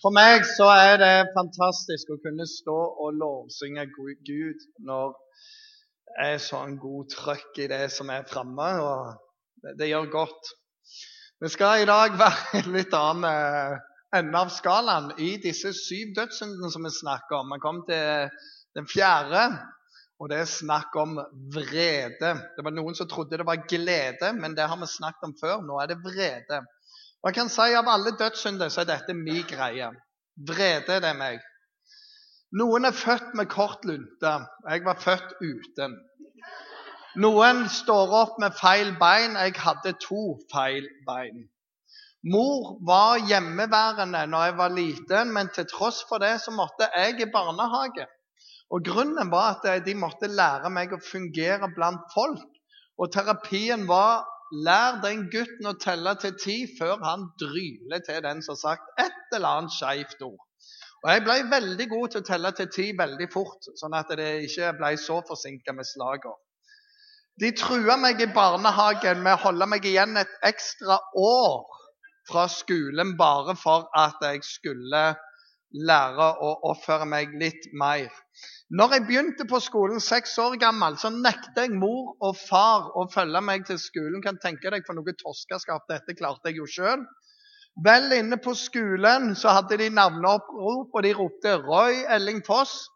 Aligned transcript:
For 0.00 0.14
meg 0.16 0.46
så 0.48 0.64
er 0.72 0.94
det 0.96 1.32
fantastisk 1.34 2.14
å 2.14 2.20
kunne 2.24 2.46
stå 2.48 2.76
og 3.04 3.18
lovsynge 3.20 3.82
Gud 3.92 4.62
når 4.88 5.10
det 6.08 6.28
er 6.30 6.38
sånn 6.40 6.78
god 6.80 7.10
trøkk 7.12 7.60
i 7.60 7.66
det 7.68 7.82
som 7.92 8.08
er 8.14 8.24
framme. 8.30 8.68
Og 8.80 9.10
det, 9.60 9.74
det, 9.82 9.90
gjør 9.90 10.08
godt. 10.14 10.52
Vi 11.44 11.50
skal 11.52 11.82
i 11.82 11.90
dag 11.90 12.16
være 12.16 12.64
litt 12.72 12.96
annen 12.96 13.28
eh, 13.28 13.76
ende 14.16 14.40
av 14.40 14.54
skalaen 14.56 15.12
i 15.20 15.34
disse 15.42 15.74
syv 15.76 16.16
dødssyndene 16.16 16.72
som 16.72 16.88
vi 16.88 16.94
snakker 16.96 17.42
om. 17.42 17.52
Vi 17.52 17.60
kom 17.62 17.84
til 17.90 18.32
den 18.78 18.88
fjerde, 18.88 19.44
og 20.16 20.32
det 20.32 20.40
er 20.40 20.48
snakk 20.48 20.96
om 20.96 21.18
vrede. 21.52 22.34
Det 22.56 22.64
var 22.64 22.72
Noen 22.72 22.96
som 22.96 23.08
trodde 23.08 23.36
det 23.36 23.48
var 23.48 23.66
glede, 23.68 24.32
men 24.40 24.56
det 24.56 24.64
har 24.64 24.80
vi 24.80 24.88
snakket 24.88 25.28
om 25.28 25.36
før. 25.44 25.60
Nå 25.60 25.76
er 25.84 25.92
det 25.92 26.00
vrede. 26.08 26.64
Og 27.20 27.28
jeg 27.28 27.36
kan 27.36 27.52
si 27.52 27.74
Av 27.76 27.88
alle 27.92 28.14
dødssynder 28.16 28.72
så 28.72 28.82
er 28.82 28.92
dette 28.94 29.16
min 29.16 29.44
greie. 29.48 29.90
Vrede 30.48 31.00
det 31.04 31.14
meg. 31.18 31.40
Noen 32.56 32.88
er 32.88 32.96
født 32.96 33.34
med 33.38 33.50
kort 33.52 33.84
lunte. 33.84 34.32
Jeg 34.66 34.84
var 34.86 34.98
født 34.98 35.36
uten. 35.42 35.98
Noen 37.20 37.66
står 37.68 38.14
opp 38.22 38.38
med 38.42 38.56
feil 38.58 38.94
bein. 38.98 39.36
Jeg 39.36 39.54
hadde 39.60 39.92
to 40.02 40.38
feil 40.52 40.88
bein. 41.06 41.44
Mor 42.32 42.74
var 42.84 43.20
hjemmeværende 43.28 44.26
når 44.28 44.44
jeg 44.44 44.56
var 44.56 44.74
liten, 44.74 45.30
men 45.32 45.48
til 45.54 45.68
tross 45.70 46.02
for 46.08 46.20
det 46.20 46.34
så 46.42 46.52
måtte 46.52 46.88
jeg 46.96 47.20
i 47.20 47.30
barnehage. 47.32 48.06
Og 48.70 48.84
Grunnen 48.86 49.30
var 49.32 49.56
at 49.56 49.86
de 49.86 49.94
måtte 49.98 50.28
lære 50.28 50.70
meg 50.70 50.92
å 50.92 51.00
fungere 51.02 51.70
blant 51.76 52.02
folk. 52.14 52.44
Og 53.00 53.12
terapien 53.12 53.86
var 53.88 54.26
Lær 54.50 54.98
den 55.04 55.28
gutten 55.30 55.68
å 55.70 55.76
telle 55.78 56.16
til 56.18 56.34
ti 56.42 56.56
før 56.78 56.98
han 57.04 57.28
dryler 57.38 58.02
til 58.06 58.22
den 58.24 58.42
som 58.42 58.58
sagt 58.58 58.88
et 58.98 59.36
eller 59.36 59.60
annet 59.60 59.74
skeivt 59.76 60.22
ord. 60.26 60.40
Og 61.00 61.10
Jeg 61.10 61.24
ble 61.24 61.36
veldig 61.52 61.86
god 61.88 62.12
til 62.12 62.20
å 62.20 62.28
telle 62.28 62.50
til 62.58 62.68
ti 62.74 62.86
veldig 62.98 63.28
fort, 63.32 63.70
sånn 63.80 63.94
at 63.96 64.10
det 64.18 64.30
ikke 64.48 64.72
ble 64.80 64.90
så 65.00 65.20
forsinka 65.28 65.72
med 65.76 65.88
slagene. 65.88 66.36
De 67.40 67.52
trua 67.56 67.96
meg 67.96 68.20
i 68.20 68.28
barnehagen 68.34 69.22
med 69.24 69.38
å 69.38 69.42
holde 69.46 69.68
meg 69.70 69.86
igjen 69.88 70.18
et 70.20 70.32
ekstra 70.44 70.98
år 71.16 71.62
fra 72.28 72.44
skolen 72.52 73.14
bare 73.16 73.54
for 73.56 73.86
at 73.96 74.20
jeg 74.26 74.42
skulle 74.44 75.04
lære 75.70 76.26
å 76.42 76.50
oppføre 76.72 77.06
meg 77.08 77.32
litt 77.40 77.70
mer. 77.72 78.10
Når 78.70 78.92
jeg 78.94 79.02
begynte 79.08 79.44
på 79.50 79.58
skolen 79.58 79.98
seks 79.98 80.36
år 80.38 80.52
gammel, 80.62 80.94
så 80.94 81.08
nekta 81.10 81.64
jeg 81.64 81.74
mor 81.74 82.12
og 82.22 82.36
far 82.38 82.92
å 82.94 83.08
følge 83.10 83.40
meg 83.42 83.64
til 83.66 83.80
skolen. 83.82 84.20
Kan 84.22 84.38
tenke 84.38 84.70
deg 84.70 84.84
for 84.86 84.94
noe 84.94 85.14
toskeskap 85.18 85.88
dette 85.90 86.14
klarte 86.14 86.52
jeg 86.52 86.60
jo 86.60 86.68
sjøl. 86.70 87.02
Vel 87.82 88.06
inne 88.14 88.38
på 88.38 88.54
skolen 88.54 89.32
så 89.38 89.56
hadde 89.56 89.80
de 89.80 89.88
navneopprop, 89.90 90.94
og 90.94 91.02
de 91.02 91.12
ropte 91.18 91.56
'Roy 91.58 92.04
Elling 92.14 92.44
Foss'. 92.46 92.86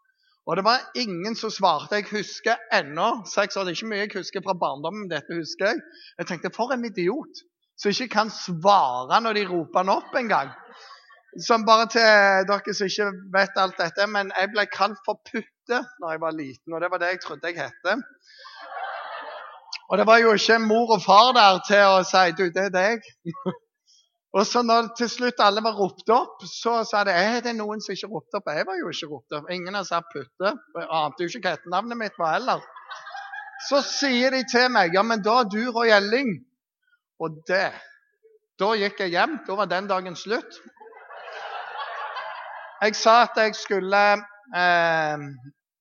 Og 0.47 0.57
det 0.57 0.65
var 0.65 0.87
ingen 0.95 1.35
som 1.35 1.51
svarte. 1.51 1.99
Jeg 1.99 2.11
husker 2.13 2.55
ennå 2.71 3.25
seks 3.27 3.57
år, 3.57 3.65
Det 3.65 3.75
er 3.75 3.79
ikke 3.81 3.91
mye 3.91 4.05
jeg 4.07 4.15
husker 4.15 4.47
fra 4.47 4.55
barndommen. 4.55 5.11
dette 5.11 5.35
husker 5.35 5.67
Jeg 5.67 5.81
Jeg 6.19 6.27
tenkte, 6.27 6.55
for 6.55 6.71
en 6.71 6.85
idiot 6.85 7.35
som 7.77 7.91
ikke 7.91 8.09
kan 8.09 8.31
svare 8.31 9.21
når 9.21 9.33
de 9.33 9.49
roper 9.49 9.79
han 9.83 9.89
opp 9.89 10.15
engang. 10.15 10.55
Som 11.43 11.65
bare 11.67 11.89
til 11.91 12.47
dere 12.47 12.75
som 12.77 12.87
ikke 12.87 13.09
vet 13.35 13.57
alt 13.59 13.81
dette, 13.81 14.07
men 14.07 14.31
jeg 14.37 14.53
ble 14.53 14.67
kalt 14.71 15.01
for 15.07 15.19
Putte 15.27 15.81
når 15.99 16.15
jeg 16.15 16.21
var 16.23 16.37
liten, 16.37 16.75
og 16.75 16.83
det 16.83 16.91
var 16.93 17.01
det 17.03 17.09
jeg 17.15 17.23
trodde 17.25 17.51
jeg 17.51 17.59
het. 17.59 18.03
Og 19.91 19.99
det 19.99 20.07
var 20.07 20.21
jo 20.23 20.35
ikke 20.39 20.61
mor 20.63 20.95
og 20.95 21.03
far 21.03 21.33
der 21.37 21.59
til 21.67 21.85
å 21.97 22.03
si 22.07 22.25
du, 22.39 22.47
det 22.55 22.69
er 22.69 22.75
deg. 22.75 23.09
og 24.37 24.47
så 24.47 24.63
når 24.63 24.93
til 24.99 25.11
slutt 25.11 25.43
alle 25.43 25.65
var 25.65 25.75
ropt 25.79 26.13
opp, 26.15 26.45
så 26.49 26.77
sa 26.89 27.03
de 27.09 27.17
er 27.17 27.41
det 27.45 27.57
noen 27.59 27.83
som 27.83 27.97
ikke 27.97 28.13
ropte 28.13 28.39
opp. 28.39 28.53
Jeg 28.55 28.69
var 28.71 28.79
jo 28.79 28.93
ikke 28.95 29.11
ropt 29.11 29.39
opp. 29.41 29.51
Ingen 29.53 29.75
har 29.75 29.89
sagt 29.89 30.15
Putte. 30.15 30.55
Jeg 30.55 30.89
ante 31.01 31.27
jo 31.27 31.33
ikke 31.33 31.49
hva 31.49 31.57
etternavnet 31.59 32.01
mitt 32.01 32.21
var 32.21 32.37
heller. 32.39 32.63
Så 33.69 33.83
sier 33.87 34.35
de 34.35 34.45
til 34.51 34.71
meg 34.73 34.95
ja, 34.95 35.03
men 35.07 35.23
da 35.25 35.41
er 35.43 35.51
du 35.51 35.61
Roy 35.73 35.91
Elling. 35.95 36.37
Og 37.23 37.43
det 37.49 37.69
Da 38.61 38.69
gikk 38.79 39.01
jeg 39.03 39.11
hjem. 39.17 39.41
Da 39.49 39.57
var 39.59 39.67
den 39.67 39.89
dagen 39.91 40.15
slutt. 40.15 40.61
Jeg 42.83 42.97
sa 42.99 43.23
at 43.23 43.37
jeg 43.37 43.55
skulle 43.55 44.01
eh, 44.57 45.27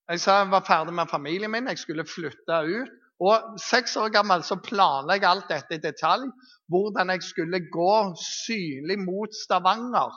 Jeg 0.09 0.19
sa 0.19 0.39
jeg 0.41 0.51
var 0.51 0.65
ferdig 0.67 0.93
med 0.93 1.09
familien 1.09 1.51
min, 1.51 1.67
jeg 1.67 1.81
skulle 1.81 2.05
flytte 2.05 2.59
ut. 2.67 2.99
Og 3.23 3.59
Seks 3.61 3.95
år 3.97 4.11
gammel 4.11 4.43
så 4.43 4.57
planla 4.59 5.15
jeg 5.15 5.27
alt 5.29 5.49
dette 5.49 5.77
i 5.77 5.83
detalj. 5.83 6.27
Hvordan 6.67 7.13
jeg 7.13 7.23
skulle 7.23 7.61
gå 7.71 7.95
synlig 8.19 8.99
mot 8.99 9.35
Stavanger. 9.43 10.11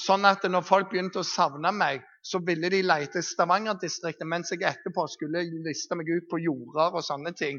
Sånn 0.00 0.24
at 0.24 0.44
når 0.48 0.64
folk 0.64 0.88
begynte 0.88 1.20
å 1.20 1.26
savne 1.26 1.68
meg, 1.76 2.00
så 2.24 2.40
ville 2.46 2.70
de 2.72 2.80
lete 2.86 3.20
i 3.20 3.26
Stavanger-distriktet, 3.26 4.24
mens 4.28 4.52
jeg 4.54 4.62
etterpå 4.64 5.04
skulle 5.10 5.42
liste 5.66 5.98
meg 5.98 6.08
ut 6.08 6.30
på 6.30 6.40
jorder 6.40 6.96
og 6.96 7.04
sånne 7.04 7.34
ting 7.36 7.58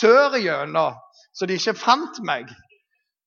sørigjennom, 0.00 0.96
så 1.36 1.46
de 1.46 1.58
ikke 1.60 1.76
fant 1.78 2.18
meg. 2.26 2.50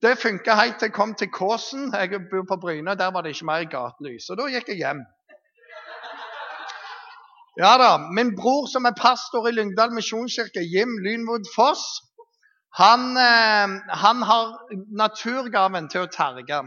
Det 0.01 0.17
funka 0.17 0.53
helt 0.57 0.79
til 0.79 0.87
jeg 0.89 0.93
kom 0.93 1.15
til 1.15 1.29
Kåsen. 1.29 1.93
Jeg 1.93 2.21
bor 2.31 2.45
på 2.49 2.57
Bryne, 2.61 2.95
der 2.97 3.11
var 3.13 3.21
det 3.21 3.29
ikke 3.35 3.45
mer 3.45 3.65
gatelys. 3.69 4.29
Og 4.29 4.37
da 4.37 4.47
gikk 4.49 4.71
jeg 4.73 4.77
hjem. 4.81 5.01
Ja 7.61 7.73
da, 7.77 7.89
Min 8.17 8.31
bror 8.35 8.65
som 8.71 8.85
er 8.89 8.95
pastor 8.97 9.47
i 9.47 9.51
Lyngdal 9.51 9.93
misjonskirke, 9.93 10.63
Jim 10.73 10.97
Lynwood 11.05 11.45
Foss, 11.55 11.83
han, 12.73 13.17
eh, 13.17 13.67
han, 14.03 14.21
har 14.29 14.45
naturgaven 15.03 15.89
til 15.91 16.07
å 16.07 16.11
terge. 16.11 16.61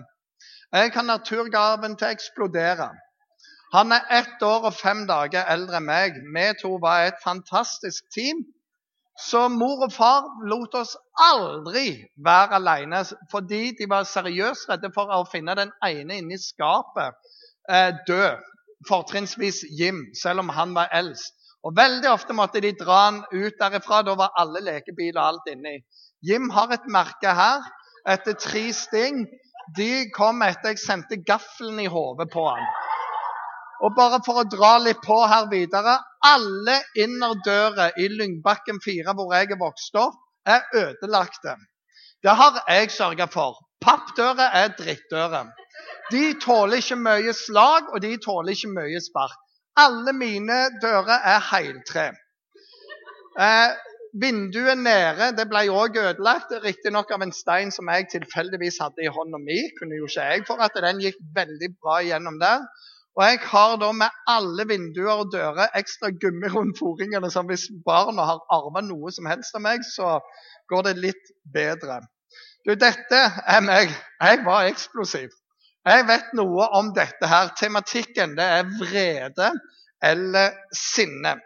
Jeg 0.73 0.93
har 0.95 1.07
naturgaven 1.09 1.97
til 1.97 2.07
å 2.07 2.15
eksplodere. 2.15 2.91
Han 3.73 3.93
er 3.93 4.11
ett 4.11 4.43
år 4.43 4.69
og 4.69 4.75
fem 4.79 5.07
dager 5.09 5.49
eldre 5.51 5.81
enn 5.81 5.89
meg. 5.89 6.21
Vi 6.37 6.47
to 6.61 6.77
var 6.83 7.09
et 7.09 7.25
fantastisk 7.25 8.05
team. 8.15 8.45
Så 9.15 9.49
mor 9.49 9.85
og 9.87 9.93
far 9.95 10.25
lot 10.51 10.75
oss 10.75 10.97
aldri 11.23 12.01
være 12.27 12.59
alene 12.59 13.05
fordi 13.31 13.69
de 13.79 13.87
var 13.91 14.09
seriøst 14.11 14.67
redde 14.71 14.91
for 14.95 15.13
å 15.15 15.23
finne 15.31 15.55
den 15.55 15.71
ene 15.87 16.19
inni 16.19 16.39
skapet 16.41 17.15
eh, 17.71 17.95
død. 18.09 18.43
Fortrinnsvis 18.89 19.63
Jim, 19.79 20.03
selv 20.19 20.43
om 20.43 20.51
han 20.53 20.75
var 20.77 20.91
eldst. 20.93 21.33
Og 21.65 21.73
Veldig 21.77 22.11
ofte 22.11 22.35
måtte 22.37 22.61
de 22.61 22.75
dra 22.77 22.99
han 23.07 23.23
ut 23.33 23.55
derifra. 23.61 24.03
Da 24.05 24.17
var 24.19 24.35
alle 24.37 24.61
lekebiler 24.67 25.17
og 25.17 25.29
alt 25.31 25.49
inni. 25.55 25.79
Jim 26.21 26.51
har 26.53 26.75
et 26.75 26.85
merke 26.93 27.33
her 27.39 27.65
etter 28.11 28.37
tre 28.37 28.67
sting. 28.77 29.23
De 29.79 30.11
kom 30.13 30.43
etter 30.45 30.75
jeg 30.75 30.83
sendte 30.83 31.23
gaffelen 31.25 31.81
i 31.81 31.89
hodet 31.89 32.29
på 32.35 32.45
han. 32.45 32.67
Og 33.85 33.95
bare 33.97 34.21
for 34.27 34.43
å 34.43 34.49
dra 34.49 34.75
litt 34.83 35.01
på 35.05 35.17
her 35.31 35.49
videre 35.49 35.97
Alle 36.25 36.79
innerdører 36.97 37.99
i 38.01 38.09
Lyngbakken 38.09 38.81
4, 38.85 39.13
hvor 39.13 39.35
jeg 39.37 39.51
er 39.53 39.61
vokst 39.61 39.97
opp, 40.01 40.17
er 40.47 40.65
ødelagte. 40.75 41.57
Det 42.25 42.33
har 42.41 42.63
jeg 42.69 42.91
sørga 42.91 43.27
for. 43.29 43.61
Pappdører 43.85 44.57
er 44.63 44.73
drittdører. 44.79 45.51
De 46.13 46.25
tåler 46.41 46.81
ikke 46.81 46.97
mye 46.97 47.33
slag, 47.37 47.91
og 47.93 48.01
de 48.03 48.17
tåler 48.25 48.57
ikke 48.57 48.73
mye 48.73 49.01
spark. 49.05 49.37
Alle 49.77 50.13
mine 50.17 50.59
dører 50.83 51.19
er 51.35 51.43
heiltre. 51.51 52.07
Eh, 53.41 53.71
vinduet 54.23 54.79
nede 54.79 55.33
det 55.37 55.49
ble 55.51 55.65
òg 55.75 55.99
ødelagt, 55.99 56.53
riktignok 56.65 57.11
av 57.13 57.25
en 57.27 57.35
stein 57.35 57.75
som 57.75 57.91
jeg 57.91 58.09
tilfeldigvis 58.13 58.79
hadde 58.81 59.05
i 59.05 59.13
hånda 59.13 59.41
mi. 59.43 59.59
Kunne 59.79 59.99
jo 59.99 60.09
ikke 60.09 60.29
jeg 60.31 60.47
for 60.49 60.63
at 60.65 60.77
den 60.87 61.03
gikk 61.03 61.19
veldig 61.37 61.73
bra 61.81 61.99
gjennom 62.07 62.39
der. 62.41 62.63
Og 63.15 63.23
jeg 63.23 63.39
har 63.47 63.77
da 63.79 63.93
med 63.95 64.17
alle 64.27 64.67
vinduer 64.67 65.21
og 65.23 65.31
dører 65.33 65.77
ekstra 65.79 66.11
gummi 66.11 66.51
rundt 66.51 66.81
foringene, 66.81 67.31
så 67.31 67.45
hvis 67.47 67.69
barna 67.87 68.27
har 68.27 68.43
arva 68.51 68.83
noe 68.83 69.13
som 69.15 69.29
helst 69.31 69.55
av 69.55 69.63
meg, 69.63 69.87
så 69.87 70.19
går 70.73 70.89
det 70.89 70.97
litt 71.05 71.31
bedre. 71.55 72.01
Du, 72.67 72.75
dette 72.75 73.21
er 73.47 73.63
meg. 73.63 73.93
Jeg 74.19 74.43
var 74.47 74.67
eksplosiv. 74.67 75.31
Jeg 75.85 76.07
vet 76.09 76.31
noe 76.35 76.67
om 76.75 76.91
dette 76.97 77.29
her. 77.29 77.53
Tematikken 77.61 78.35
det 78.39 78.47
er 78.59 78.71
vrede 78.81 79.51
eller 80.03 80.57
sinne. 80.75 81.37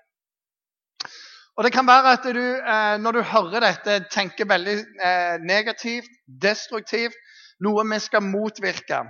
Og 1.58 1.64
Det 1.64 1.72
kan 1.74 1.86
være 1.86 2.12
at 2.14 2.26
du 2.34 2.40
eh, 2.40 2.96
når 3.02 3.12
du 3.12 3.22
hører 3.26 3.64
dette, 3.66 4.04
tenker 4.14 4.46
veldig 4.46 4.76
eh, 5.04 5.40
negativt, 5.42 6.10
destruktivt, 6.42 7.16
noe 7.60 7.82
vi 7.90 7.98
skal 7.98 8.22
motvirke. 8.22 9.02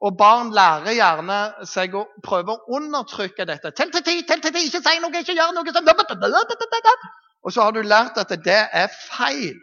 Og 0.00 0.16
barn 0.16 0.52
lærer 0.56 0.94
gjerne 0.96 1.38
seg 1.68 1.94
å 1.94 2.06
prøve 2.24 2.54
å 2.54 2.76
undertrykke 2.78 3.44
dette. 3.48 3.72
Tell 3.76 3.90
til 3.92 4.04
ti, 4.06 4.14
tell 4.28 4.40
til 4.40 4.54
ti, 4.54 4.62
ikke 4.68 4.80
si 4.80 5.00
noe, 5.02 5.12
ikke 5.20 5.36
gjør 5.36 5.52
noe 5.52 5.74
sånn. 5.76 7.08
Og 7.44 7.52
så 7.52 7.66
har 7.66 7.74
du 7.76 7.82
lært 7.84 8.20
at 8.20 8.32
det 8.44 8.62
er 8.80 8.88
feil. 8.92 9.58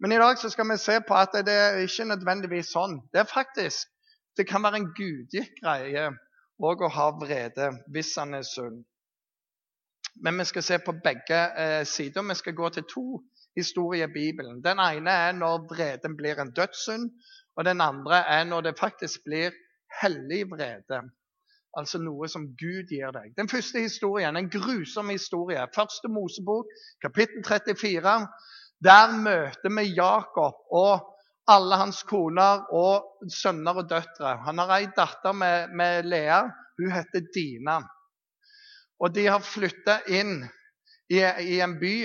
Men 0.00 0.12
i 0.16 0.20
dag 0.20 0.40
så 0.40 0.48
skal 0.50 0.70
vi 0.70 0.78
se 0.80 0.96
på 1.06 1.14
at 1.14 1.36
det 1.46 1.54
er 1.54 1.82
ikke 1.84 2.08
nødvendigvis 2.08 2.72
sånn. 2.74 3.00
Det 3.12 3.24
er 3.24 3.28
faktisk 3.28 3.88
Det 4.32 4.46
kan 4.48 4.62
være 4.64 4.78
en 4.80 4.86
gudgitt 4.96 5.58
greie 5.60 6.06
òg 6.56 6.82
å 6.86 6.88
ha 6.88 7.10
vrede 7.20 7.66
hvis 7.92 8.14
han 8.16 8.32
er 8.38 8.46
sunn. 8.48 8.78
Men 10.24 10.40
vi 10.40 10.46
skal 10.48 10.64
se 10.64 10.78
på 10.80 10.94
begge 11.04 11.40
eh, 11.52 11.82
sider. 11.84 12.24
Vi 12.30 12.38
skal 12.38 12.56
gå 12.56 12.70
til 12.72 12.86
to 12.88 13.04
historier 13.56 14.08
i 14.08 14.12
Bibelen. 14.14 14.62
Den 14.64 14.80
ene 14.80 15.12
er 15.26 15.36
når 15.36 15.66
vreden 15.68 16.16
blir 16.16 16.40
en 16.40 16.54
dødssynd, 16.56 17.10
og 17.56 17.64
den 17.64 17.80
andre 17.80 18.22
er 18.28 18.44
når 18.48 18.68
det 18.68 18.78
faktisk 18.80 19.24
blir 19.26 19.52
hellig 20.00 20.46
vrede. 20.50 21.02
Altså 21.76 21.98
noe 22.02 22.28
som 22.28 22.50
Gud 22.60 22.90
gir 22.90 23.12
deg. 23.14 23.32
Den 23.36 23.48
første 23.48 23.80
historien, 23.80 24.36
en 24.36 24.50
grusom 24.52 25.08
historie. 25.12 25.60
Første 25.74 26.08
Mosebok, 26.12 26.68
kapittel 27.02 27.44
34. 27.48 28.16
Der 28.84 29.16
møter 29.16 29.72
vi 29.78 29.86
Jakob 29.96 30.58
og 30.72 31.08
alle 31.48 31.78
hans 31.80 32.02
koner 32.08 32.66
og 32.76 33.28
sønner 33.32 33.80
og 33.82 33.88
døtre. 33.90 34.36
Han 34.46 34.60
har 34.60 34.74
ei 34.76 34.90
datter 34.96 35.32
med, 35.32 35.72
med 35.76 36.08
Lea. 36.08 36.42
Hun 36.78 36.92
heter 36.92 37.24
Dina. 37.34 37.80
Og 39.00 39.14
de 39.14 39.26
har 39.26 39.42
flytta 39.44 40.02
inn 40.12 40.42
i, 41.10 41.20
i 41.20 41.60
en 41.64 41.78
by. 41.80 41.96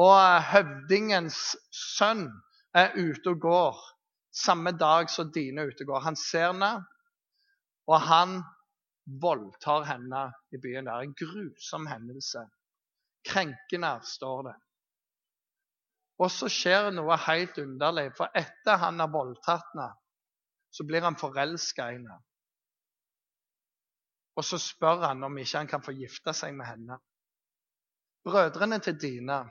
Og 0.00 0.16
høvdingens 0.48 1.38
sønn 1.76 2.24
er 2.74 2.96
ute 2.96 3.34
og 3.34 3.42
går 3.44 3.82
samme 4.32 4.72
dag 4.72 5.10
som 5.10 5.30
Dina 5.32 5.62
er 5.62 5.72
ute 5.72 5.84
og 5.84 5.92
går. 5.92 6.04
Han 6.08 6.16
ser 6.16 6.48
henne, 6.50 6.72
og 7.88 8.00
han 8.00 8.40
voldtar 9.22 9.86
henne 9.88 10.26
i 10.52 10.60
byen. 10.62 10.88
Det 10.88 10.92
er 10.92 11.06
en 11.06 11.16
grusom 11.18 11.86
hendelse. 11.90 12.44
Krenkende, 13.28 13.94
står 14.06 14.42
det. 14.48 14.58
Og 16.22 16.30
så 16.30 16.48
skjer 16.52 16.90
noe 16.94 17.16
helt 17.26 17.58
underlig, 17.58 18.10
for 18.16 18.30
etter 18.38 18.78
han 18.82 19.00
har 19.02 19.10
voldtatt 19.12 19.72
henne, 19.72 19.88
så 20.72 20.86
blir 20.88 21.04
han 21.04 21.18
forelska 21.20 21.88
i 21.90 21.96
henne. 21.98 22.18
Og 24.38 24.46
så 24.48 24.56
spør 24.56 25.02
han 25.10 25.24
om 25.26 25.34
ikke 25.38 25.58
han 25.58 25.68
kan 25.68 25.82
få 25.84 25.92
gifte 25.92 26.32
seg 26.36 26.54
med 26.56 26.66
henne. 26.70 26.96
Brødrene 28.24 28.78
til 28.80 28.96
Dina 28.96 29.42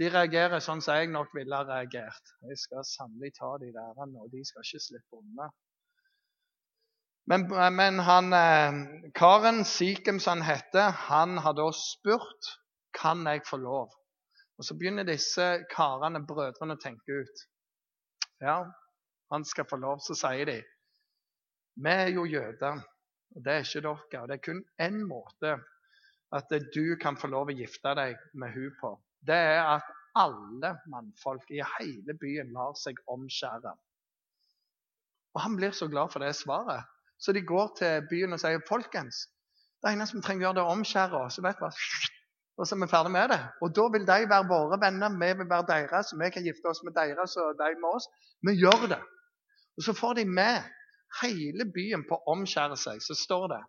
de 0.00 0.08
reagerer 0.08 0.62
sånn 0.64 0.80
som 0.84 0.96
jeg 0.98 1.10
nok 1.12 1.34
ville 1.36 1.56
ha 1.56 1.66
reagert. 1.68 2.32
Jeg 2.48 2.58
skal 2.60 2.86
sannelig 2.88 3.34
ta 3.36 3.50
de 3.60 3.68
der, 3.74 3.98
og 3.98 4.32
de 4.32 4.44
skal 4.48 4.64
ikke 4.64 4.84
slippe 4.86 5.20
unna. 5.20 5.50
Men, 7.30 7.46
men 7.76 8.00
han, 8.02 8.32
eh, 8.34 8.78
karen 9.14 9.62
Sikhem, 9.68 10.18
som 10.20 10.40
han 10.40 10.48
heter, 10.48 10.90
han 11.10 11.38
har 11.44 11.54
da 11.54 11.68
spurt 11.76 12.56
kan 12.98 13.22
jeg 13.26 13.44
få 13.46 13.60
lov. 13.62 13.92
Og 14.58 14.64
Så 14.64 14.74
begynner 14.78 15.06
disse 15.06 15.64
karene, 15.70 16.24
brødrene, 16.26 16.76
å 16.76 16.82
tenke 16.82 17.22
ut. 17.22 17.44
Ja, 18.42 18.58
han 19.32 19.44
skal 19.44 19.68
få 19.70 19.78
lov. 19.80 20.02
Så 20.04 20.18
sier 20.18 20.46
de 20.46 20.60
vi 21.82 21.88
er 21.88 22.10
jo 22.12 22.26
jøder, 22.28 22.82
og 23.32 23.44
det 23.44 23.52
er 23.52 23.62
ikke 23.64 23.80
dere. 23.80 24.22
Og 24.22 24.28
det 24.28 24.34
er 24.36 24.44
kun 24.44 24.64
én 24.82 24.98
måte 25.08 25.54
at 26.36 26.52
du 26.74 26.96
kan 27.00 27.16
få 27.16 27.30
lov 27.32 27.48
å 27.48 27.56
gifte 27.56 27.94
deg 27.96 28.18
med 28.34 28.52
hun 28.52 28.74
på. 28.80 28.90
Det 29.26 29.36
er 29.36 29.62
at 29.76 29.90
alle 30.18 30.74
mannfolk 30.92 31.50
i 31.50 31.62
hele 31.78 32.16
byen 32.20 32.52
lar 32.56 32.74
seg 32.78 32.98
omskjære. 33.08 33.74
Og 35.34 35.40
Han 35.40 35.56
blir 35.56 35.70
så 35.70 35.88
glad 35.88 36.12
for 36.12 36.20
det 36.20 36.34
svaret. 36.36 36.84
Så 37.18 37.32
de 37.32 37.44
går 37.46 37.74
til 37.78 38.06
byen 38.10 38.34
og 38.34 38.40
sier 38.42 38.64
folkens, 38.68 39.28
det 39.82 39.92
eneste 39.92 40.18
vi 40.18 40.22
trenger 40.26 40.42
å 40.42 40.46
gjøre, 40.46 40.56
det 40.58 40.62
er 40.62 40.70
å 40.70 40.74
omskjære 40.76 41.20
oss. 41.22 41.38
Og 42.58 42.66
så 42.66 42.76
er 42.76 42.82
vi 42.82 42.90
ferdig 42.90 43.12
med 43.14 43.32
det. 43.32 43.40
Og 43.62 43.72
da 43.74 43.86
vil 43.94 44.04
de 44.06 44.18
være 44.30 44.48
våre 44.50 44.78
venner, 44.82 45.14
vi 45.22 45.30
vil 45.38 45.48
være 45.50 45.68
deres, 45.70 46.12
vi 46.18 46.30
kan 46.34 46.44
gifte 46.46 46.70
oss 46.70 46.82
med 46.86 46.94
deres 46.98 47.36
og 47.40 47.56
de 47.58 47.70
med 47.80 47.88
oss. 47.96 48.08
Vi 48.46 48.54
gjør 48.58 48.86
det. 48.92 49.00
Og 49.78 49.86
så 49.86 49.94
får 49.96 50.18
de 50.20 50.24
med 50.28 50.66
hele 51.22 51.66
byen 51.74 52.04
på 52.08 52.18
å 52.18 52.34
omskjære 52.34 52.76
seg. 52.78 53.00
Så 53.02 53.16
står 53.18 53.48
det 53.54 53.62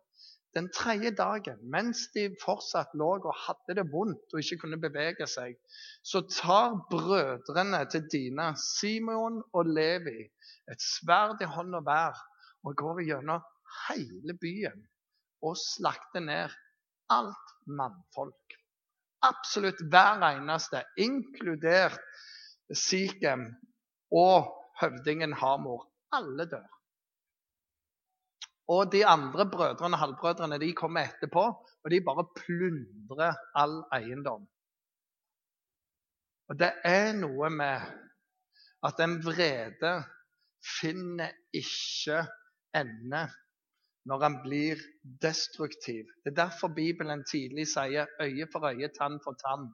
den 0.55 0.69
tredje 0.73 1.11
dagen, 1.17 1.57
mens 1.71 2.07
de 2.13 2.27
fortsatt 2.41 2.93
lå 2.99 3.09
og 3.17 3.33
hadde 3.45 3.77
det 3.79 3.85
vondt 3.91 4.35
og 4.35 4.41
ikke 4.41 4.59
kunne 4.63 4.79
bevege 4.81 5.27
seg, 5.29 5.55
så 6.05 6.21
tar 6.29 6.77
brødrene 6.91 7.81
til 7.91 8.05
Dina, 8.11 8.51
Simon 8.59 9.41
og 9.53 9.71
Levi, 9.73 10.27
et 10.71 10.81
sverd 10.83 11.41
i 11.41 11.49
hånda 11.49 11.81
hver 11.85 12.19
og 12.63 12.77
går 12.79 13.01
gjennom 13.07 13.43
hele 13.87 14.37
byen 14.39 14.85
og 15.43 15.57
slakter 15.59 16.23
ned 16.23 16.53
alt 17.11 17.55
mannfolk. 17.67 18.57
Absolutt 19.23 19.81
hver 19.91 20.23
eneste, 20.33 20.83
inkludert 20.99 21.99
Sikhem 22.73 23.47
og 24.11 24.51
høvdingen 24.81 25.33
Hamor. 25.39 25.87
Alle 26.13 26.45
dør. 26.49 26.67
Og 28.67 28.91
de 28.91 29.05
andre 29.05 29.45
brødrene 29.51 29.97
og 29.97 29.99
halvbrødrene 29.99 30.59
de 30.59 30.73
kommer 30.73 31.09
etterpå, 31.09 31.43
og 31.83 31.91
de 31.91 32.01
bare 32.01 32.25
plundrer 32.37 33.35
all 33.55 33.81
eiendom. 33.95 34.47
Og 36.47 36.59
det 36.59 36.71
er 36.85 37.13
noe 37.17 37.49
med 37.49 37.81
at 38.87 38.99
en 39.03 39.17
vrede 39.25 39.93
finner 40.79 41.31
ikke 41.53 42.23
ende 42.75 43.23
når 44.05 44.23
han 44.23 44.39
blir 44.43 44.79
destruktiv. 45.21 46.07
Det 46.23 46.31
er 46.31 46.41
derfor 46.45 46.71
Bibelen 46.75 47.23
tidlig 47.27 47.67
sier 47.71 48.09
øye 48.21 48.47
for 48.51 48.67
øye, 48.67 48.89
tann 48.97 49.19
for 49.23 49.37
tann, 49.39 49.69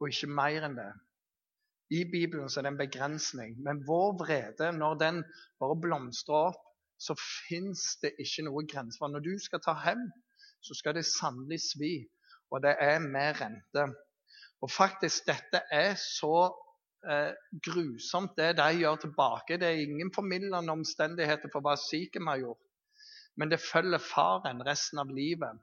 og 0.00 0.10
ikke 0.10 0.30
mer 0.30 0.66
enn 0.68 0.78
det. 0.78 0.90
I 1.92 2.04
Bibelen 2.10 2.46
er 2.46 2.64
det 2.64 2.70
en 2.72 2.78
begrensning, 2.78 3.56
men 3.62 3.82
vår 3.86 4.14
vrede, 4.22 4.70
når 4.78 4.94
den 5.02 5.24
bare 5.60 5.80
blomstrer 5.82 6.52
opp, 6.52 6.62
så 7.02 7.16
fins 7.18 7.96
det 8.02 8.14
ikke 8.22 8.46
noe 8.46 8.64
grense. 8.70 9.00
Når 9.02 9.24
du 9.24 9.32
skal 9.42 9.62
ta 9.64 9.74
hjem, 9.84 10.04
så 10.62 10.76
skal 10.78 10.94
det 10.96 11.08
sannelig 11.08 11.58
svi, 11.64 11.94
og 12.52 12.62
det 12.62 12.76
er 12.80 13.02
med 13.02 13.40
rente. 13.40 13.86
Og 14.62 14.70
faktisk, 14.70 15.26
dette 15.26 15.64
er 15.74 15.96
så 15.98 16.46
eh, 17.10 17.32
grusomt, 17.66 18.36
det 18.38 18.52
de 18.60 18.68
gjør 18.78 19.00
tilbake. 19.02 19.58
Det 19.58 19.68
er 19.68 19.82
ingen 19.82 20.12
formildende 20.14 20.76
omstendigheter 20.76 21.50
for 21.52 21.64
hva 21.64 21.74
Sikhem 21.80 22.30
har 22.30 22.44
gjort, 22.44 22.62
men 23.36 23.50
det 23.50 23.62
følger 23.64 24.02
faren 24.02 24.62
resten 24.66 25.02
av 25.02 25.10
livet. 25.10 25.58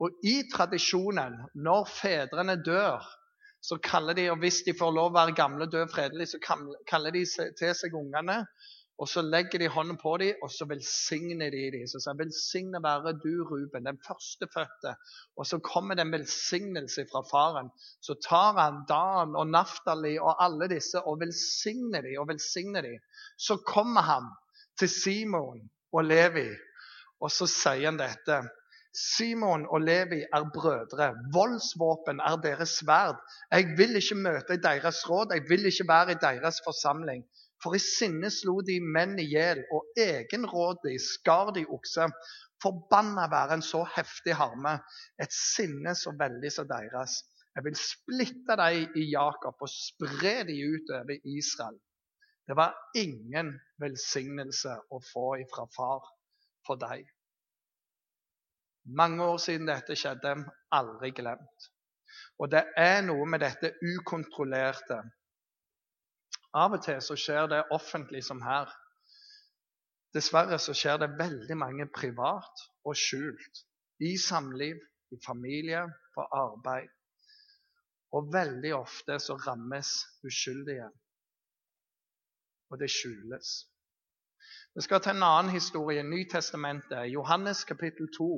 Og 0.00 0.26
i 0.26 0.40
tradisjonen, 0.50 1.36
når 1.54 1.86
fedrene 1.92 2.56
dør, 2.64 3.04
så 3.62 3.76
kaller 3.84 4.16
de, 4.16 4.30
og 4.32 4.40
hvis 4.40 4.62
de 4.64 4.72
får 4.72 4.94
lov 4.96 5.10
å 5.10 5.18
være 5.18 5.36
gamle 5.36 5.66
og 5.68 5.72
dø 5.74 5.84
fredelig, 5.92 6.30
så 6.32 6.38
kaller 6.88 7.12
de 7.12 7.26
til 7.28 7.74
seg 7.76 7.94
ungene 7.94 8.40
og 9.00 9.08
så 9.08 9.22
legger 9.24 9.58
de 9.58 9.68
hånden 9.72 9.96
på 9.96 10.12
dem, 10.20 10.40
og 10.44 10.50
så 10.52 10.66
velsigner 10.68 11.50
de 11.54 11.62
dem. 11.72 11.86
Så 11.88 12.02
sier 12.04 12.18
'Velsigne 12.18 12.82
være 12.84 13.14
du, 13.22 13.32
Ruben, 13.48 13.86
den 13.88 13.98
førstefødte'. 14.06 14.92
Og 15.36 15.46
så 15.46 15.58
kommer 15.58 15.94
det 15.94 16.04
en 16.04 16.12
velsignelse 16.12 17.06
fra 17.12 17.22
faren. 17.30 17.70
Så 18.02 18.14
tar 18.28 18.60
han 18.60 18.84
Dan 18.88 19.36
og 19.40 19.46
Naftali 19.48 20.18
og 20.18 20.44
alle 20.44 20.68
disse 20.68 21.00
og 21.00 21.20
velsigner 21.20 22.00
dem 22.00 22.20
og 22.20 22.28
velsigner 22.28 22.80
dem. 22.80 23.00
Så 23.38 23.56
kommer 23.56 24.00
han 24.00 24.28
til 24.78 24.88
Simon 24.88 25.60
og 25.92 26.04
Levi, 26.04 26.48
og 27.20 27.30
så 27.30 27.46
sier 27.46 27.88
han 27.88 27.98
dette. 27.98 28.42
Simon 28.92 29.66
og 29.70 29.80
Levi 29.80 30.20
er 30.28 30.44
brødre. 30.54 31.12
Voldsvåpen 31.32 32.20
er 32.20 32.36
deres 32.42 32.68
sverd. 32.68 33.16
Jeg 33.50 33.74
vil 33.78 33.96
ikke 33.96 34.14
møte 34.14 34.54
i 34.54 34.62
deres 34.62 35.04
råd, 35.10 35.32
jeg 35.32 35.44
vil 35.48 35.66
ikke 35.66 35.88
være 35.88 36.12
i 36.12 36.20
deres 36.20 36.60
forsamling. 36.64 37.24
For 37.60 37.76
i 37.76 37.80
sinne 37.82 38.30
slo 38.32 38.60
de 38.64 38.78
menn 38.80 39.18
i 39.20 39.26
hjel, 39.28 39.60
og 39.74 40.00
egenrådig 40.00 40.96
skar 41.04 41.52
de 41.56 41.66
okse. 41.68 42.06
Forbanna 42.60 43.26
være 43.32 43.58
en 43.58 43.64
så 43.64 43.82
heftig 43.96 44.36
harme, 44.36 44.78
et 45.20 45.32
sinne 45.32 45.94
så 45.96 46.12
veldig 46.16 46.52
som 46.52 46.68
deres. 46.68 47.20
Jeg 47.56 47.66
vil 47.66 47.76
splitte 47.76 48.56
dem 48.60 48.96
i 48.96 49.06
Jakob 49.10 49.60
og 49.60 49.72
spre 49.72 50.34
dem 50.48 50.74
ut 50.74 50.92
over 50.96 51.16
Israel. 51.36 51.78
Det 52.46 52.56
var 52.56 52.74
ingen 52.98 53.52
velsignelse 53.78 54.76
å 54.90 55.00
få 55.12 55.26
ifra 55.42 55.66
far 55.76 56.06
for 56.66 56.80
deg. 56.80 57.04
Mange 58.96 59.22
år 59.22 59.38
siden 59.38 59.68
dette 59.68 59.94
skjedde, 59.98 60.34
aldri 60.74 61.12
glemt. 61.14 61.68
Og 62.40 62.50
det 62.50 62.64
er 62.80 63.02
noe 63.06 63.26
med 63.28 63.44
dette 63.44 63.74
ukontrollerte 63.84 65.02
av 66.54 66.74
og 66.74 66.84
til 66.84 67.00
så 67.02 67.16
skjer 67.18 67.48
det 67.50 67.64
offentlig 67.74 68.22
som 68.26 68.42
her. 68.42 68.70
Dessverre 70.14 70.58
så 70.58 70.74
skjer 70.74 70.98
det 70.98 71.14
veldig 71.18 71.56
mange 71.58 71.86
privat 71.94 72.64
og 72.84 72.96
skjult. 72.98 73.64
I 74.02 74.16
samliv, 74.18 74.80
i 75.12 75.18
familie, 75.26 75.84
på 76.14 76.24
arbeid. 76.34 76.88
Og 78.16 78.32
veldig 78.34 78.72
ofte 78.74 79.20
så 79.22 79.36
rammes 79.38 79.92
uskyldige. 80.26 80.88
Og 82.70 82.80
det 82.80 82.90
skjules. 82.90 83.52
Vi 84.74 84.82
skal 84.82 85.02
til 85.02 85.14
en 85.16 85.26
annen 85.26 85.52
historie, 85.54 86.02
Nytestamentet. 86.02 87.12
Johannes 87.12 87.64
kapittel 87.64 88.08
2 88.16 88.28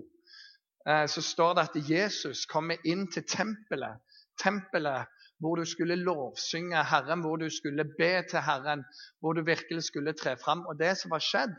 eh, 0.88 1.06
så 1.08 1.22
står 1.22 1.54
det 1.54 1.64
at 1.68 1.90
Jesus 1.90 2.46
kommer 2.46 2.76
inn 2.84 3.06
til 3.12 3.24
tempelet. 3.28 4.00
Tempelet 4.40 5.08
hvor 5.42 5.58
du 5.58 5.64
skulle 5.66 5.98
lovsynge 5.98 6.84
Herren, 6.86 7.20
hvor 7.26 7.36
du 7.36 7.48
skulle 7.50 7.84
be 7.98 8.12
til 8.30 8.44
Herren, 8.46 8.84
hvor 9.20 9.34
du 9.34 9.42
virkelig 9.42 9.82
skulle 9.90 10.14
tre 10.14 10.36
fram. 10.38 10.62
Og 10.70 10.78
det 10.78 10.94
som 10.98 11.10
var 11.10 11.24
skjedd, 11.24 11.56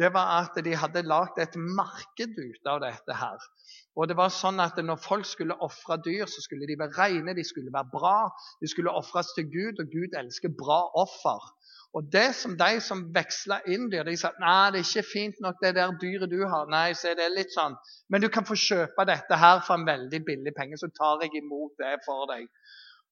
det 0.00 0.10
var 0.14 0.30
at 0.40 0.58
de 0.64 0.74
hadde 0.74 1.04
lagd 1.06 1.38
et 1.38 1.56
marked 1.78 2.34
ut 2.40 2.70
av 2.72 2.80
dette 2.82 3.14
her. 3.14 3.46
Og 3.94 4.08
det 4.08 4.16
var 4.16 4.32
sånn 4.32 4.60
at 4.64 4.80
Når 4.80 4.98
folk 5.04 5.26
skulle 5.28 5.58
ofre 5.60 5.98
dyr, 6.04 6.24
så 6.26 6.42
skulle 6.42 6.66
de 6.66 6.78
være 6.80 6.96
rene, 6.98 7.36
de 7.36 7.44
skulle 7.44 7.72
være 7.74 7.92
bra. 7.92 8.18
De 8.60 8.70
skulle 8.72 8.90
ofres 8.90 9.34
til 9.36 9.50
Gud, 9.52 9.82
og 9.84 9.92
Gud 9.92 10.16
elsker 10.18 10.54
bra 10.58 10.80
offer. 11.04 11.50
Og 11.92 12.08
det 12.12 12.30
som 12.34 12.56
de 12.56 12.80
som 12.80 13.04
veksla 13.14 13.58
inn 13.68 13.90
dyr, 13.92 14.06
de 14.08 14.16
sa 14.16 14.30
nei, 14.40 14.70
det 14.72 14.80
er 14.80 14.88
ikke 14.88 15.10
fint 15.10 15.42
nok 15.44 15.60
det 15.60 15.74
der 15.76 15.92
dyret 16.00 16.32
du 16.32 16.40
har. 16.48 16.70
Nei, 16.72 16.94
så 16.96 17.10
er 17.12 17.18
det 17.20 17.28
litt 17.36 17.52
sånn, 17.52 17.76
Men 18.08 18.24
du 18.24 18.30
kan 18.32 18.48
få 18.48 18.56
kjøpe 18.56 19.04
dette 19.06 19.36
her 19.36 19.60
for 19.66 19.76
en 19.76 19.84
veldig 19.86 20.22
billig 20.24 20.54
penge, 20.56 20.80
så 20.80 20.88
tar 20.96 21.20
jeg 21.26 21.36
imot 21.42 21.76
det 21.84 21.98
for 22.06 22.24
deg. 22.32 22.48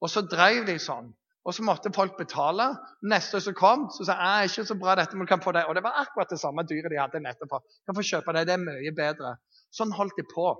Og 0.00 0.11
så 0.11 0.23
drev 0.25 0.64
de 0.69 0.78
sånn. 0.80 1.11
Og 1.49 1.54
så 1.57 1.64
måtte 1.64 1.92
folk 1.97 2.19
betale. 2.19 2.66
Neste 3.09 3.40
som 3.40 3.57
kom, 3.57 3.87
så 3.95 4.04
sa 4.09 4.16
jeg 4.21 4.50
ikke 4.50 4.66
så 4.69 4.76
bra 4.80 4.97
dette, 4.99 5.16
men 5.16 5.28
du 5.28 5.30
kan 5.30 5.45
få 5.45 5.54
det. 5.57 5.64
Og 5.69 5.76
det 5.76 5.85
var 5.85 6.00
akkurat 6.02 6.33
det 6.33 6.40
samme 6.40 6.66
dyret 6.69 6.92
de 6.92 7.00
hadde. 7.00 7.23
Du 7.40 7.47
kan 7.49 7.97
få 7.97 8.04
kjøpe 8.04 8.35
det, 8.37 8.47
det 8.49 8.57
er 8.57 8.64
mye 8.64 8.92
bedre. 8.97 9.37
Sånn 9.73 9.95
holdt 9.97 10.19
de 10.21 10.26
på. 10.28 10.50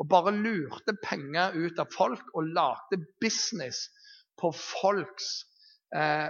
Og 0.00 0.08
bare 0.08 0.32
lurte 0.36 0.96
penger 1.04 1.56
ut 1.56 1.80
av 1.80 1.88
folk 1.92 2.30
og 2.36 2.52
lagde 2.56 3.00
business 3.20 3.88
på 4.40 4.52
folks 4.56 5.32
eh, 5.96 6.28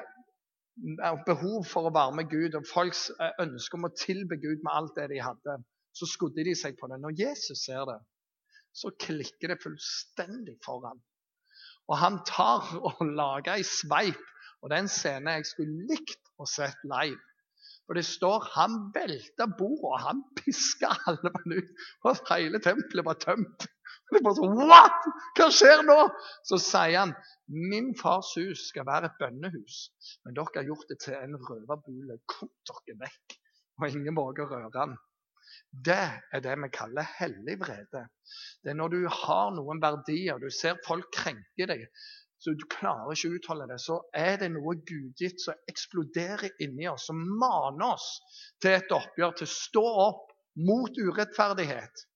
behov 1.27 1.67
for 1.69 1.87
å 1.87 1.95
være 1.95 2.17
med 2.19 2.31
Gud 2.31 2.57
og 2.59 2.67
folks 2.67 3.09
eh, 3.15 3.35
ønske 3.43 3.79
om 3.79 3.87
å 3.87 3.95
tilbe 3.95 4.41
Gud 4.43 4.65
med 4.65 4.73
alt 4.75 4.97
det 4.99 5.11
de 5.13 5.21
hadde, 5.23 5.61
så 5.95 6.09
skodde 6.09 6.47
de 6.47 6.55
seg 6.59 6.79
på 6.81 6.91
det. 6.91 6.99
Når 7.03 7.15
Jesus 7.19 7.63
ser 7.67 7.87
det, 7.91 8.01
så 8.75 8.91
klikker 9.07 9.53
det 9.53 9.61
fullstendig 9.63 10.57
for 10.65 10.83
ham. 10.87 10.99
Og 11.91 11.99
han 11.99 12.21
tar 12.29 12.71
og 12.89 13.03
lager 13.07 13.59
ei 13.59 13.67
sveip. 13.67 14.23
Og 14.61 14.71
det 14.71 14.77
er 14.77 14.85
en 14.85 14.93
scene 14.93 15.37
jeg 15.39 15.49
skulle 15.49 15.89
likt 15.91 16.33
å 16.41 16.47
sett 16.49 16.81
live. 16.89 17.19
Og 17.91 17.97
det 17.99 18.05
står 18.07 18.45
han 18.55 18.75
velta 18.95 19.49
bordet, 19.59 19.89
og 19.91 19.97
han 20.05 20.21
piska 20.39 20.93
alle 21.11 21.33
ut. 21.57 21.71
Og 22.07 22.21
hele 22.31 22.61
tempelet 22.63 23.07
var 23.07 23.19
tømt. 23.23 23.67
Det 24.11 24.21
var 24.27 24.35
sånn, 24.35 24.57
What?! 24.67 25.05
Hva 25.39 25.47
skjer 25.55 25.85
nå? 25.87 25.97
Så 26.47 26.59
sier 26.63 26.97
han 26.99 27.13
Min 27.51 27.93
fars 27.99 28.33
hus 28.39 28.69
skal 28.71 28.87
være 28.87 29.11
et 29.11 29.19
bønnehus, 29.19 29.77
men 30.25 30.35
dere 30.35 30.55
har 30.61 30.67
gjort 30.67 30.91
det 30.91 30.99
til 31.03 31.17
en 31.19 31.35
røverbule. 31.39 32.19
Kom 32.31 32.51
dere 32.71 32.97
vekk, 33.05 33.37
og 33.79 33.87
ingen 33.89 34.19
våger 34.19 34.47
å 34.47 34.51
røre 34.51 34.71
den. 34.75 34.95
Det 35.71 36.03
er 36.35 36.43
det 36.43 36.57
vi 36.65 36.71
kaller 36.75 37.07
hellig 37.19 37.57
vrede. 37.61 38.07
Det 38.63 38.73
er 38.73 38.79
når 38.79 38.95
du 38.95 39.05
har 39.07 39.53
noen 39.55 39.83
verdier, 39.83 40.41
du 40.43 40.51
ser 40.51 40.81
folk 40.87 41.07
krenke 41.15 41.69
deg, 41.71 41.87
så 42.41 42.55
du 42.57 42.65
klarer 42.73 43.13
ikke 43.13 43.29
å 43.29 43.37
utholde 43.37 43.69
det, 43.69 43.79
så 43.85 43.99
er 44.17 44.39
det 44.41 44.49
noe 44.55 44.75
gudgitt 44.89 45.43
som 45.45 45.59
eksploderer 45.71 46.57
inni 46.65 46.89
oss, 46.89 47.07
som 47.11 47.21
maner 47.21 47.93
oss 47.93 48.07
til 48.63 48.79
et 48.79 48.95
oppgjør, 48.97 49.35
til 49.37 49.47
å 49.49 49.53
stå 49.55 49.85
opp 50.07 50.31
mot 50.67 50.97
urettferdighet. 50.97 52.07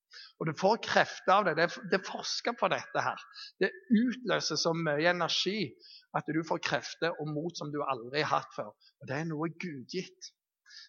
Og 0.41 0.49
du 0.49 0.55
får 0.59 0.81
krefter 0.83 1.33
av 1.35 1.45
det. 1.47 1.55
Det 1.59 1.99
er, 1.99 2.07
forska 2.07 2.55
på 2.59 2.71
dette 2.73 3.03
her. 3.05 3.21
Det 3.61 3.71
utløser 3.93 4.59
så 4.59 4.73
mye 4.77 5.11
energi 5.11 5.69
at 6.17 6.31
du 6.31 6.41
får 6.47 6.63
krefter 6.65 7.15
og 7.21 7.31
mot 7.31 7.55
som 7.59 7.71
du 7.75 7.81
aldri 7.83 8.23
har 8.23 8.41
hatt 8.41 8.57
før. 8.57 8.73
Og 8.73 9.11
Det 9.11 9.19
er 9.19 9.29
noe 9.31 9.51
gudgitt. 9.53 10.31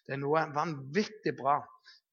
Det 0.06 0.16
er 0.16 0.22
noe 0.22 0.46
vanvittig 0.54 1.34
bra. 1.38 1.60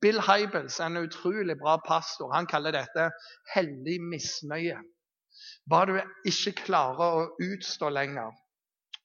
Bill 0.03 0.19
Hybels, 0.19 0.79
en 0.83 0.99
utrolig 0.99 1.55
bra 1.59 1.77
pastor, 1.87 2.33
han 2.35 2.47
kaller 2.49 2.75
dette 2.75 3.07
hellig 3.55 4.01
misnøye. 4.03 4.81
Hva 5.71 5.85
du 5.87 5.93
ikke 6.27 6.57
klarer 6.65 7.19
å 7.21 7.27
utstå 7.41 7.89
lenger. 7.95 8.33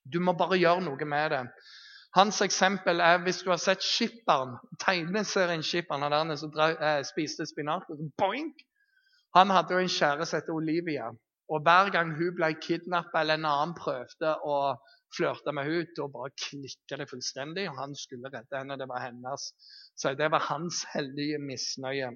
Du 0.03 0.19
må 0.19 0.35
bare 0.35 0.59
gjøre 0.59 0.83
noe 0.83 1.07
med 1.07 1.31
det. 1.31 1.43
Hans 2.17 2.41
eksempel 2.41 2.99
er 3.05 3.21
hvis 3.23 3.43
du 3.45 3.51
har 3.51 3.61
sett 3.61 3.85
Skipperen, 3.85 4.55
tegneserien 4.81 5.63
Skipperen, 5.63 6.03
han 6.03 6.33
der 6.33 6.39
som 6.41 6.53
eh, 6.65 7.01
spiste 7.05 7.45
spinat. 7.45 7.85
Boink! 8.17 8.63
Han 9.37 9.53
hadde 9.53 9.75
jo 9.75 9.83
en 9.83 9.91
kjære 9.93 10.25
som 10.25 10.55
Olivia. 10.55 11.11
Og 11.49 11.61
hver 11.65 11.91
gang 11.93 12.15
hun 12.17 12.33
ble 12.37 12.49
kidnappa 12.61 13.21
eller 13.21 13.39
en 13.39 13.47
annen 13.49 13.75
prøvde 13.77 14.33
å 14.45 14.57
flørte 15.15 15.53
med 15.55 15.67
henne, 15.67 15.87
da 15.97 16.07
bare 16.11 16.31
klikka 16.37 16.99
det 16.99 17.09
fullstendig. 17.09 17.67
og 17.69 17.77
Han 17.79 17.95
skulle 17.95 18.31
redde 18.33 18.57
henne, 18.57 18.77
det 18.79 18.87
var 18.89 19.03
hennes. 19.05 19.51
Så 19.97 20.13
det 20.17 20.31
var 20.31 20.45
hans 20.49 20.83
heldige 20.93 21.39
misnøye. 21.41 22.11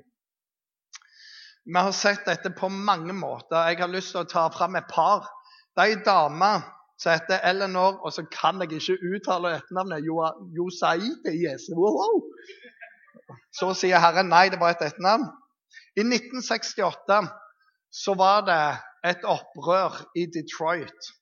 Vi 1.65 1.79
har 1.79 1.95
sett 1.95 2.25
dette 2.27 2.51
på 2.51 2.67
mange 2.69 3.13
måter. 3.15 3.69
Jeg 3.69 3.79
har 3.79 3.91
lyst 3.91 4.12
til 4.12 4.23
å 4.23 4.29
ta 4.29 4.50
fram 4.51 4.75
et 4.75 4.89
par. 4.91 5.29
Det 5.73 5.83
er 5.83 5.93
ei 5.93 6.01
dame 6.05 6.51
som 7.00 7.13
heter 7.15 7.39
Eleanor, 7.47 8.01
og 8.03 8.13
så 8.13 8.25
kan 8.31 8.59
jeg 8.62 8.77
ikke 8.77 9.13
uttale 9.15 9.55
etternavnet. 9.57 10.03
Josaides. 10.57 11.69
Wow. 11.75 12.19
Så 13.55 13.71
sier 13.79 14.03
Herren 14.03 14.29
nei, 14.31 14.50
det 14.51 14.59
var 14.59 14.75
et 14.75 14.83
etternavn. 14.85 15.29
I 15.95 16.03
1968 16.03 17.23
så 17.93 18.15
var 18.17 18.45
det 18.47 18.62
et 19.05 19.25
opprør 19.29 20.03
i 20.17 20.25
Detroit 20.35 21.13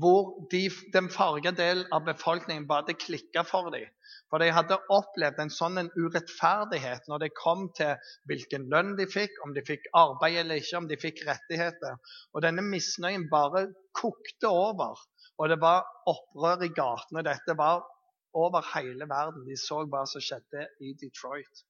hvor 0.00 0.48
de, 0.52 0.62
den 0.94 1.10
farga 1.12 1.52
delen 1.52 1.84
av 1.92 2.06
befolkningen 2.06 2.64
bare 2.68 2.94
klikka 2.96 3.44
for 3.44 3.68
dem. 3.74 3.90
For 4.32 4.40
de 4.40 4.48
hadde 4.56 4.78
opplevd 4.92 5.40
en 5.42 5.52
sånn 5.52 5.90
urettferdighet 5.92 7.08
når 7.10 7.24
det 7.26 7.34
kom 7.36 7.66
til 7.76 7.98
hvilken 8.30 8.68
lønn 8.72 8.94
de 8.96 9.04
fikk, 9.10 9.34
om 9.44 9.52
de 9.52 9.64
fikk 9.66 9.90
arbeid 9.98 10.38
eller 10.40 10.62
ikke, 10.62 10.78
om 10.80 10.88
de 10.88 10.96
fikk 11.00 11.20
rettigheter. 11.28 11.98
Og 12.32 12.44
denne 12.44 12.64
misnøyen 12.64 13.28
bare 13.32 13.66
kokte 13.98 14.48
over. 14.48 14.96
Og 15.36 15.52
det 15.52 15.60
var 15.60 15.84
opprør 16.08 16.64
i 16.64 16.72
gatene. 16.72 17.24
Dette 17.26 17.56
var 17.58 17.84
over 18.32 18.64
hele 18.72 19.08
verden. 19.10 19.44
De 19.44 19.58
så 19.60 19.82
hva 19.84 20.06
som 20.08 20.24
skjedde 20.24 20.64
i 20.80 20.94
Detroit. 21.00 21.64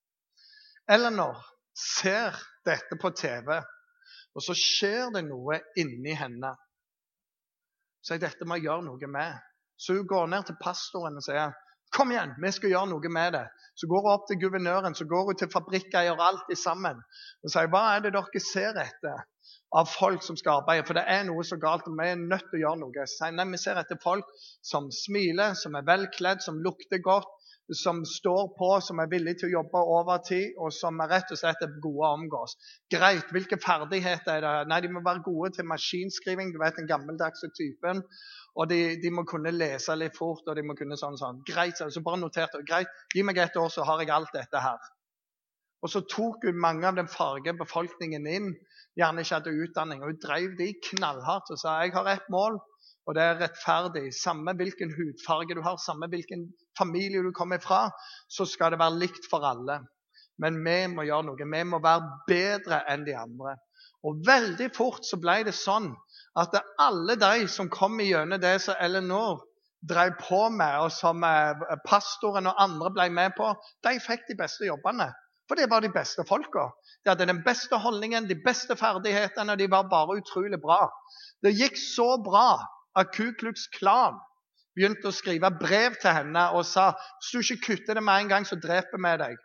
Eleanor 0.91 1.43
ser 1.75 2.35
dette 2.67 2.95
på 3.01 3.11
TV, 3.17 3.55
og 4.33 4.43
så 4.43 4.55
skjer 4.57 5.11
det 5.15 5.23
noe 5.27 5.59
inni 5.79 6.15
henne. 6.17 6.53
Jeg 8.09 8.21
dette 8.23 8.45
må 8.47 8.57
jeg 8.59 8.67
gjøre 8.67 8.85
noe 8.87 9.09
med. 9.09 9.37
Så 9.79 9.95
hun 9.97 10.07
går 10.07 10.27
ned 10.31 10.47
til 10.47 10.59
pastoren 10.61 11.19
og 11.19 11.25
sier 11.25 11.53
Kom 11.93 12.09
igjen, 12.09 12.31
vi 12.41 12.49
skal 12.49 12.71
gjøre 12.71 12.89
noe 12.89 13.09
med 13.13 13.35
det. 13.35 13.43
Så 13.77 13.85
går 13.89 14.01
hun 14.01 14.13
opp 14.15 14.23
til 14.25 14.39
guvernøren, 14.41 14.95
så 14.97 15.05
går 15.05 15.27
hun 15.27 15.37
til 15.37 15.49
fabrikkeier, 15.53 16.17
alt 16.17 16.49
sammen. 16.57 17.03
Og 17.45 17.53
sier 17.53 17.69
hva 17.69 17.83
er 17.91 18.01
det 18.01 18.15
dere 18.15 18.41
ser 18.41 18.79
etter 18.81 19.19
av 19.77 19.91
folk 19.91 20.25
som 20.25 20.39
skal 20.39 20.63
arbeide? 20.63 20.87
For 20.87 20.97
det 20.97 21.03
er 21.05 21.21
noe 21.27 21.45
så 21.45 21.59
galt, 21.61 21.85
og 21.85 21.99
vi 21.99 22.07
er 22.09 22.17
nødt 22.17 22.47
til 22.49 22.57
å 22.57 22.63
gjøre 22.63 22.81
noe. 22.81 23.05
Så 23.05 23.19
sier, 23.19 23.35
nei, 23.37 23.45
Vi 23.53 23.61
ser 23.61 23.77
etter 23.77 24.01
folk 24.01 24.25
som 24.65 24.89
smiler, 24.89 25.53
som 25.59 25.77
er 25.77 25.85
velkledd, 25.85 26.41
som 26.41 26.57
lukter 26.65 27.03
godt, 27.05 27.29
som 27.71 28.05
står 28.05 28.47
på, 28.57 28.69
som 28.81 28.99
er 28.99 29.09
villige 29.11 29.39
til 29.39 29.49
å 29.49 29.59
jobbe 29.59 29.81
overtid, 29.95 30.57
og 30.59 30.73
som 30.75 30.99
er 30.99 31.11
rett 31.13 31.31
og 31.31 31.39
slett 31.39 31.61
er 31.63 31.75
gode 31.83 32.09
å 32.09 32.17
omgås. 32.17 32.57
Greit, 32.91 33.29
hvilke 33.31 33.59
ferdigheter 33.61 34.35
er 34.35 34.43
det? 34.43 34.71
Nei, 34.71 34.81
De 34.83 34.91
må 34.91 35.03
være 35.05 35.23
gode 35.23 35.53
til 35.55 35.69
maskinskriving, 35.69 36.51
du 36.51 36.59
vet 36.59 36.79
den 36.79 36.89
gammeldagse 36.89 37.49
typen. 37.55 38.03
Og 38.59 38.67
de, 38.69 38.81
de, 39.01 39.09
må 39.09 39.23
kunne 39.25 39.53
lese 39.55 39.95
litt 39.95 40.17
fort. 40.17 40.43
og 40.47 40.55
de 40.55 40.65
må 40.67 40.75
kunne 40.77 40.99
sånn 40.99 41.17
sånn. 41.17 41.39
Greit, 41.47 41.79
så 41.79 42.03
bare 42.03 42.19
noterte 42.21 42.61
Greit, 42.67 42.91
gi 43.15 43.23
meg 43.23 43.39
et 43.39 43.55
år, 43.57 43.71
så 43.71 43.87
har 43.87 44.03
jeg 44.03 44.11
alt 44.13 44.35
dette 44.35 44.59
her. 44.59 44.91
Og 45.83 45.91
så 45.91 46.03
tok 46.07 46.45
hun 46.47 46.59
mange 46.63 46.87
av 46.87 46.99
den 46.99 47.09
farge 47.11 47.55
befolkningen 47.59 48.27
inn, 48.27 48.53
gjerne 48.99 49.23
ikke 49.23 49.39
hadde 49.39 49.55
utdanning. 49.65 50.03
Og 50.03 50.13
hun 50.13 50.21
drev 50.21 50.53
de 50.59 50.69
knallhardt 50.91 51.51
og 51.51 51.59
sa 51.59 51.79
jeg 51.81 51.95
har 51.95 52.11
ett 52.11 52.29
mål, 52.31 52.59
og 53.03 53.17
det 53.17 53.23
er 53.23 53.41
rettferdig. 53.41 54.11
Samme 54.15 54.53
hvilken 54.59 54.93
hudfarge 54.95 55.57
du 55.57 55.63
har, 55.65 55.79
samme 55.81 56.07
hvilken 56.11 56.45
familie 56.77 57.23
du 57.23 57.31
kommer 57.35 57.61
fra, 57.63 57.87
så 58.27 58.45
skal 58.49 58.73
det 58.73 58.81
være 58.81 58.99
likt 59.05 59.29
for 59.31 59.45
alle. 59.47 59.81
Men 60.41 60.57
vi 60.65 60.79
må 60.89 61.05
gjøre 61.07 61.27
noe. 61.29 61.47
Vi 61.53 61.63
må 61.69 61.79
være 61.83 62.09
bedre 62.27 62.81
enn 62.89 63.05
de 63.05 63.15
andre. 63.17 63.55
Og 64.03 64.23
veldig 64.27 64.69
fort 64.75 65.05
så 65.07 65.19
ble 65.21 65.43
det 65.47 65.55
sånn 65.55 65.91
at 66.39 66.55
alle 66.81 67.15
de 67.19 67.47
som 67.51 67.69
kom 67.71 67.99
gjennom 68.01 68.41
det 68.41 68.57
som 68.63 68.79
Eleanor 68.81 69.43
drev 69.83 70.15
på 70.19 70.47
med, 70.49 70.79
og 70.79 70.91
som 70.95 71.23
eh, 71.27 71.59
pastoren 71.85 72.47
og 72.49 72.59
andre 72.61 72.91
ble 72.95 73.09
med 73.13 73.35
på, 73.37 73.51
de 73.83 73.99
fikk 74.01 74.25
de 74.29 74.37
beste 74.39 74.67
jobbene. 74.67 75.09
For 75.47 75.59
det 75.59 75.67
var 75.71 75.83
de 75.83 75.91
beste 75.91 76.23
folka. 76.27 76.69
De 77.03 77.11
hadde 77.11 77.27
den 77.27 77.41
beste 77.43 77.77
holdningen, 77.83 78.29
de 78.29 78.37
beste 78.45 78.77
ferdighetene, 78.79 79.53
og 79.53 79.59
de 79.59 79.67
var 79.71 79.89
bare 79.91 80.21
utrolig 80.21 80.59
bra. 80.63 80.85
Det 81.43 81.51
gikk 81.51 81.75
så 81.79 82.13
bra 82.23 82.63
at 82.99 83.11
Ku 83.15 83.33
Klux 83.39 83.67
Klan 83.75 84.15
begynte 84.75 85.09
å 85.09 85.15
skrive 85.15 85.51
brev 85.59 85.97
til 86.01 86.15
henne 86.15 86.49
og 86.57 86.65
sa 86.67 86.91
hvis 86.93 87.31
du 87.31 87.41
ikke 87.41 87.65
kutter 87.67 87.99
det 87.99 88.03
med 88.03 88.23
en 88.23 88.31
gang, 88.31 88.47
så 88.47 88.57
dreper 88.59 89.01
vi 89.01 89.15
deg. 89.21 89.37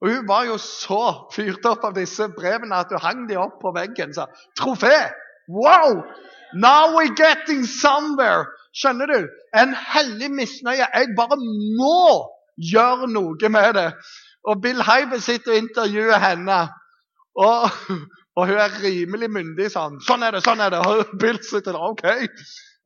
Og 0.00 0.10
Hun 0.12 0.28
var 0.28 0.44
jo 0.44 0.58
så 0.60 1.02
fyrt 1.32 1.64
opp 1.68 1.84
av 1.88 1.94
disse 1.96 2.28
brevene 2.36 2.82
at 2.82 2.92
hun 2.92 3.00
hang 3.00 3.22
de 3.28 3.38
opp 3.40 3.60
på 3.62 3.72
veggen 3.76 4.12
sa 4.14 4.26
'Trofé! 4.58 5.12
Wow! 5.48 6.02
Now 6.54 6.94
we're 6.96 7.14
getting 7.14 7.64
somewhere. 7.64 8.46
Skjønner 8.74 9.06
du? 9.06 9.28
En 9.56 9.74
hellig 9.74 10.30
misnøye. 10.30 10.86
Jeg 10.94 11.14
bare 11.16 11.38
må 11.78 12.28
gjøre 12.56 13.08
noe 13.08 13.50
med 13.50 13.74
det. 13.78 13.90
Og 14.46 14.60
Bill 14.62 14.82
Heiber 14.82 15.18
sitter 15.22 15.54
og 15.54 15.62
intervjuer 15.64 16.18
henne. 16.22 16.58
Og, 17.36 17.70
og, 18.36 18.46
hun 18.46 18.60
er 18.60 18.78
rimelig 18.82 19.30
myndig 19.30 19.70
sånn. 19.72 19.98
'Sånn 20.00 20.24
er 20.24 20.36
det, 20.36 20.44
sånn 20.44 20.60
er 20.60 20.70
det.' 20.72 20.84
Og 20.86 21.16
Bill 21.20 21.40
sitter 21.42 21.72
der. 21.72 21.82
ok. 21.90 22.04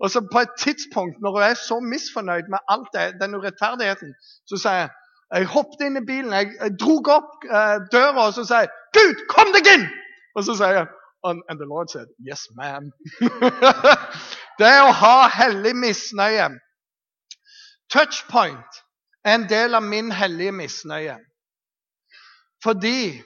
Og 0.00 0.10
så 0.10 0.22
på 0.32 0.40
et 0.40 0.54
tidspunkt, 0.58 1.20
når 1.20 1.34
hun 1.36 1.42
er 1.42 1.54
så 1.54 1.80
misfornøyd 1.80 2.48
med 2.52 2.64
alt 2.72 2.88
det, 2.94 3.20
den 3.20 3.36
urettferdigheten, 3.36 4.14
så 4.48 4.60
sier 4.62 4.82
jeg 4.82 4.96
jeg 5.30 5.46
hoppet 5.46 5.84
inn 5.86 5.98
i 6.00 6.02
bilen, 6.02 6.32
jeg, 6.34 6.54
jeg 6.58 6.72
drog 6.80 7.08
opp 7.14 7.44
eh, 7.46 7.76
døra 7.92 8.24
og 8.26 8.32
så 8.34 8.42
sier 8.42 8.64
jeg, 8.64 8.70
'Gud, 8.96 9.20
kom 9.30 9.52
deg 9.54 9.68
inn!' 9.70 9.86
Og 10.34 10.42
så 10.46 10.56
sier 10.58 10.80
jeg 10.80 10.88
And, 11.22 11.42
and 11.48 11.58
the 11.60 11.66
Lord 11.66 11.90
said, 11.90 12.06
Yes, 12.18 12.48
ma'am. 12.56 12.86
det 14.60 14.72
å 14.80 14.92
ha 15.02 15.16
hellig 15.28 15.74
misnøye 15.76 16.46
Touchpoint 17.92 18.78
er 19.26 19.34
en 19.34 19.44
del 19.50 19.76
av 19.76 19.84
min 19.84 20.08
hellige 20.14 20.54
misnøye. 20.56 21.18
Fordi 22.64 23.20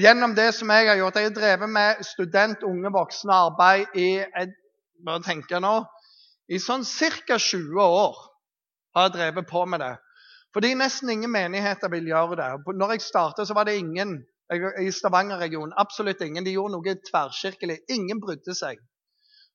gjennom 0.00 0.34
det 0.34 0.48
som 0.56 0.70
jeg 0.72 0.88
har 0.88 0.98
gjort 0.98 1.20
Jeg 1.20 1.28
har 1.28 1.36
drevet 1.36 1.70
med 1.70 2.02
student, 2.08 2.64
unge 2.66 2.92
voksne 2.94 3.38
arbeid 3.46 3.94
i 3.94 4.08
et, 4.24 4.56
bare 5.04 5.22
tenke 5.24 5.60
nå, 5.60 5.76
i 6.48 6.60
sånn 6.62 6.84
ca. 6.86 7.38
20 7.38 7.82
år. 7.82 8.16
har 8.96 9.08
jeg 9.08 9.12
drevet 9.12 9.48
på 9.48 9.64
med 9.68 9.80
det. 9.80 9.94
Fordi 10.56 10.70
nesten 10.72 11.10
ingen 11.12 11.30
menigheter 11.30 11.90
vil 11.92 12.06
gjøre 12.08 12.36
det. 12.38 12.76
Når 12.80 12.94
jeg 12.94 13.02
startet, 13.04 13.44
så 13.48 13.54
var 13.54 13.66
det 13.68 13.76
ingen 13.76 14.22
i 14.80 14.90
Stavanger-regionen. 14.94 15.74
Absolutt 15.76 16.22
ingen. 16.24 16.44
De 16.46 16.54
gjorde 16.54 16.78
noe 16.78 16.94
tverrkirkelig. 17.10 17.82
Ingen 17.92 18.22
brydde 18.22 18.54
seg. 18.56 18.80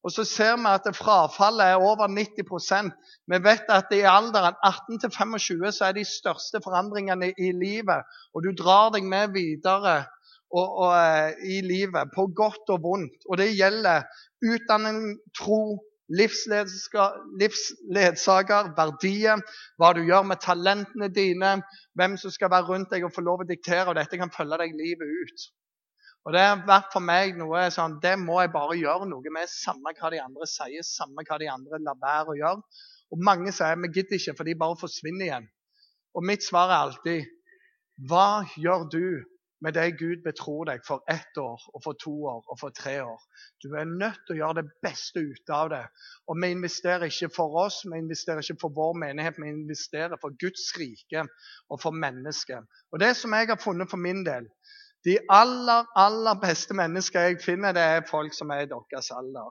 Og 0.06 0.14
så 0.14 0.26
ser 0.26 0.56
vi 0.58 0.70
at 0.70 0.88
frafallet 0.98 1.76
er 1.76 1.84
over 1.86 2.10
90% 2.10 2.94
Vi 3.30 3.38
vet 3.46 3.68
at 3.70 3.92
i 3.94 4.02
alderen 4.10 4.58
18 4.66 5.12
25 5.14 5.68
så 5.78 5.90
er 5.90 5.98
de 5.98 6.06
største 6.06 6.62
forandringene 6.64 7.32
i 7.38 7.52
livet. 7.54 8.06
Og 8.34 8.46
du 8.46 8.52
drar 8.58 8.90
deg 8.94 9.06
med 9.06 9.34
videre 9.34 10.04
og, 10.52 10.68
og, 10.68 10.94
eh, 10.98 11.38
i 11.48 11.62
livet, 11.64 12.12
på 12.16 12.28
godt 12.36 12.74
og 12.74 12.82
vondt. 12.84 13.30
Og 13.30 13.38
det 13.40 13.54
gjelder 13.56 14.04
utdanning, 14.46 15.18
tro, 15.38 15.62
livsledsager, 16.12 18.72
verdier, 18.78 19.42
hva 19.80 19.90
du 19.96 20.02
gjør 20.08 20.24
med 20.28 20.38
talentene 20.44 21.08
dine, 21.14 21.52
hvem 21.98 22.14
som 22.20 22.30
skal 22.34 22.52
være 22.52 22.68
rundt 22.70 22.92
deg 22.92 23.02
og 23.08 23.16
få 23.16 23.22
lov 23.26 23.38
å 23.44 23.50
diktere. 23.50 23.90
Og 23.90 23.98
dette 24.00 24.20
kan 24.20 24.34
følge 24.34 24.58
deg 24.64 24.72
livet 24.78 25.08
ut. 25.08 25.38
Og 26.22 26.30
Det 26.36 26.44
har 26.44 26.68
vært 26.68 26.92
for 26.94 27.02
meg 27.02 27.38
noe 27.40 27.72
sånn, 27.74 28.00
det 28.04 28.16
må 28.22 28.42
jeg 28.44 28.54
bare 28.54 28.78
gjøre 28.78 29.06
noe 29.10 29.30
med, 29.34 29.50
samme 29.50 29.90
hva 29.98 30.10
de 30.14 30.20
andre 30.22 30.46
sier, 30.50 30.84
samme 30.86 31.22
hva 31.26 31.38
de 31.42 31.48
andre 31.50 31.80
lar 31.82 31.98
være 32.02 32.30
å 32.34 32.38
gjøre. 32.38 32.62
Og 33.12 33.18
Mange 33.26 33.52
sier 33.56 33.80
vi 33.82 33.94
gidder 33.96 34.16
ikke, 34.20 34.38
for 34.38 34.46
de 34.46 34.60
bare 34.60 34.80
forsvinner 34.80 35.26
igjen. 35.26 35.48
Og 36.14 36.22
mitt 36.28 36.44
svar 36.46 36.68
er 36.70 36.80
alltid 36.86 37.20
hva 38.10 38.44
gjør 38.58 38.82
du 38.92 39.06
med 39.62 39.76
det 39.78 39.98
Gud 40.00 40.24
betror 40.26 40.66
deg 40.70 40.82
for 40.88 41.04
ett 41.10 41.38
år, 41.38 41.62
og 41.74 41.84
for 41.84 41.98
to 42.02 42.14
år 42.26 42.42
og 42.50 42.60
for 42.60 42.74
tre 42.76 42.96
år? 43.04 43.22
Du 43.64 43.76
er 43.78 43.86
nødt 43.86 44.20
til 44.26 44.36
å 44.36 44.40
gjøre 44.40 44.62
det 44.62 44.74
beste 44.84 45.22
ut 45.22 45.54
av 45.54 45.70
det. 45.74 45.84
Og 46.28 46.40
vi 46.42 46.52
investerer 46.56 47.08
ikke 47.10 47.32
for 47.36 47.58
oss, 47.64 47.82
vi 47.86 48.02
investerer 48.02 48.42
ikke 48.42 48.62
for 48.66 48.76
vår 48.76 48.98
menighet, 49.06 49.40
vi 49.42 49.54
investerer 49.54 50.18
for 50.22 50.34
Guds 50.42 50.72
rike 50.80 51.26
og 51.70 51.82
for 51.84 51.94
mennesket. 51.94 52.66
Og 52.92 53.04
det 53.04 53.14
som 53.20 53.38
jeg 53.38 53.52
har 53.54 53.62
funnet 53.62 53.90
for 53.92 54.02
min 54.02 54.26
del, 54.26 54.50
de 55.06 55.18
aller, 55.34 55.88
aller 55.98 56.38
beste 56.42 56.78
mennesker 56.78 57.30
jeg 57.30 57.42
finner, 57.42 57.74
det 57.74 57.82
er 57.82 58.08
folk 58.10 58.36
som 58.38 58.54
er 58.54 58.66
i 58.66 58.70
deres 58.70 59.10
alder. 59.14 59.50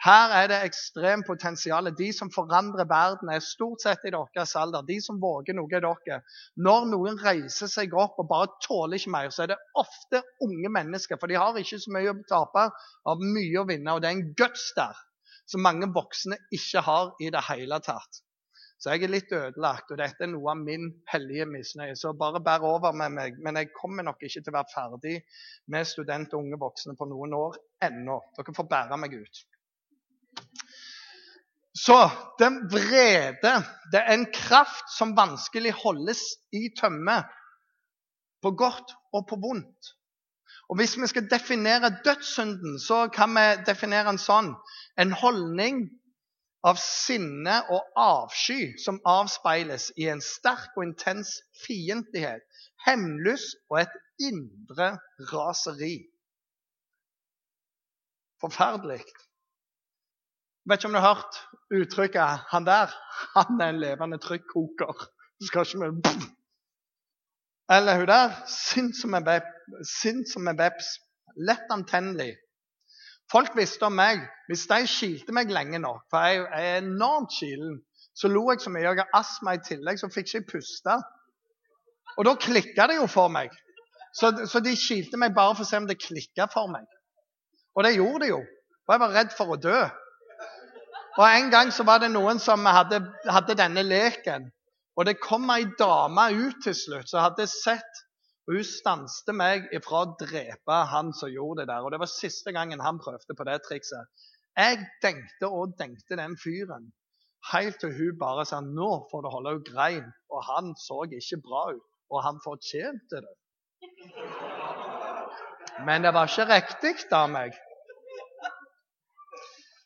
Her 0.00 0.32
er 0.32 0.46
det 0.48 0.58
ekstremt 0.64 1.26
potensial. 1.28 1.90
De 1.96 2.06
som 2.16 2.30
forandrer 2.32 2.88
verden, 2.88 3.28
er 3.28 3.42
stort 3.44 3.82
sett 3.84 4.06
i 4.08 4.12
deres 4.14 4.54
alder. 4.56 4.86
De 4.88 4.96
som 5.04 5.18
våger 5.20 5.56
noe, 5.58 5.68
er 5.76 5.84
dere. 5.84 6.22
Når 6.56 6.86
noen 6.88 7.20
reiser 7.20 7.68
seg 7.68 7.92
opp 7.92 8.16
og 8.22 8.30
bare 8.30 8.48
tåler 8.64 8.96
ikke 8.96 9.12
mer, 9.12 9.28
så 9.28 9.44
er 9.44 9.52
det 9.52 9.60
ofte 9.76 10.22
unge 10.46 10.72
mennesker. 10.72 11.20
For 11.20 11.28
de 11.28 11.36
har 11.36 11.60
ikke 11.60 11.82
så 11.84 11.92
mye 11.92 12.14
å 12.14 12.16
tape, 12.32 12.64
har 13.10 13.28
mye 13.36 13.60
å 13.60 13.66
vinne. 13.68 13.92
Og 13.92 14.00
det 14.00 14.08
er 14.08 14.16
en 14.16 14.32
guts 14.40 14.70
der 14.78 15.04
som 15.50 15.66
mange 15.66 15.90
voksne 15.92 16.40
ikke 16.54 16.86
har 16.86 17.12
i 17.20 17.28
det 17.34 17.44
hele 17.50 17.82
tatt. 17.84 18.24
Så 18.80 18.94
jeg 18.94 19.04
er 19.04 19.12
litt 19.12 19.32
ødelagt, 19.36 19.90
og 19.92 19.98
dette 20.00 20.24
er 20.24 20.32
noe 20.32 20.54
av 20.54 20.60
min 20.64 20.86
hellige 21.12 21.44
misnøye. 21.44 21.92
Så 21.92 22.14
bare 22.16 22.40
bær 22.40 22.64
over 22.64 22.96
med 22.96 23.12
meg. 23.18 23.36
Men 23.44 23.60
jeg 23.60 23.74
kommer 23.76 24.06
nok 24.06 24.24
ikke 24.24 24.40
til 24.40 24.54
å 24.54 24.56
være 24.62 24.72
ferdig 24.72 25.16
med 25.68 25.92
student 25.92 26.32
og 26.32 26.46
unge 26.46 26.64
voksne 26.64 26.96
på 26.96 27.12
noen 27.12 27.36
år 27.36 27.60
ennå. 27.84 28.22
Dere 28.38 28.56
får 28.56 28.72
bære 28.72 29.04
meg 29.04 29.20
ut. 29.20 29.44
Så 31.74 32.10
den 32.38 32.56
vrede 32.72 33.52
det 33.92 34.00
er 34.00 34.14
en 34.14 34.26
kraft 34.34 34.90
som 34.98 35.16
vanskelig 35.16 35.72
holdes 35.72 36.18
i 36.52 36.68
tømme. 36.80 37.22
På 38.42 38.50
godt 38.50 38.94
og 39.12 39.26
på 39.28 39.36
vondt. 39.36 39.94
Og 40.68 40.76
Hvis 40.76 40.96
vi 40.96 41.06
skal 41.06 41.30
definere 41.30 41.96
dødssynden, 42.04 42.78
så 42.80 43.08
kan 43.08 43.30
vi 43.34 43.62
definere 43.66 44.10
en 44.10 44.18
sånn. 44.18 44.54
En 44.98 45.12
holdning 45.12 45.82
av 46.62 46.78
sinne 46.80 47.56
og 47.72 47.86
avsky 47.96 48.76
som 48.84 49.00
avspeiles 49.08 49.90
i 49.96 50.08
en 50.12 50.20
sterk 50.22 50.76
og 50.76 50.84
intens 50.84 51.32
fiendtlighet, 51.64 52.44
hemlyst 52.86 53.56
og 53.70 53.80
et 53.82 53.96
indre 54.20 54.92
raseri. 55.32 55.96
Forferdelig. 58.40 59.02
Vet 60.68 60.80
ikke 60.80 60.92
om 60.92 60.96
du 60.96 61.00
har 61.00 61.14
hørt 61.16 61.40
uttrykket 61.70 62.44
'Han 62.50 62.66
der, 62.66 62.86
han 63.36 63.60
er 63.60 63.68
en 63.68 63.80
levende 63.80 64.18
trykkoker'. 64.18 65.06
Skal 65.46 65.66
ikke 65.66 65.78
vi 65.78 66.26
Eller 67.70 67.98
hun 67.98 68.06
der, 68.06 68.28
sint 68.48 68.96
som 70.32 70.48
en 70.48 70.58
veps. 70.58 70.86
Lett 71.36 71.70
antennelig. 71.70 72.34
Folk 73.32 73.56
visste 73.56 73.86
om 73.86 73.94
meg. 73.94 74.24
Hvis 74.48 74.66
de 74.66 74.86
kilte 74.86 75.32
meg 75.32 75.52
lenge 75.54 75.78
nok, 75.78 76.02
for 76.10 76.26
jeg, 76.26 76.46
er 76.52 76.78
enormt 76.82 77.30
kilen, 77.38 77.78
så 78.14 78.28
lo 78.28 78.50
jeg 78.50 78.60
så 78.60 78.70
mye. 78.70 78.82
Jeg 78.82 78.98
har 78.98 79.20
astma 79.20 79.54
i 79.54 79.62
tillegg, 79.64 80.00
så 80.00 80.10
fikk 80.10 80.34
jeg 80.34 80.42
ikke 80.42 80.58
puste. 80.58 80.96
Og 82.18 82.26
da 82.26 82.34
klikka 82.34 82.88
det 82.90 82.98
jo 82.98 83.06
for 83.06 83.30
meg. 83.32 83.54
Så, 84.18 84.32
så, 84.50 84.58
de 84.60 84.74
kilte 84.74 85.18
meg 85.22 85.34
bare 85.36 85.54
for 85.54 85.62
å 85.62 85.68
se 85.68 85.78
om 85.78 85.86
det 85.86 86.00
klikka 86.02 86.48
for 86.50 86.70
meg. 86.72 86.86
Og 87.78 87.86
det 87.86 87.94
gjorde 87.94 88.24
det 88.24 88.32
jo. 88.32 88.40
For 88.82 88.96
jeg 88.96 89.02
var 89.04 89.14
redd 89.14 89.36
for 89.38 89.54
å 89.54 89.60
dø. 89.62 89.78
Og 91.18 91.26
En 91.26 91.50
gang 91.50 91.72
så 91.72 91.84
var 91.84 91.98
det 91.98 92.12
noen 92.12 92.38
som 92.38 92.66
hadde, 92.66 93.00
hadde 93.26 93.58
denne 93.58 93.82
leken. 93.82 94.50
Og 94.96 95.06
det 95.06 95.20
kom 95.22 95.50
ei 95.50 95.64
dame 95.78 96.28
ut 96.36 96.62
til 96.64 96.76
slutt 96.76 97.10
som 97.10 97.24
hadde 97.24 97.46
sett 97.50 98.04
og 98.50 98.56
Hun 98.56 98.66
stanste 98.66 99.30
meg 99.36 99.68
ifra 99.76 100.00
å 100.02 100.14
drepe 100.18 100.76
han 100.90 101.12
som 101.14 101.30
gjorde 101.30 101.62
det 101.62 101.68
der. 101.70 101.84
Og 101.86 101.92
det 101.94 102.00
var 102.02 102.10
siste 102.10 102.50
gangen 102.50 102.80
han 102.82 102.98
prøvde 102.98 103.36
på 103.38 103.46
det 103.46 103.60
trikset. 103.62 104.26
Jeg 104.58 104.80
tenkte 105.04 105.46
og 105.46 105.76
tenkte 105.78 106.18
den 106.18 106.34
fyren. 106.34 106.88
Helt 107.52 107.78
til 107.78 107.94
hun 107.94 108.18
bare 108.18 108.42
sa 108.48 108.58
nå 108.64 108.90
får 109.12 109.22
det 109.22 109.32
holde. 109.36 109.54
Hun 109.54 109.68
grein. 109.68 110.10
Og 110.34 110.42
han 110.48 110.74
så 110.82 111.04
ikke 111.06 111.38
bra 111.46 111.62
ut. 111.76 111.86
Og 112.10 112.24
han 112.26 112.42
fortjente 112.42 113.22
det. 113.22 113.36
Men 115.86 116.02
det 116.02 116.10
var 116.14 116.26
ikke 116.26 116.50
riktig 116.50 116.96
av 117.14 117.30
meg. 117.30 117.54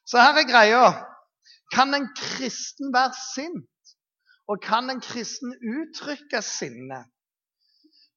Så 0.08 0.24
her 0.24 0.40
er 0.40 0.48
greia. 0.48 0.86
Kan 1.74 1.94
en 1.94 2.08
kristen 2.16 2.92
være 2.94 3.12
sint? 3.34 3.94
Og 4.48 4.60
kan 4.62 4.90
en 4.92 5.00
kristen 5.00 5.54
uttrykke 5.56 6.42
sinne? 6.44 7.00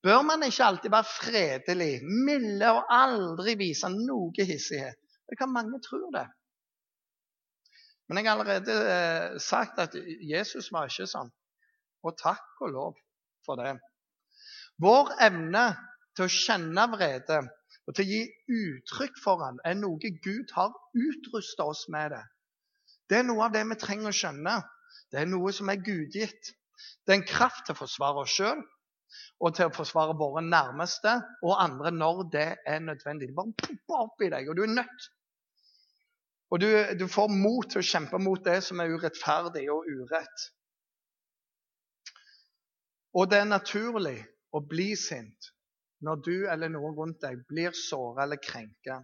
Bør 0.04 0.22
man 0.22 0.44
ikke 0.46 0.64
alltid 0.64 0.92
være 0.94 1.10
fredelig, 1.10 1.94
milde 2.28 2.70
og 2.72 2.84
aldri 2.94 3.56
vise 3.60 3.90
noe 3.94 4.46
hissighet? 4.46 5.00
Det 5.28 5.38
kan 5.40 5.52
mange 5.52 5.80
tro 5.84 6.00
det. 6.14 6.28
Men 8.08 8.18
jeg 8.18 8.30
har 8.30 8.38
allerede 8.40 8.76
eh, 8.94 9.40
sagt 9.42 9.80
at 9.84 9.96
Jesus 10.32 10.70
var 10.72 10.88
ikke 10.88 11.10
sånn. 11.12 11.32
Og 12.08 12.16
takk 12.22 12.62
og 12.64 12.72
lov 12.72 13.02
for 13.46 13.60
det. 13.60 13.74
Vår 14.80 15.12
evne 15.26 15.66
til 16.16 16.28
å 16.28 16.32
kjenne 16.32 16.86
vrede 16.94 17.42
og 17.88 17.96
til 17.98 18.06
å 18.06 18.12
gi 18.12 18.22
uttrykk 18.62 19.20
for 19.24 19.42
den, 19.42 19.60
er 19.66 19.76
noe 19.80 20.12
Gud 20.24 20.54
har 20.56 20.72
utrusta 20.94 21.68
oss 21.68 21.88
med. 21.92 22.14
det. 22.16 22.24
Det 23.08 23.20
er 23.20 23.28
noe 23.28 23.46
av 23.48 23.54
det 23.56 23.64
vi 23.70 23.78
trenger 23.80 24.12
å 24.12 24.16
skjønne. 24.16 24.56
Det 25.12 25.22
er 25.22 25.30
noe 25.30 25.54
som 25.56 25.70
er 25.72 25.84
gudgitt. 25.84 26.54
Det 27.06 27.14
er 27.14 27.20
en 27.22 27.28
kraft 27.28 27.66
til 27.66 27.76
å 27.76 27.82
forsvare 27.82 28.24
oss 28.24 28.34
sjøl, 28.36 28.60
og 29.40 29.56
til 29.56 29.70
å 29.70 29.74
forsvare 29.74 30.16
våre 30.20 30.44
nærmeste 30.44 31.14
og 31.46 31.56
andre 31.64 31.94
når 31.96 32.24
det 32.34 32.48
er 32.68 32.84
nødvendig. 32.84 33.30
Det 33.32 33.38
bare 33.38 33.56
popper 33.64 34.04
opp 34.04 34.26
i 34.26 34.32
deg, 34.34 34.50
og 34.50 34.60
du 34.60 34.66
er 34.66 34.74
nødt. 34.76 35.08
Og 36.52 36.62
du, 36.64 36.68
du, 37.00 37.08
får 37.12 37.32
mot 37.32 37.68
til 37.68 37.82
å 37.82 37.88
kjempe 37.88 38.20
mot 38.24 38.44
det 38.44 38.62
som 38.64 38.80
er 38.80 38.94
urettferdig 38.96 39.66
og 39.72 39.88
urett. 39.88 40.46
Og 43.18 43.28
det 43.32 43.42
er 43.42 43.50
naturlig 43.50 44.20
å 44.56 44.62
bli 44.64 44.94
sint 45.00 45.52
når 46.06 46.22
du 46.24 46.36
eller 46.48 46.72
noen 46.72 46.96
rundt 46.96 47.24
deg 47.24 47.42
blir 47.50 47.76
såra 47.76 48.24
eller 48.28 48.40
krenka. 48.40 49.02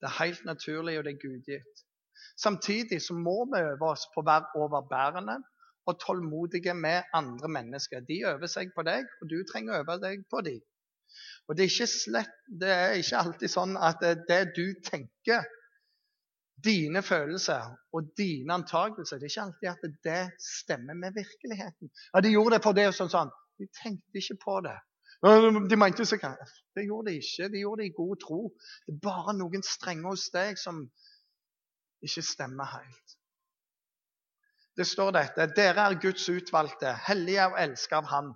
Det 0.00 0.08
er 0.08 0.18
helt 0.22 0.44
naturlig, 0.48 0.96
og 0.98 1.04
det 1.06 1.14
er 1.14 1.22
gudgitt. 1.22 1.84
Samtidig 2.36 3.00
så 3.02 3.14
må 3.14 3.36
vi 3.52 3.60
øve 3.60 3.92
oss 3.92 4.06
på 4.14 4.22
å 4.22 4.28
være 4.28 4.62
overbærende 4.62 5.38
og 5.88 6.00
tålmodige 6.02 6.74
med 6.74 7.02
andre 7.16 7.48
mennesker. 7.48 8.04
De 8.08 8.22
øver 8.28 8.50
seg 8.50 8.74
på 8.76 8.84
deg, 8.86 9.06
og 9.20 9.30
du 9.30 9.38
trenger 9.48 9.74
å 9.76 9.82
øve 9.82 9.98
deg 10.02 10.26
på 10.30 10.42
dem. 10.46 10.60
Og 11.48 11.56
det 11.56 11.64
er, 11.64 11.70
ikke 11.72 11.90
slett, 11.90 12.34
det 12.60 12.72
er 12.72 12.98
ikke 13.00 13.22
alltid 13.22 13.52
sånn 13.52 13.78
at 13.80 14.02
det 14.28 14.42
du 14.56 14.66
tenker, 14.84 15.46
dine 16.64 17.04
følelser 17.06 17.70
og 17.94 18.10
dine 18.18 18.56
antakelser, 18.58 19.20
det 19.20 19.28
er 19.28 19.32
ikke 19.32 19.44
alltid 19.44 19.68
at 19.70 19.98
det 20.04 20.22
stemmer 20.42 20.98
med 20.98 21.14
virkeligheten. 21.14 21.90
Ja, 22.14 22.20
De 22.20 22.32
gjorde 22.34 22.56
det 22.56 22.64
for 22.64 22.74
det 22.74 22.88
og 22.90 22.96
sånn. 22.98 23.12
sånn. 23.12 23.30
De 23.58 23.68
tenkte 23.78 24.20
ikke 24.20 24.38
på 24.42 24.56
det. 24.66 24.74
De 25.22 25.76
mente 25.76 26.06
så 26.06 26.16
Det 26.74 26.84
gjorde 26.86 27.10
de 27.10 27.16
ikke. 27.18 27.48
De 27.48 27.62
gjorde 27.62 27.82
det 27.82 27.88
i 27.88 27.96
god 27.96 28.16
tro. 28.22 28.40
Det 28.86 28.94
er 28.94 29.00
bare 29.02 29.34
noen 29.34 29.62
strenger 29.62 30.10
hos 30.10 30.28
deg 30.30 30.58
som 30.58 30.84
ikke 32.04 32.22
stemmer 32.22 32.68
helt. 32.76 33.18
Det 34.78 34.86
står 34.86 35.10
dette 35.16 35.48
Dere 35.56 35.88
er 35.90 35.98
Guds 36.02 36.28
utvalgte, 36.30 36.92
hellige 37.08 37.48
og 37.50 37.56
elsket 37.58 37.98
av 37.98 38.12
Han. 38.12 38.28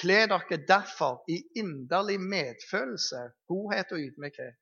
Kle 0.00 0.22
dere 0.30 0.56
derfor 0.68 1.18
i 1.28 1.36
inderlig 1.60 2.16
medfølelse, 2.20 3.26
godhet 3.50 3.92
og 3.92 4.00
ydmykhet. 4.00 4.56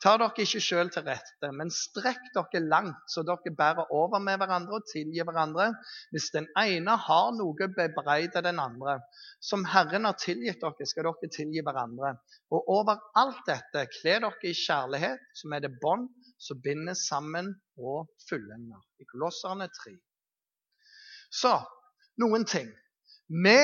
Ta 0.00 0.14
dere 0.16 0.40
ikke 0.40 0.62
sjøl 0.64 0.88
til 0.94 1.04
rette, 1.04 1.50
men 1.52 1.68
strekk 1.74 2.30
dere 2.32 2.62
langt, 2.64 3.02
så 3.12 3.20
dere 3.28 3.52
bærer 3.58 3.92
over 3.92 4.22
med 4.24 4.40
hverandre 4.40 4.78
og 4.80 4.88
tilgir 4.88 5.28
hverandre 5.28 5.68
hvis 6.14 6.30
den 6.32 6.48
ene 6.62 6.96
har 6.96 7.28
noe 7.36 7.68
bebreider 7.76 8.46
den 8.48 8.62
andre. 8.64 8.96
Som 9.44 9.66
Herren 9.68 10.08
har 10.08 10.16
tilgitt 10.22 10.64
dere, 10.64 10.88
skal 10.88 11.10
dere 11.10 11.32
tilgi 11.36 11.60
hverandre. 11.66 12.14
Og 12.48 12.72
over 12.78 13.04
alt 13.20 13.44
dette, 13.52 13.84
kle 14.00 14.16
dere 14.24 14.48
i 14.48 14.56
kjærlighet, 14.56 15.28
som 15.42 15.52
er 15.52 15.66
det 15.66 15.76
bånd 15.84 16.08
som 16.40 16.60
binder 16.64 16.96
sammen 16.98 17.54
og 17.78 18.08
fullender. 18.28 18.80
I 19.00 19.08
Kolosserne 19.12 19.68
3. 19.68 19.96
Så 21.30 21.54
noen 22.20 22.46
ting. 22.48 22.70
Vi 23.30 23.58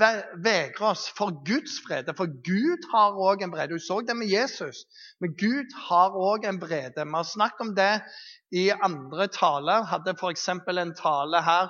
vegrer 0.00 0.84
oss 0.88 1.10
for 1.12 1.34
Guds 1.44 1.76
fred. 1.84 2.08
For 2.16 2.30
Gud 2.46 2.86
har 2.94 3.18
òg 3.20 3.42
en 3.44 3.52
brede. 3.52 3.74
Du 3.76 3.82
så 3.82 3.98
det 4.00 4.16
med 4.16 4.30
Jesus. 4.32 4.86
Men 5.20 5.34
Gud 5.36 5.74
har 5.88 6.16
òg 6.16 6.46
en 6.48 6.60
brede. 6.62 7.04
Vi 7.04 7.16
har 7.18 7.26
snakket 7.28 7.66
om 7.66 7.74
det 7.76 7.92
i 8.56 8.70
andre 8.72 9.28
taler. 9.28 9.84
Hadde 9.90 10.16
f.eks. 10.16 10.48
en 10.48 10.94
tale 10.96 11.42
her 11.44 11.68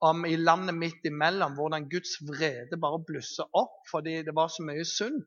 om 0.00 0.22
i 0.24 0.36
landet 0.36 0.76
midt 0.78 1.10
imellom 1.10 1.56
hvordan 1.58 1.88
Guds 1.90 2.14
vrede 2.28 2.78
bare 2.78 3.02
blusser 3.06 3.48
opp 3.58 3.80
fordi 3.90 4.20
det 4.22 4.34
var 4.36 4.52
så 4.54 4.62
mye 4.62 4.84
synd. 4.86 5.24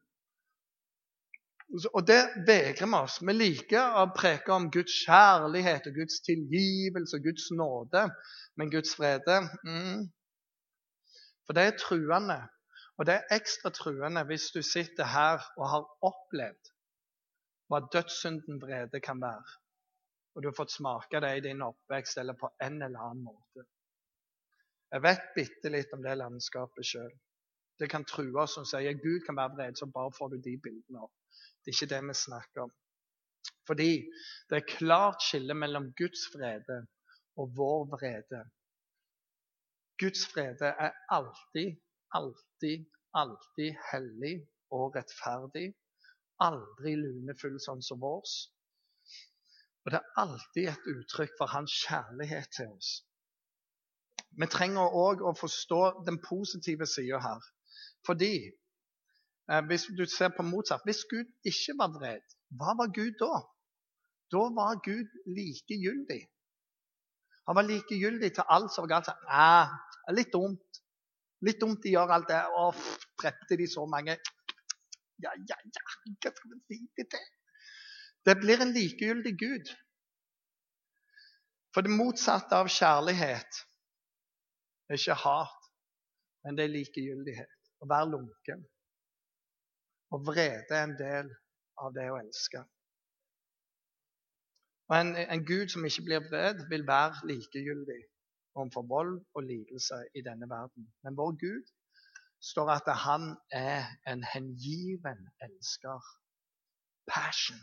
Og 1.71 2.07
det 2.07 2.19
vegrer 2.47 2.87
vi 2.87 2.97
oss. 2.97 3.19
Vi 3.23 3.33
liker 3.35 3.99
å 4.01 4.07
preke 4.15 4.51
om 4.51 4.67
Guds 4.73 4.95
kjærlighet 5.05 5.87
og 5.87 5.99
Guds 6.01 6.19
tilgivelse 6.25 7.19
og 7.19 7.27
Guds 7.29 7.45
nåde. 7.55 8.07
Men 8.59 8.73
Guds 8.73 8.95
frede 8.97 9.37
mm. 9.63 10.09
For 11.47 11.55
det 11.55 11.63
er 11.67 11.79
truende. 11.79 12.41
Og 12.99 13.07
det 13.07 13.15
er 13.15 13.37
ekstra 13.37 13.71
truende 13.73 14.23
hvis 14.27 14.51
du 14.55 14.61
sitter 14.65 15.07
her 15.09 15.39
og 15.57 15.65
har 15.71 15.87
opplevd 16.11 16.71
hva 17.71 17.79
dødssynden 17.93 18.59
vrede 18.61 18.99
kan 18.99 19.21
være. 19.23 19.55
Og 20.35 20.43
du 20.43 20.49
har 20.49 20.57
fått 20.57 20.75
smake 20.75 21.21
det 21.23 21.31
i 21.37 21.45
din 21.47 21.63
oppvekst 21.63 22.19
eller 22.19 22.35
på 22.39 22.51
en 22.63 22.81
eller 22.81 22.99
annen 22.99 23.23
måte. 23.23 23.65
Jeg 24.91 25.03
vet 25.07 25.31
bitte 25.35 25.71
litt 25.71 25.93
om 25.95 26.03
det 26.03 26.17
landskapet 26.19 26.87
sjøl. 26.87 27.11
Det 27.79 27.87
kan 27.89 28.03
true 28.05 28.35
oss 28.43 28.57
som 28.59 28.67
sier 28.67 28.99
Gud 28.99 29.23
kan 29.25 29.39
være 29.39 29.55
vred, 29.55 29.79
så 29.79 29.87
bare 29.87 30.11
får 30.17 30.33
du 30.33 30.41
de 30.43 30.57
bildene 30.61 31.07
opp. 31.07 31.20
Det 31.61 31.71
er 31.71 31.77
ikke 31.77 31.93
det 31.93 32.01
vi 32.07 32.17
snakker 32.21 32.65
om. 32.65 32.71
Fordi 33.67 33.91
det 34.49 34.57
er 34.57 34.71
klart 34.77 35.23
skille 35.23 35.55
mellom 35.57 35.91
Guds 35.97 36.25
vrede 36.33 36.79
og 37.39 37.53
vår 37.57 37.85
vrede. 37.93 38.41
Guds 40.01 40.25
vrede 40.33 40.71
er 40.85 40.95
alltid, 41.13 41.77
alltid, 42.17 42.87
alltid 43.13 43.77
hellig 43.91 44.35
og 44.73 44.95
rettferdig. 44.95 45.69
Aldri 46.41 46.95
lunefull 46.97 47.59
sånn 47.61 47.83
som 47.85 48.01
vår. 48.01 48.25
Og 49.85 49.93
det 49.93 49.99
er 49.99 50.21
alltid 50.23 50.69
et 50.71 50.89
uttrykk 50.95 51.37
for 51.37 51.53
hans 51.53 51.75
kjærlighet 51.85 52.49
til 52.57 52.73
oss. 52.73 52.91
Vi 54.41 54.47
trenger 54.47 54.95
òg 54.95 55.21
å 55.27 55.35
forstå 55.37 55.81
den 56.07 56.17
positive 56.23 56.87
sida 56.89 57.19
her. 57.21 57.45
Fordi 58.07 58.33
hvis 59.67 59.87
du 59.97 60.05
ser 60.07 60.31
på 60.35 60.45
motsatt 60.47 60.85
Hvis 60.87 61.03
Gud 61.11 61.27
ikke 61.47 61.75
var 61.79 61.91
vred, 61.95 62.23
hva 62.59 62.75
var 62.79 62.91
Gud 62.95 63.17
da? 63.19 63.41
Da 64.31 64.43
var 64.55 64.79
Gud 64.85 65.09
likegyldig. 65.27 66.21
Han 67.47 67.57
var 67.57 67.67
likegyldig 67.67 68.29
til 68.35 68.47
alt 68.47 68.71
som 68.71 68.85
var 68.85 68.93
galt. 68.93 69.09
Ah, 69.27 69.73
litt 70.15 70.31
dumt. 70.31 70.79
Litt 71.43 71.59
dumt 71.59 71.81
de 71.83 71.91
gjør 71.95 72.13
alt 72.15 72.29
det. 72.29 72.39
Å, 72.39 72.69
drepte 73.19 73.57
de 73.59 73.67
så 73.67 73.85
mange 73.89 74.15
Ja, 75.21 75.33
ja, 75.35 75.57
ja, 75.67 75.83
hva 76.23 76.31
skal 76.33 76.53
vi 76.69 76.77
si 76.79 77.03
det? 77.11 77.19
Det 78.25 78.37
blir 78.39 78.63
en 78.63 78.71
likegyldig 78.73 79.33
Gud. 79.37 79.73
For 81.75 81.85
det 81.85 81.93
motsatte 81.93 82.57
av 82.57 82.69
kjærlighet 82.71 83.59
er 84.89 84.97
ikke 84.97 85.19
hat, 85.21 85.69
men 86.43 86.57
det 86.57 86.65
er 86.65 86.73
likegyldighet. 86.73 87.57
Å 87.81 87.89
være 87.89 88.09
lunken. 88.15 88.65
Og 90.11 90.25
vrede 90.27 90.75
er 90.75 90.83
en 90.83 90.97
del 90.99 91.31
av 91.81 91.93
det 91.95 92.07
å 92.11 92.19
elske. 92.19 92.61
Og 94.91 94.97
en, 94.97 95.13
en 95.15 95.43
Gud 95.47 95.71
som 95.71 95.85
ikke 95.87 96.03
blir 96.07 96.23
vred, 96.27 96.65
vil 96.71 96.83
være 96.87 97.27
likegyldig 97.29 98.01
overfor 98.59 98.87
vold 98.87 99.13
og 99.33 99.45
lidelse 99.47 100.01
i 100.19 100.23
denne 100.25 100.49
verden. 100.51 100.89
Men 101.03 101.15
vår 101.19 101.37
Gud 101.45 101.69
står 102.43 102.73
at 102.73 102.89
han 103.05 103.29
er 103.55 103.87
en 104.11 104.25
hengiven 104.33 105.21
elsker. 105.47 106.09
Passion. 107.07 107.61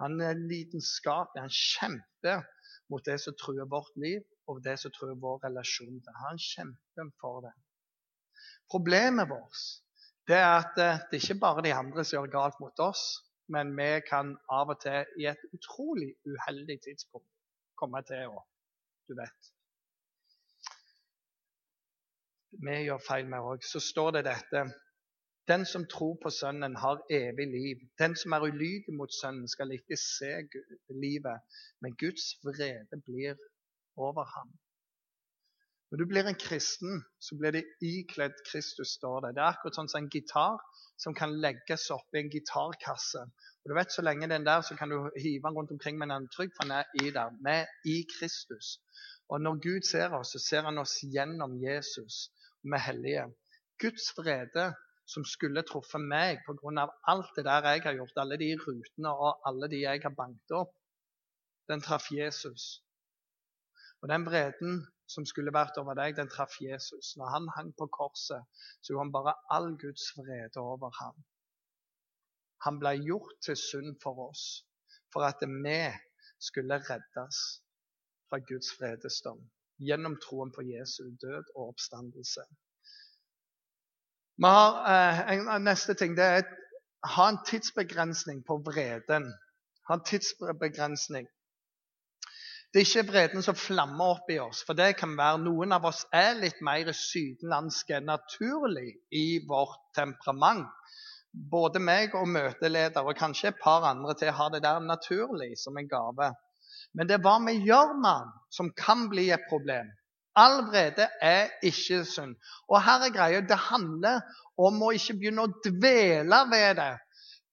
Han 0.00 0.20
er 0.20 0.36
lidenskapelig. 0.36 1.40
Han 1.46 1.56
kjemper 1.56 2.44
mot 2.92 3.04
det 3.08 3.16
som 3.20 3.34
truer 3.40 3.68
vårt 3.72 3.96
liv, 3.96 4.20
og 4.46 4.60
det 4.64 4.76
som 4.80 4.92
truer 4.94 5.16
vår 5.24 5.40
relasjon 5.48 5.98
til 6.04 6.20
Han 6.22 6.38
kjemper 6.38 7.10
for 7.20 7.40
det. 7.48 7.54
Problemet 8.70 9.28
vårt 9.32 9.64
det 10.28 10.36
er 10.36 10.52
at 10.58 10.78
eh, 10.82 11.00
det 11.10 11.18
er 11.18 11.24
ikke 11.24 11.40
bare 11.40 11.62
de 11.62 11.74
andre 11.74 12.04
som 12.04 12.16
gjør 12.16 12.32
galt 12.32 12.60
mot 12.60 12.80
oss, 12.82 13.02
men 13.54 13.70
vi 13.78 13.90
kan 14.08 14.34
av 14.50 14.72
og 14.74 14.80
til 14.82 15.20
i 15.22 15.28
et 15.30 15.42
utrolig 15.54 16.08
uheldig 16.26 16.80
tidspunkt 16.88 17.30
komme 17.78 18.02
til 18.08 18.32
å 18.34 18.42
Du 19.06 19.14
vet. 19.14 19.52
Vi 22.66 22.74
gjør 22.88 22.98
feil, 23.08 23.28
vi 23.30 23.38
òg. 23.38 23.62
Så 23.62 23.78
står 23.80 24.16
det 24.16 24.24
dette 24.26 24.64
Den 25.46 25.62
som 25.64 25.84
tror 25.86 26.16
på 26.22 26.30
Sønnen, 26.34 26.74
har 26.76 27.04
evig 27.10 27.46
liv. 27.52 27.84
Den 28.02 28.16
som 28.18 28.32
er 28.32 28.48
ulydig 28.48 28.94
mot 28.98 29.12
Sønnen, 29.14 29.46
skal 29.48 29.70
ikke 29.70 29.96
se 29.96 30.32
livet, 30.90 31.60
men 31.80 31.94
Guds 32.02 32.32
vrede 32.42 32.98
blir 33.06 33.38
over 33.96 34.24
ham. 34.24 34.50
Når 35.96 36.04
du 36.04 36.08
blir 36.10 36.26
en 36.28 36.36
kristen, 36.36 36.98
så 37.24 37.38
blir 37.40 37.54
det 37.56 37.62
ikledd 37.80 38.34
Kristus, 38.44 38.90
står 38.98 39.22
det. 39.24 39.30
Det 39.36 39.40
er 39.40 39.54
akkurat 39.54 39.76
sånn 39.78 39.86
som 39.88 40.02
en 40.02 40.08
gitar 40.12 40.58
som 41.00 41.14
kan 41.16 41.30
legges 41.40 41.86
opp 41.94 42.12
i 42.12 42.18
en 42.20 42.28
gitarkasse. 42.34 43.22
Og 43.64 43.70
du 43.70 43.74
vet, 43.78 43.94
Så 43.94 44.02
lenge 44.04 44.28
den 44.28 44.44
der, 44.44 44.60
så 44.60 44.76
kan 44.76 44.90
du 44.92 45.08
hive 45.16 45.48
den 45.48 45.56
rundt 45.56 45.70
omkring, 45.72 45.96
men 45.96 46.10
den 46.12 46.26
er 46.26 46.34
trygg, 46.34 46.50
for 46.52 46.68
den 46.68 46.74
er 46.76 46.90
i 47.00 47.08
der. 47.14 47.30
Vi 47.46 47.54
er 47.54 47.70
i 47.88 47.94
Kristus. 48.12 48.66
Og 49.32 49.40
når 49.40 49.56
Gud 49.64 49.86
ser 49.88 50.12
oss, 50.18 50.34
så 50.36 50.40
ser 50.48 50.68
han 50.68 50.78
oss 50.78 50.98
gjennom 51.00 51.54
Jesus. 51.62 52.28
Og 52.60 52.68
vi 52.68 52.76
er 52.76 52.84
hellige. 52.88 53.22
Guds 53.80 54.10
vrede 54.18 54.66
som 55.08 55.24
skulle 55.24 55.62
truffet 55.64 56.04
meg 56.04 56.42
pga. 56.44 56.84
alt 57.08 57.30
det 57.38 57.46
der 57.48 57.70
jeg 57.70 57.82
har 57.86 57.96
gjort, 57.96 58.20
alle 58.20 58.36
de 58.36 58.50
rutene 58.66 59.14
og 59.14 59.48
alle 59.48 59.70
de 59.72 59.80
jeg 59.80 60.02
har 60.04 60.12
banket 60.12 60.58
opp, 60.60 60.76
den 61.72 61.80
traff 61.80 62.12
Jesus. 62.12 62.82
Og 64.02 64.12
den 64.12 64.28
vreden 64.28 64.84
som 65.06 65.26
skulle 65.26 65.54
vært 65.54 65.78
over 65.80 65.96
deg, 65.98 66.16
den 66.16 66.30
traff 66.32 66.58
Jesus. 66.60 67.14
Når 67.16 67.32
han 67.34 67.48
hang 67.56 67.72
på 67.78 67.88
korset, 67.94 68.42
så 68.82 68.98
han 68.98 69.12
bare 69.14 69.36
all 69.54 69.72
Guds 69.80 70.10
vrede 70.18 70.62
over 70.62 70.90
ham. 71.00 71.24
Han 72.66 72.80
ble 72.82 72.96
gjort 73.04 73.36
til 73.46 73.56
synd 73.60 73.96
for 74.02 74.28
oss, 74.28 74.44
for 75.12 75.26
at 75.28 75.42
vi 75.42 75.78
skulle 76.42 76.80
reddes 76.90 77.42
fra 78.28 78.40
Guds 78.48 78.72
vredesdom 78.80 79.42
gjennom 79.86 80.16
troen 80.24 80.50
på 80.56 80.64
Jesu 80.64 81.04
død 81.20 81.52
og 81.54 81.68
oppstandelse. 81.68 82.44
Vi 84.36 84.48
har, 84.52 84.78
eh, 84.92 85.20
en, 85.36 85.64
neste 85.64 85.94
ting 85.94 86.16
det 86.16 86.24
er 86.24 86.46
ha 87.04 87.28
en 87.28 87.38
tidsbegrensning 87.46 88.44
på 88.46 88.58
vreden. 88.64 89.34
Ha 89.88 89.94
en 89.94 90.04
tidsbegrensning. 90.04 91.28
Det 92.76 92.82
er 92.82 92.88
ikke 92.90 93.08
vreden 93.08 93.40
som 93.40 93.56
flammer 93.56 94.10
opp 94.18 94.26
i 94.28 94.34
oss. 94.36 94.58
For 94.68 94.76
det 94.76 94.98
kan 95.00 95.14
være 95.16 95.38
noen 95.40 95.70
av 95.72 95.86
oss 95.88 96.02
er 96.12 96.34
litt 96.36 96.58
mer 96.60 96.90
sydenlandske 96.92 98.02
naturlig 98.04 98.90
i 99.16 99.38
vårt 99.48 99.78
temperament. 99.96 100.66
Både 101.32 101.80
meg 101.80 102.12
og 102.20 102.28
møteleder 102.28 103.08
og 103.08 103.16
kanskje 103.16 103.54
et 103.54 103.62
par 103.62 103.86
andre 103.88 104.12
til 104.20 104.34
har 104.36 104.50
det 104.52 104.60
der 104.66 104.82
naturlig 104.84 105.54
som 105.56 105.80
en 105.80 105.88
gave. 105.88 106.28
Men 106.92 107.08
det 107.08 107.16
er 107.16 107.22
hva 107.24 107.38
vi 107.46 107.54
gjør 107.64 107.94
med 107.94 108.26
den, 108.26 108.36
som 108.58 108.68
kan 108.76 109.06
bli 109.08 109.30
et 109.32 109.48
problem. 109.48 109.88
All 110.36 110.58
vrede 110.68 111.08
er 111.24 111.56
ikke 111.64 112.02
synd. 112.04 112.36
Og 112.68 112.76
her 112.84 113.08
er 113.08 113.16
greia, 113.16 113.40
det 113.40 113.56
handler 113.70 114.20
om 114.60 114.84
å 114.84 114.92
ikke 114.92 115.16
begynne 115.22 115.48
å 115.48 115.54
dvele 115.64 116.44
ved 116.52 116.76
det. 116.82 116.92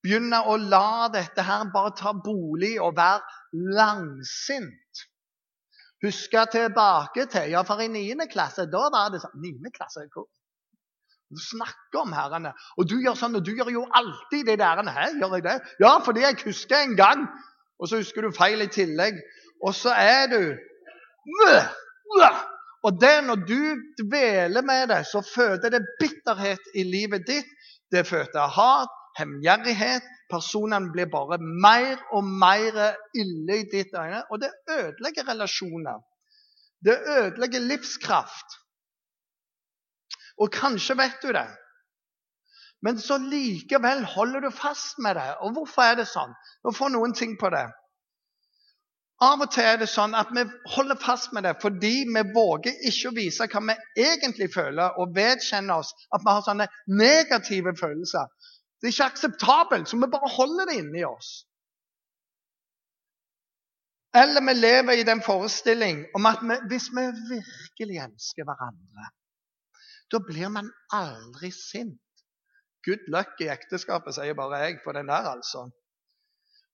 Begynne 0.03 0.43
å 0.51 0.59
la 0.59 1.07
dette 1.15 1.47
her 1.47 1.63
bare 1.71 1.95
ta 1.95 2.12
bolig 2.12 2.75
og 2.83 2.97
være 2.99 3.71
langsint 3.79 5.07
huske 6.03 6.45
tilbake 6.51 7.25
til 7.31 7.51
Ja, 7.53 7.63
for 7.67 7.81
i 7.81 7.87
9. 7.87 8.27
klasse 8.31 8.67
da 8.71 8.87
var 8.93 9.11
det 9.13 9.21
sånn 9.23 9.41
9. 9.41 9.71
klasse, 9.75 10.07
hvor? 10.13 10.27
Du 11.33 11.39
snakker 11.41 12.03
om 12.03 12.13
herrene. 12.13 12.51
Og 12.77 12.89
du 12.89 12.99
gjør 13.01 13.15
sånn, 13.17 13.39
og 13.39 13.45
du 13.45 13.53
gjør 13.57 13.71
jo 13.73 13.87
alltid 13.97 14.45
det 14.51 14.59
der. 14.61 14.83
Hæ, 14.85 15.07
gjør 15.17 15.37
jeg 15.39 15.45
det? 15.47 15.55
Ja, 15.81 15.95
fordi 16.05 16.25
jeg 16.25 16.37
husker 16.43 16.83
en 16.83 16.97
gang. 16.99 17.23
Og 17.79 17.89
så 17.89 18.01
husker 18.01 18.25
du 18.27 18.35
feil 18.35 18.61
i 18.61 18.69
tillegg. 18.71 19.17
Og 19.65 19.73
så 19.75 19.95
er 19.97 20.27
du 20.31 20.41
Og 22.83 22.99
det 22.99 23.15
når 23.23 23.45
du 23.47 23.61
dveler 24.03 24.65
med 24.67 24.89
det, 24.91 25.05
så 25.07 25.23
føder 25.23 25.71
det 25.71 25.85
bitterhet 26.01 26.73
i 26.75 26.83
livet 26.83 27.23
ditt. 27.27 27.49
Det 27.91 28.03
føder 28.07 28.51
hat, 28.51 28.93
hemgjerrighet. 29.19 30.06
Personene 30.32 30.91
blir 30.93 31.10
bare 31.12 31.38
mer 31.41 32.02
og 32.15 32.23
mer 32.26 32.80
ille 33.13 33.60
i 33.62 33.67
ditt 33.71 33.93
øyne. 33.93 34.23
Og 34.32 34.41
det 34.41 34.52
ødelegger 34.69 35.30
relasjoner. 35.30 36.02
Det 36.86 36.97
ødelegger 37.17 37.60
livskraft. 37.60 38.58
Og 40.41 40.52
kanskje 40.52 40.97
vet 40.97 41.21
du 41.21 41.32
det. 41.36 41.47
Men 42.84 42.99
så 42.99 43.17
likevel 43.17 44.04
holder 44.04 44.39
du 44.39 44.49
fast 44.52 44.99
med 44.99 45.15
det. 45.15 45.30
Og 45.45 45.54
hvorfor 45.56 45.86
er 45.86 45.95
det 46.02 46.10
sånn? 46.10 46.34
Nå 46.65 46.73
får 46.76 46.91
noen 46.91 47.13
ting 47.15 47.38
på 47.39 47.52
det. 47.54 47.67
Av 49.23 49.39
og 49.39 49.52
til 49.54 49.63
er 49.63 49.78
det 49.80 49.88
sånn 49.88 50.15
at 50.19 50.32
vi 50.36 50.43
holder 50.73 50.99
fast 50.99 51.32
med 51.36 51.45
det 51.47 51.54
fordi 51.62 51.93
vi 52.10 52.23
våger 52.36 52.82
ikke 52.89 53.12
å 53.12 53.15
vise 53.15 53.47
hva 53.47 53.62
vi 53.69 53.76
egentlig 54.04 54.49
føler, 54.52 54.97
og 54.99 55.13
vedkjenne 55.15 55.78
oss 55.80 55.93
at 56.12 56.26
vi 56.26 56.34
har 56.34 56.43
sånne 56.43 56.67
negative 56.99 57.76
følelser. 57.80 58.28
Det 58.83 58.89
er 58.89 58.93
ikke 58.97 59.11
akseptabelt, 59.13 59.87
så 59.87 59.95
vi 59.95 60.11
bare 60.11 60.29
holder 60.35 60.67
det 60.67 60.73
inni 60.81 61.05
oss. 61.07 61.29
Eller 64.21 64.43
vi 64.43 64.53
lever 64.57 64.99
i 64.99 65.05
den 65.07 65.21
forestilling 65.23 66.01
om 66.17 66.27
at 66.27 66.41
vi, 66.43 66.57
hvis 66.67 66.89
vi 66.91 67.05
virkelig 67.29 68.01
elsker 68.03 68.43
hverandre, 68.45 69.05
da 70.11 70.19
blir 70.27 70.51
man 70.51 70.67
aldri 70.91 71.49
sint. 71.55 72.01
Good 72.83 73.07
luck 73.15 73.39
i 73.39 73.47
ekteskapet, 73.47 74.17
sier 74.17 74.35
bare 74.35 74.59
jeg 74.65 74.81
på 74.83 74.91
den 74.91 75.07
der, 75.07 75.31
altså. 75.31 75.69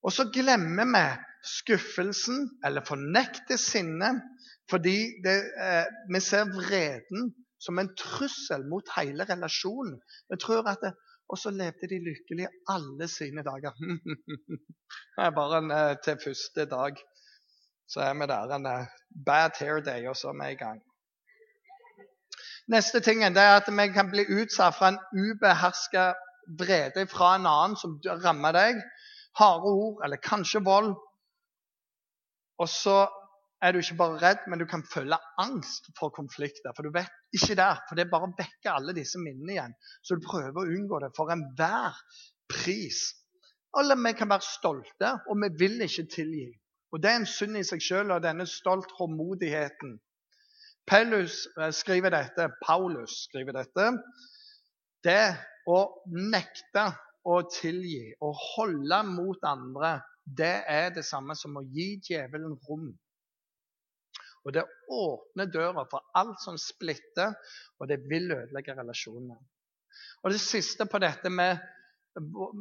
Og 0.01 0.15
så 0.15 0.25
glemmer 0.33 0.89
vi 0.89 1.05
skuffelsen 1.45 2.47
eller 2.65 2.85
fornekter 2.87 3.61
sinnet 3.61 4.23
fordi 4.69 4.97
det, 5.23 5.37
eh, 5.61 5.85
vi 6.09 6.19
ser 6.21 6.49
vreden 6.53 7.29
som 7.61 7.79
en 7.79 7.93
trussel 7.97 8.65
mot 8.69 8.89
hele 8.97 9.25
relasjonen. 9.29 9.95
Vi 10.29 10.37
tror 10.41 10.67
at 10.69 10.81
det, 10.83 10.91
Og 11.29 11.37
så 11.37 11.51
levde 11.53 11.89
de 11.91 11.99
lykkelig 12.01 12.47
alle 12.73 13.07
sine 13.07 13.43
dager. 13.45 13.73
det 15.15 15.25
er 15.25 15.35
bare 15.35 15.57
en, 15.63 15.71
eh, 15.71 15.95
til 16.03 16.17
første 16.23 16.65
dag 16.65 16.97
så 17.89 17.99
er 18.05 18.13
vi 18.13 18.25
der 18.29 18.55
en 18.55 18.65
eh, 18.69 18.87
bad 19.25 19.51
hair 19.59 19.79
day, 19.81 20.07
og 20.07 20.15
så 20.15 20.29
er 20.29 20.37
vi 20.39 20.51
i 20.53 20.61
gang. 20.63 20.81
Neste 22.69 22.99
tingen 22.99 23.37
er 23.37 23.55
at 23.57 23.69
vi 23.77 23.87
kan 23.93 24.11
bli 24.11 24.25
utsatt 24.41 24.75
for 24.77 24.91
en 24.91 24.99
ubeherska 25.23 26.11
vrede 26.59 27.07
fra 27.09 27.35
en 27.35 27.47
annen 27.49 27.77
som 27.81 27.97
rammer 28.25 28.53
deg. 28.53 28.81
Harde 29.39 29.71
ord, 29.73 30.03
eller 30.05 30.21
kanskje 30.21 30.61
vold. 30.65 30.93
Og 32.59 32.69
så 32.69 33.07
er 33.61 33.73
du 33.73 33.79
ikke 33.81 33.97
bare 33.99 34.19
redd, 34.21 34.45
men 34.47 34.61
du 34.61 34.65
kan 34.69 34.83
føle 34.93 35.17
angst 35.41 35.89
for 35.99 36.13
konflikter. 36.15 36.71
For 36.75 36.87
du 36.87 36.93
vet 36.95 37.11
ikke 37.35 37.57
der, 37.59 37.81
for 37.89 37.99
det 37.99 38.09
bare 38.11 38.31
vekker 38.37 38.71
alle 38.71 38.95
disse 38.95 39.19
minnene 39.19 39.55
igjen. 39.55 39.75
Så 40.03 40.15
du 40.15 40.25
prøver 40.25 40.61
å 40.61 40.67
unngå 40.77 41.01
det 41.03 41.11
for 41.17 41.33
enhver 41.33 41.97
pris. 42.51 43.01
Alle 43.77 43.97
vi 43.99 44.13
kan 44.17 44.31
være 44.31 44.47
stolte, 44.47 45.15
og 45.29 45.43
vi 45.43 45.51
vil 45.59 45.81
ikke 45.85 46.07
tilgi. 46.15 46.47
Og 46.91 47.03
Det 47.03 47.11
er 47.11 47.19
en 47.19 47.29
synd 47.29 47.59
i 47.59 47.65
seg 47.67 47.83
sjøl, 47.85 48.15
og 48.15 48.23
denne 48.23 48.47
stolt 48.49 48.89
håndmodigheten 48.97 49.99
Paulus 50.89 51.47
eh, 51.61 51.69
skriver 51.71 52.09
dette, 52.09 52.49
Paulus 52.65 53.27
skriver 53.27 53.53
dette. 53.59 53.91
Det 55.05 55.35
å 55.69 55.79
nekte 56.09 56.87
å 57.29 57.43
tilgi 57.53 58.15
og 58.25 58.33
holde 58.55 59.03
mot 59.11 59.45
andre, 59.45 59.99
det 60.25 60.55
er 60.65 60.89
det 60.95 61.05
samme 61.05 61.35
som 61.37 61.59
å 61.59 61.63
gi 61.75 61.91
djevelen 62.07 62.57
rom. 62.65 62.89
Og 64.45 64.53
det 64.55 64.63
åpner 64.89 65.51
døra 65.51 65.83
for 65.91 66.05
alt 66.17 66.39
som 66.43 66.57
splitter, 66.57 67.33
og 67.79 67.89
det 67.91 67.99
vil 68.09 68.31
ødelegge 68.31 68.75
relasjonene. 68.77 69.37
Og 70.23 70.31
Det 70.31 70.39
siste 70.39 70.85
på 70.85 70.99
dette 70.99 71.29
med, 71.29 71.57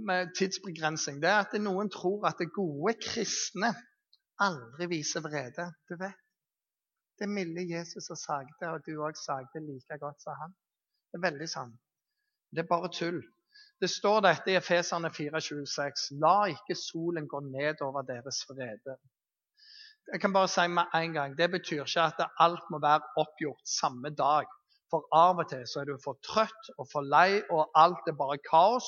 med 0.07 0.35
tidsbegrensning 0.39 1.23
det 1.23 1.31
er 1.31 1.45
at 1.45 1.55
noen 1.63 1.91
tror 1.91 2.27
at 2.29 2.39
det 2.39 2.53
gode 2.55 2.95
kristne 3.03 3.73
aldri 4.43 4.87
viser 4.91 5.23
vrede. 5.25 5.67
Du 5.89 5.97
vet, 5.99 6.19
det 7.19 7.29
milde 7.29 7.65
Jesus 7.67 8.07
som 8.07 8.17
sagde, 8.17 8.71
og 8.71 8.85
du 8.87 9.03
òg 9.03 9.19
sagde 9.19 9.63
like 9.65 9.99
godt 9.99 10.23
som 10.23 10.39
han. 10.39 10.55
Det 11.11 11.19
er 11.19 11.27
veldig 11.31 11.49
sant. 11.51 11.75
Det 12.51 12.63
er 12.63 12.71
bare 12.71 12.91
tull. 12.95 13.23
Det 13.81 13.91
står 13.91 14.21
dette 14.27 14.53
i 14.53 14.57
Efeserne 14.59 15.11
4,26.: 15.11 16.15
La 16.23 16.47
ikke 16.53 16.77
solen 16.79 17.29
gå 17.29 17.41
ned 17.41 17.83
over 17.83 18.03
deres 18.03 18.45
vrede. 18.51 18.97
Jeg 20.13 20.21
kan 20.21 20.33
bare 20.33 20.49
si 20.49 20.67
med 20.69 20.95
en 20.95 21.13
gang, 21.13 21.39
Det 21.39 21.51
betyr 21.51 21.85
ikke 21.85 22.01
at 22.01 22.31
alt 22.41 22.71
må 22.71 22.79
være 22.81 23.03
oppgjort 23.17 23.69
samme 23.69 24.11
dag. 24.11 24.47
For 24.91 25.05
av 25.13 25.37
og 25.43 25.49
til 25.51 25.67
så 25.69 25.83
er 25.83 25.91
du 25.91 25.99
for 26.05 26.17
trøtt 26.25 26.71
og 26.79 26.89
for 26.93 27.05
lei, 27.05 27.43
og 27.51 27.69
alt 27.77 28.09
er 28.09 28.17
bare 28.17 28.39
kaos. 28.51 28.87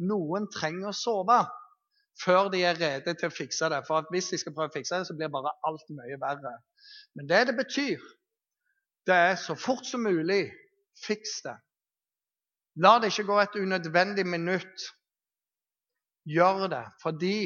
Noen 0.00 0.48
trenger 0.52 0.88
å 0.88 0.96
sove 0.96 1.42
før 2.22 2.48
de 2.48 2.62
er 2.64 2.78
rede 2.80 3.14
til 3.18 3.28
å 3.28 3.34
fikse 3.34 3.68
det. 3.68 3.82
For 3.86 4.06
hvis 4.14 4.30
de 4.32 4.40
skal 4.40 4.54
prøve 4.56 4.72
å 4.72 4.76
fikse 4.76 4.96
det, 4.96 5.08
så 5.08 5.16
blir 5.18 5.32
bare 5.34 5.52
alt 5.68 5.84
mye 5.92 6.18
verre. 6.22 6.54
Men 7.18 7.28
det 7.28 7.46
det 7.50 7.56
betyr, 7.58 8.00
det 9.06 9.20
er 9.28 9.36
så 9.36 9.56
fort 9.58 9.84
som 9.84 10.06
mulig 10.06 10.46
fiks 11.04 11.42
det. 11.44 11.56
La 12.80 12.96
det 12.98 13.12
ikke 13.12 13.28
gå 13.28 13.40
et 13.42 13.58
unødvendig 13.60 14.24
minutt. 14.26 14.88
Gjør 16.24 16.68
det 16.72 16.86
fordi 17.02 17.36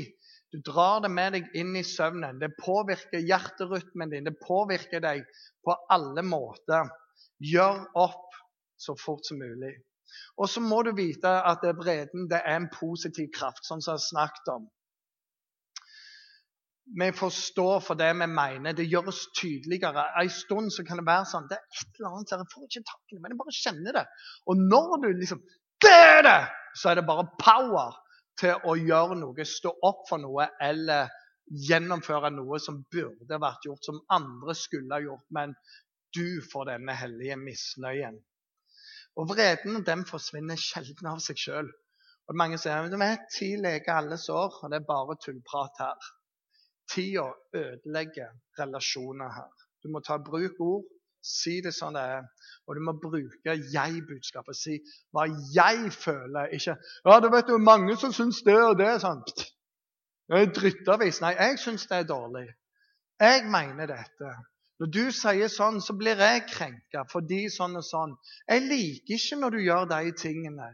du 0.52 0.60
drar 0.64 1.02
det 1.04 1.10
med 1.12 1.34
deg 1.36 1.50
inn 1.60 1.74
i 1.76 1.84
søvnen. 1.84 2.38
Det 2.40 2.54
påvirker 2.56 3.20
hjerterytmen 3.20 4.14
din. 4.14 4.24
Det 4.28 4.38
påvirker 4.40 5.02
deg 5.04 5.26
på 5.64 5.76
alle 5.92 6.24
måter. 6.24 6.88
Gjør 7.44 7.84
opp 8.00 8.38
så 8.80 8.94
fort 8.96 9.26
som 9.28 9.42
mulig. 9.42 9.74
Og 10.40 10.48
så 10.48 10.62
må 10.64 10.80
du 10.86 10.94
vite 10.96 11.28
at 11.28 11.60
det 11.62 11.76
bredden, 11.76 12.30
det 12.30 12.40
er 12.40 12.56
en 12.56 12.70
positiv 12.72 13.28
kraft, 13.34 13.66
sånn 13.68 13.84
som 13.84 13.96
vi 13.96 14.00
har 14.00 14.06
snakket 14.06 14.52
om 14.54 14.68
vi 16.96 17.12
forstår 17.12 17.80
for 17.84 17.98
det 18.00 18.08
vi 18.16 18.26
mener. 18.26 18.72
Det 18.72 18.86
gjøres 18.88 19.26
tydeligere. 19.36 20.06
En 20.22 20.30
stund 20.32 20.72
så 20.72 20.84
kan 20.88 21.00
det 21.00 21.06
være 21.08 21.28
sånn 21.28 21.48
Det 21.50 21.58
er 21.58 21.80
et 21.80 22.00
eller 22.00 22.16
annet 22.16 22.32
her, 22.32 22.42
jeg 22.44 22.52
får 22.54 22.68
ikke 22.68 22.88
tak 22.90 23.02
i 23.12 23.16
det, 23.16 23.22
men 23.22 23.34
jeg 23.34 23.40
bare 23.42 23.56
kjenner 23.58 23.98
det. 23.98 24.04
Og 24.48 24.62
når 24.72 24.94
du 25.04 25.08
liksom 25.12 25.42
Det 25.84 25.94
er 25.94 26.22
det! 26.26 26.40
Så 26.78 26.90
er 26.90 26.98
det 26.98 27.06
bare 27.06 27.26
power 27.40 27.96
til 28.38 28.68
å 28.68 28.74
gjøre 28.78 29.16
noe, 29.18 29.44
stå 29.46 29.72
opp 29.86 30.06
for 30.08 30.22
noe 30.22 30.48
eller 30.62 31.10
gjennomføre 31.68 32.30
noe 32.34 32.60
som 32.60 32.82
burde 32.92 33.40
vært 33.40 33.66
gjort, 33.66 33.84
som 33.84 34.00
andre 34.14 34.54
skulle 34.56 34.94
ha 34.94 35.02
gjort. 35.02 35.26
Men 35.34 35.54
du 36.14 36.40
får 36.52 36.72
denne 36.72 36.94
hellige 36.96 37.38
misnøyen. 37.40 38.18
Og 39.18 39.30
vreden 39.32 39.82
den 39.86 40.04
forsvinner 40.06 40.60
sjelden 40.60 41.10
av 41.10 41.22
seg 41.24 41.40
sjøl. 41.40 41.70
Mange 42.36 42.58
sier 42.60 42.84
at 42.84 43.30
ti 43.32 43.54
leger 43.56 43.94
alle 43.96 44.18
sår, 44.20 44.60
og 44.62 44.70
det 44.70 44.82
er 44.82 44.88
bare 44.88 45.16
tullprat 45.24 45.80
her. 45.80 46.10
Tida 46.92 47.24
ødelegger 47.56 48.34
relasjoner 48.60 49.32
her. 49.32 49.50
Du 49.82 49.88
må 49.92 50.02
ta 50.04 50.18
bruk 50.20 50.60
ord, 50.60 50.84
si 51.24 51.58
det 51.64 51.74
sånn 51.76 51.96
det 51.96 52.04
er. 52.18 52.26
Og 52.68 52.76
du 52.76 52.82
må 52.84 52.94
bruke 53.00 53.54
jeg-budskapet. 53.72 54.56
Si 54.56 54.76
hva 55.14 55.26
jeg 55.54 55.92
føler. 55.94 56.52
Ikke 56.56 56.76
ja, 56.76 57.18
det 57.20 57.32
vet 57.32 57.48
du, 57.48 57.56
mange 57.58 57.96
som 58.00 58.12
syns 58.12 58.42
det 58.46 58.58
og 58.60 58.76
det. 58.80 58.92
sånn. 59.02 59.22
Det 60.28 60.42
er 60.42 60.52
drittavis. 60.52 61.22
Nei, 61.24 61.34
jeg 61.38 61.60
syns 61.62 61.86
det 61.88 62.02
er 62.02 62.08
dårlig. 62.08 62.46
Jeg 63.18 63.46
mener 63.50 63.88
dette. 63.90 64.34
Når 64.78 64.90
du 64.94 65.04
sier 65.10 65.50
sånn, 65.50 65.80
så 65.82 65.96
blir 65.98 66.20
jeg 66.22 66.44
krenka 66.52 67.02
fordi 67.10 67.48
sånn 67.50 67.80
og 67.80 67.86
sånn. 67.86 68.12
Jeg 68.46 68.66
liker 68.68 69.16
ikke 69.16 69.38
når 69.40 69.56
du 69.56 69.62
gjør 69.64 69.88
de 69.90 70.12
tingene. 70.20 70.68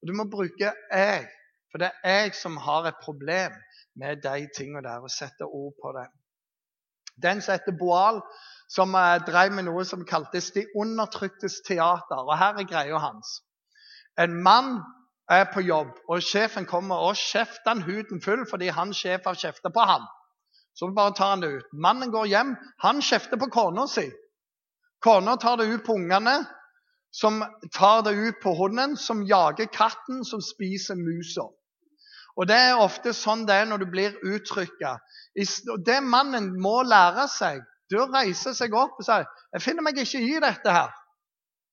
Og 0.00 0.08
Du 0.08 0.12
må 0.16 0.24
bruke 0.30 0.72
'jeg', 0.72 1.28
for 1.70 1.78
det 1.78 1.90
er 2.04 2.22
jeg 2.22 2.34
som 2.34 2.56
har 2.56 2.86
et 2.86 3.02
problem 3.02 3.52
med 3.96 4.22
de 4.22 4.48
tingene 4.56 4.82
der 4.82 5.02
og 5.02 5.10
sette 5.10 5.44
ord 5.44 5.74
på 5.82 5.92
det. 5.98 6.06
Den 7.22 7.40
som 7.42 7.52
heter 7.52 7.76
Boal, 7.78 8.20
som 8.68 8.94
eh, 8.94 9.16
drev 9.26 9.52
med 9.52 9.68
noe 9.68 9.84
som 9.84 10.04
kaltes 10.04 10.50
De 10.54 10.66
undertryktes 10.76 11.60
teater. 11.66 12.22
Og 12.22 12.36
her 12.38 12.60
er 12.60 12.68
greia 12.68 13.00
hans. 13.00 13.40
En 14.18 14.42
mann 14.42 14.80
er 15.30 15.48
på 15.52 15.60
jobb, 15.60 15.96
og 16.08 16.22
sjefen 16.22 16.66
kommer 16.66 17.02
og 17.08 17.18
kjefter 17.18 17.74
han 17.74 17.82
huden 17.82 18.22
full 18.22 18.44
fordi 18.50 18.68
han 18.74 18.94
sjef 18.94 19.26
har 19.26 19.38
kjefta 19.38 19.72
på 19.74 19.86
ham. 19.88 20.06
Så 20.76 20.90
bare 20.96 21.14
tar 21.16 21.34
han 21.34 21.42
det 21.42 21.50
ut. 21.56 21.72
Mannen 21.72 22.12
går 22.12 22.26
hjem. 22.30 22.54
Han 22.84 23.02
kjefter 23.02 23.40
på 23.40 23.48
kona 23.50 23.86
si. 23.88 24.06
Kona 25.02 25.36
tar 25.36 25.56
det 25.56 25.66
ut 25.72 25.84
på 25.86 25.96
ungene, 25.96 26.44
som 27.10 27.40
tar 27.72 28.02
det 28.02 28.12
ut 28.12 28.40
på 28.42 28.52
hunden, 28.54 28.96
som 28.96 29.24
jager 29.24 29.66
katten, 29.72 30.24
som 30.24 30.40
spiser 30.40 30.94
musa. 31.00 31.48
Og 32.36 32.48
Det 32.48 32.56
er 32.56 32.80
ofte 32.80 33.14
sånn 33.16 33.46
det 33.48 33.54
er 33.56 33.68
når 33.68 33.82
du 33.82 33.86
blir 33.90 34.16
uttrykka. 34.22 34.98
Det 35.84 36.00
mannen 36.04 36.52
må 36.60 36.82
lære 36.84 37.28
seg, 37.32 37.62
det 37.90 38.00
å 38.00 38.08
reise 38.12 38.52
seg 38.54 38.74
opp 38.74 38.98
og 38.98 39.04
si 39.04 39.12
'Jeg 39.12 39.62
finner 39.62 39.82
meg 39.82 39.98
ikke 39.98 40.20
i 40.20 40.40
dette 40.40 40.70
her.' 40.70 40.92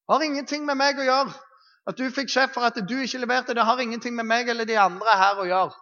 Det 0.08 0.15
har 0.15 0.23
ingenting 0.23 0.65
med 0.65 0.78
meg 0.78 0.99
å 0.99 1.04
gjøre. 1.04 1.34
At 1.88 1.97
du 1.97 2.10
fikk 2.12 2.30
kjeft 2.30 2.54
for 2.54 2.63
at 2.63 2.76
du 2.76 2.95
ikke 3.02 3.19
leverte, 3.19 3.54
det 3.54 3.63
har 3.63 3.80
ingenting 3.80 4.15
med 4.15 4.26
meg 4.26 4.49
eller 4.49 4.65
de 4.65 4.78
andre 4.80 5.17
her 5.19 5.36
å 5.36 5.47
gjøre. 5.47 5.73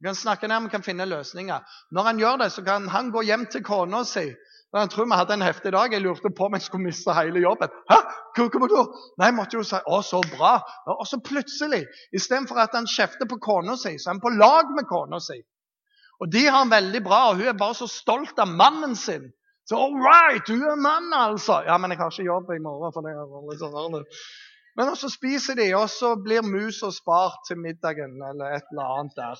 Vi 0.00 0.06
kan 0.08 0.14
snakke 0.14 0.48
ned, 0.48 0.62
vi 0.62 0.68
kan 0.68 0.82
finne 0.82 1.06
løsninger. 1.06 1.60
Når 1.92 2.02
han 2.02 2.18
gjør 2.18 2.36
det, 2.36 2.52
så 2.52 2.64
kan 2.64 2.88
han 2.88 3.10
gå 3.12 3.22
hjem 3.22 3.46
til 3.46 3.64
kona 3.64 4.04
si 4.04 4.34
Jeg 4.72 4.90
tror 4.90 5.04
vi 5.04 5.16
hadde 5.20 5.34
en 5.36 5.44
heftig 5.44 5.72
dag. 5.72 5.92
Jeg 5.92 6.00
lurte 6.00 6.30
på 6.32 6.46
om 6.46 6.54
jeg 6.56 6.64
skulle 6.64 6.86
miste 6.86 7.12
hele 7.12 7.42
jobben. 7.44 7.72
Hæ? 7.90 7.98
Hva 8.36 8.46
kommer? 8.48 8.72
Nei, 9.20 9.30
måtte 9.36 9.58
jo 9.58 9.64
si 9.68 9.76
'Å, 9.76 9.98
så 10.02 10.22
bra'. 10.32 10.64
Og 10.94 11.06
så 11.06 11.20
plutselig, 11.20 11.84
istedenfor 12.16 12.56
at 12.56 12.72
han 12.72 12.88
kjefter 12.88 13.28
på 13.28 13.36
kona 13.36 13.76
si, 13.76 13.98
så 13.98 14.08
er 14.08 14.14
han 14.14 14.24
på 14.24 14.32
lag 14.32 14.72
med 14.76 14.88
kona 14.88 15.20
si. 15.20 15.36
Og 16.20 16.32
de 16.32 16.46
har 16.46 16.58
han 16.58 16.70
veldig 16.70 17.02
bra, 17.04 17.20
og 17.28 17.36
hun 17.36 17.48
er 17.50 17.58
bare 17.58 17.74
så 17.74 17.86
stolt 17.86 18.38
av 18.38 18.48
mannen 18.48 18.96
sin. 18.96 19.28
Så 19.68 19.76
all 19.76 19.94
right, 19.94 20.46
du 20.46 20.54
er 20.54 20.76
mann, 20.76 21.12
altså! 21.14 21.62
Ja, 21.66 21.76
men 21.78 21.90
jeg 21.90 21.98
har 21.98 22.10
ikke 22.10 22.26
jobb 22.26 22.50
i 22.50 22.62
morgen. 22.62 22.92
for 22.94 23.02
det 23.02 23.12
er 23.12 23.50
litt 23.50 23.60
sånn 23.60 24.04
Men 24.76 24.96
så 24.96 25.10
spiser 25.12 25.54
de, 25.54 25.74
og 25.74 25.90
så 25.90 26.14
blir 26.16 26.42
musa 26.42 26.90
spart 26.90 27.44
til 27.46 27.58
middagen 27.58 28.16
eller 28.30 28.56
et 28.56 28.72
eller 28.72 28.96
annet 28.98 29.16
der. 29.16 29.36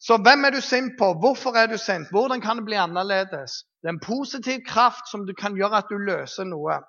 Så 0.00 0.18
hvem 0.20 0.44
er 0.44 0.50
du 0.50 0.60
sint 0.60 0.98
på? 0.98 1.12
Hvorfor 1.20 1.56
er 1.56 1.66
du 1.66 1.78
sint? 1.78 2.10
Hvordan 2.10 2.40
kan 2.40 2.56
det 2.56 2.64
bli 2.64 2.76
annerledes? 2.76 3.64
Det 3.80 3.88
er 3.88 3.94
en 3.94 4.04
positiv 4.04 4.60
kraft 4.68 5.08
som 5.10 5.26
du 5.26 5.32
kan 5.38 5.56
gjøre 5.56 5.80
at 5.80 5.90
du 5.90 5.96
løser 5.96 6.44
noe. 6.44 6.80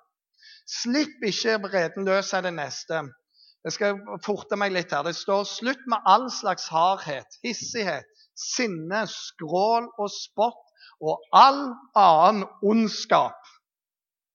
Slipp 0.68 1.24
ikke 1.24 1.56
vreden 1.64 2.04
løs 2.04 2.34
av 2.36 2.44
det 2.44 2.52
neste. 2.52 3.00
Jeg 3.64 3.74
skal 3.74 4.00
forte 4.24 4.56
meg 4.60 4.72
litt 4.72 4.92
her. 4.92 5.02
Det 5.02 5.16
står 5.16 5.44
'slutt 5.44 5.86
med 5.88 6.04
all 6.06 6.28
slags 6.30 6.68
hardhet, 6.68 7.38
hissighet, 7.42 8.06
sinne, 8.36 9.06
skrål 9.06 9.88
og 9.98 10.10
spott 10.12 10.64
og 11.00 11.24
all 11.32 11.74
annen 11.96 12.44
ondskap'. 12.62 13.54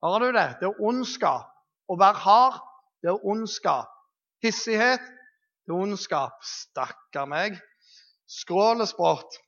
Hører 0.04 0.20
du 0.20 0.38
det? 0.38 0.50
Det 0.60 0.68
er 0.68 0.82
ondskap. 0.84 1.48
Å 1.90 1.96
være 2.00 2.24
hard, 2.26 2.60
det 3.02 3.10
er 3.12 3.26
ondskap. 3.26 3.88
Hissighet, 4.44 5.04
det 5.66 5.72
er 5.72 5.80
ondskap. 5.86 6.42
Stakkar 6.44 7.26
meg. 7.26 7.62
Skrål 8.30 8.84
og 8.84 8.90
sprått. 8.90 9.40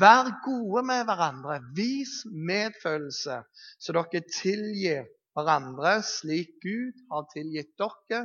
Vær 0.00 0.30
gode 0.44 0.82
med 0.86 1.04
hverandre. 1.08 1.60
Vis 1.76 2.22
medfølelse, 2.32 3.42
så 3.78 3.94
dere 3.96 4.24
tilgir 4.32 5.04
hverandre 5.34 5.98
slik 6.06 6.56
Gud 6.62 7.04
har 7.10 7.28
tilgitt 7.34 7.74
dere 7.80 8.24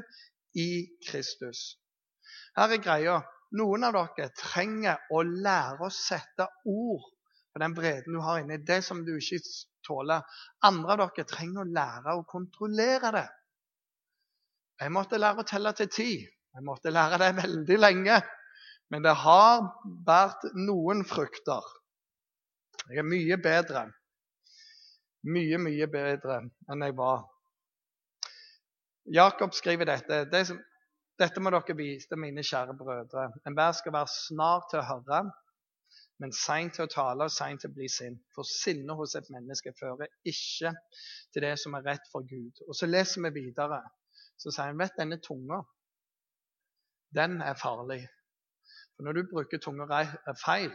i 0.58 0.70
Kristus. 1.08 1.76
Her 2.58 2.76
er 2.76 2.84
greia. 2.84 3.20
Noen 3.60 3.88
av 3.88 3.96
dere 3.96 4.30
trenger 4.38 5.10
å 5.10 5.24
lære 5.26 5.88
å 5.88 5.94
sette 5.94 6.46
ord 6.70 7.08
på 7.50 7.62
den 7.64 7.74
breden 7.74 8.14
du 8.14 8.22
har 8.22 8.44
inni, 8.44 8.60
det 8.62 8.84
som 8.86 9.02
du 9.06 9.16
ikke 9.18 9.42
tåler. 9.86 10.22
Andre 10.66 10.96
av 10.96 11.02
dere 11.02 11.28
trenger 11.30 11.64
å 11.64 11.72
lære 11.78 12.16
å 12.16 12.28
kontrollere 12.30 13.14
det. 13.16 13.28
Jeg 14.80 14.94
måtte 14.96 15.20
lære 15.20 15.44
å 15.44 15.48
telle 15.50 15.74
til 15.76 15.90
ti. 15.92 16.12
Jeg 16.24 16.66
måtte 16.66 16.94
lære 16.94 17.20
det 17.22 17.34
veldig 17.42 17.80
lenge. 17.80 18.20
Men 18.90 19.06
det 19.06 19.14
har 19.22 19.68
båret 19.86 20.48
noen 20.58 21.04
frukter. 21.06 21.66
Jeg 22.90 23.04
er 23.04 23.06
mye 23.06 23.38
bedre. 23.42 23.84
Mye, 25.30 25.60
mye 25.62 25.88
bedre 25.92 26.40
enn 26.72 26.86
jeg 26.86 26.96
var. 26.98 27.28
Jakob 29.14 29.54
skriver 29.54 29.90
dette. 29.90 30.24
Det 30.32 30.42
som, 30.48 30.58
dette 31.20 31.42
må 31.44 31.52
dere 31.54 31.76
vise, 31.78 32.18
mine 32.18 32.46
kjære 32.46 32.78
brødre. 32.80 33.28
Enhver 33.50 33.76
skal 33.78 33.94
være 33.94 34.14
snar 34.14 34.66
til 34.72 34.82
å 34.82 34.88
høre, 34.88 35.22
men 36.20 36.34
sein 36.36 36.72
til 36.74 36.86
å 36.86 36.92
tale 36.92 37.28
og 37.28 37.34
sein 37.34 37.60
til 37.60 37.72
å 37.72 37.76
bli 37.76 37.90
sint. 37.92 38.22
For 38.36 38.48
sinne 38.48 38.96
hos 38.98 39.16
et 39.20 39.30
menneske 39.34 39.74
fører 39.80 40.10
ikke 40.28 40.74
til 41.34 41.46
det 41.46 41.56
som 41.62 41.78
er 41.78 41.86
rett 41.88 42.10
for 42.12 42.26
Gud. 42.28 42.64
Og 42.68 42.78
så 42.78 42.90
leser 42.90 43.28
vi 43.28 43.36
videre. 43.42 43.82
Så 44.40 44.54
sier 44.54 44.72
han 44.72 44.80
vet 44.80 44.98
denne 44.98 45.20
tunga, 45.22 45.62
den 47.16 47.42
er 47.42 47.58
farlig. 47.60 48.06
For 49.00 49.04
Når 49.04 49.14
du 49.16 49.24
bruker 49.32 49.58
tunga 49.64 49.86
feil, 50.46 50.72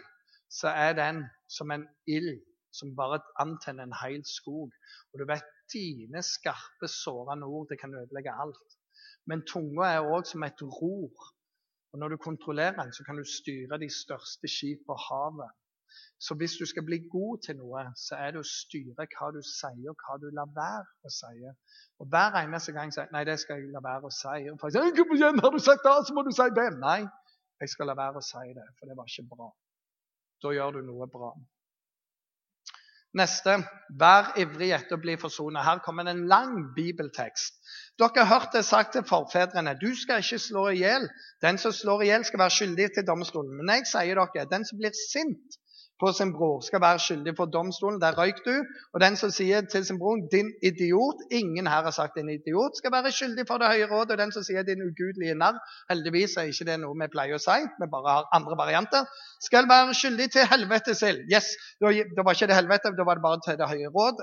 så 0.48 0.68
er 0.68 0.92
den 0.96 1.24
som 1.56 1.70
en 1.70 1.82
ild 2.08 2.40
som 2.72 2.96
bare 2.96 3.18
antenner 3.44 3.84
en 3.84 3.98
hel 4.02 4.22
skog. 4.24 4.70
Og 5.12 5.20
du 5.20 5.24
vet 5.28 5.50
dine 5.72 6.22
skarpe, 6.22 6.88
sårende 6.88 7.44
ord 7.44 7.66
det 7.68 7.78
kan 7.80 7.94
ødelegge 7.94 8.32
alt. 8.44 8.70
Men 9.28 9.44
tunga 9.52 9.90
er 9.90 10.08
òg 10.14 10.24
som 10.30 10.42
et 10.48 10.62
ror. 10.78 11.12
Og 11.92 11.98
Når 11.98 12.08
du 12.08 12.16
kontrollerer 12.16 12.82
den, 12.82 12.92
så 12.92 13.04
kan 13.04 13.16
du 13.16 13.24
styre 13.38 13.78
de 13.84 13.90
største 14.02 14.48
skip 14.56 14.80
på 14.88 14.96
havet. 15.08 15.50
Så 16.26 16.34
hvis 16.34 16.56
du 16.60 16.66
skal 16.66 16.84
bli 16.88 16.98
god 17.16 17.44
til 17.46 17.56
noe, 17.60 17.82
så 18.06 18.16
er 18.24 18.32
det 18.32 18.40
å 18.40 18.52
styre 18.60 19.06
hva 19.14 19.28
du 19.36 19.42
sier, 19.46 19.90
og 19.92 20.00
hva 20.00 20.16
du 20.22 20.30
lar 20.38 20.48
være 20.56 20.86
å 21.04 21.12
si. 21.18 21.52
Og 22.00 22.08
Hver 22.08 22.40
eneste 22.40 22.72
gang 22.72 22.94
sier 22.94 23.12
nei, 23.12 23.26
det 23.28 23.36
skal 23.42 23.60
jeg 23.60 23.74
la 23.76 23.84
være 23.84 24.08
å 24.08 24.14
si. 24.22 24.48
Og 24.48 24.56
folk 24.62 24.72
sier, 24.72 25.42
har 25.44 25.54
du 25.54 25.60
sagt 25.68 25.84
det, 25.84 25.94
så 26.08 26.16
må 26.16 26.24
du 26.24 26.32
si 26.32 26.48
det. 26.56 26.66
Nei, 26.80 27.02
jeg 27.60 27.70
skal 27.72 27.90
la 27.90 27.96
være 27.98 28.20
å 28.20 28.24
si 28.24 28.54
det, 28.54 28.66
for 28.78 28.90
det 28.90 28.96
var 28.98 29.10
ikke 29.10 29.28
bra. 29.30 29.50
Da 30.42 30.52
gjør 30.52 30.78
du 30.78 30.86
noe 30.86 31.08
bra. 31.10 31.32
Neste 33.14 33.60
vær 33.94 34.32
ivrig 34.42 34.72
etter 34.74 34.96
å 34.96 35.02
bli 35.02 35.14
forsonet. 35.22 35.62
Her 35.62 35.78
kommer 35.84 36.08
en 36.10 36.24
lang 36.30 36.56
bibeltekst. 36.74 37.60
Dere 38.00 38.24
har 38.24 38.40
hørt 38.40 38.56
det 38.56 38.64
sagt 38.66 38.96
til 38.96 39.04
forfedrene 39.06 39.76
du 39.78 39.92
skal 39.94 40.24
ikke 40.24 40.40
slå 40.42 40.64
i 40.72 40.80
hjel. 40.80 41.06
Den 41.44 41.60
som 41.62 41.72
slår 41.72 42.02
i 42.02 42.08
hjel, 42.10 42.24
skal 42.26 42.42
være 42.42 42.56
skyldig 42.56 42.88
til 42.96 43.06
domstolen. 43.06 43.54
Men 43.60 43.70
jeg 43.76 43.86
sier 43.92 44.18
dere, 44.18 44.48
den 44.50 44.66
som 44.66 44.82
blir 44.82 44.96
sint 44.98 45.60
på 46.00 46.12
sin 46.12 46.32
bror, 46.36 46.60
skal 46.66 46.80
være 46.80 46.98
skyldig 46.98 47.34
for 47.38 47.46
domstolen. 47.56 48.00
Der 48.02 48.16
røyk 48.18 48.40
du. 48.46 48.54
Og 48.94 49.00
den 49.00 49.16
som 49.16 49.30
sier 49.30 49.60
til 49.72 49.84
sin 49.86 49.98
bror 49.98 50.16
'din 50.32 50.50
idiot' 50.68 51.22
Ingen 51.40 51.66
her 51.66 51.82
har 51.86 51.94
sagt 51.98 52.14
'din 52.16 52.30
idiot', 52.36 52.78
skal 52.80 52.92
være 52.92 53.12
skyldig 53.18 53.44
for 53.48 53.58
det 53.58 53.68
høye 53.72 53.90
rådet. 53.92 54.10
Og 54.10 54.18
den 54.18 54.32
som 54.32 54.42
sier 54.42 54.62
'din 54.62 54.82
ugudelige 54.88 55.34
narr', 55.42 55.60
heldigvis 55.90 56.36
er 56.36 56.50
ikke 56.50 56.68
det 56.70 56.80
noe 56.80 56.98
vi 57.02 57.12
pleier 57.14 57.38
å 57.38 57.44
si, 57.46 57.60
vi 57.80 57.86
bare 57.96 58.16
har 58.16 58.24
andre 58.38 58.56
varianter, 58.62 59.02
skal 59.48 59.68
være 59.74 59.94
skyldig 60.00 60.30
til 60.32 60.50
helvete 60.52 60.94
selv. 60.94 61.18
Yes, 61.34 61.46
da 61.80 62.22
var 62.26 62.34
ikke 62.34 62.50
det 62.50 62.60
helvete, 62.60 62.96
da 62.98 63.04
var 63.08 63.14
det 63.14 63.26
bare 63.28 63.40
til 63.46 63.58
det 63.60 63.70
høye 63.72 63.94
råd. 63.98 64.16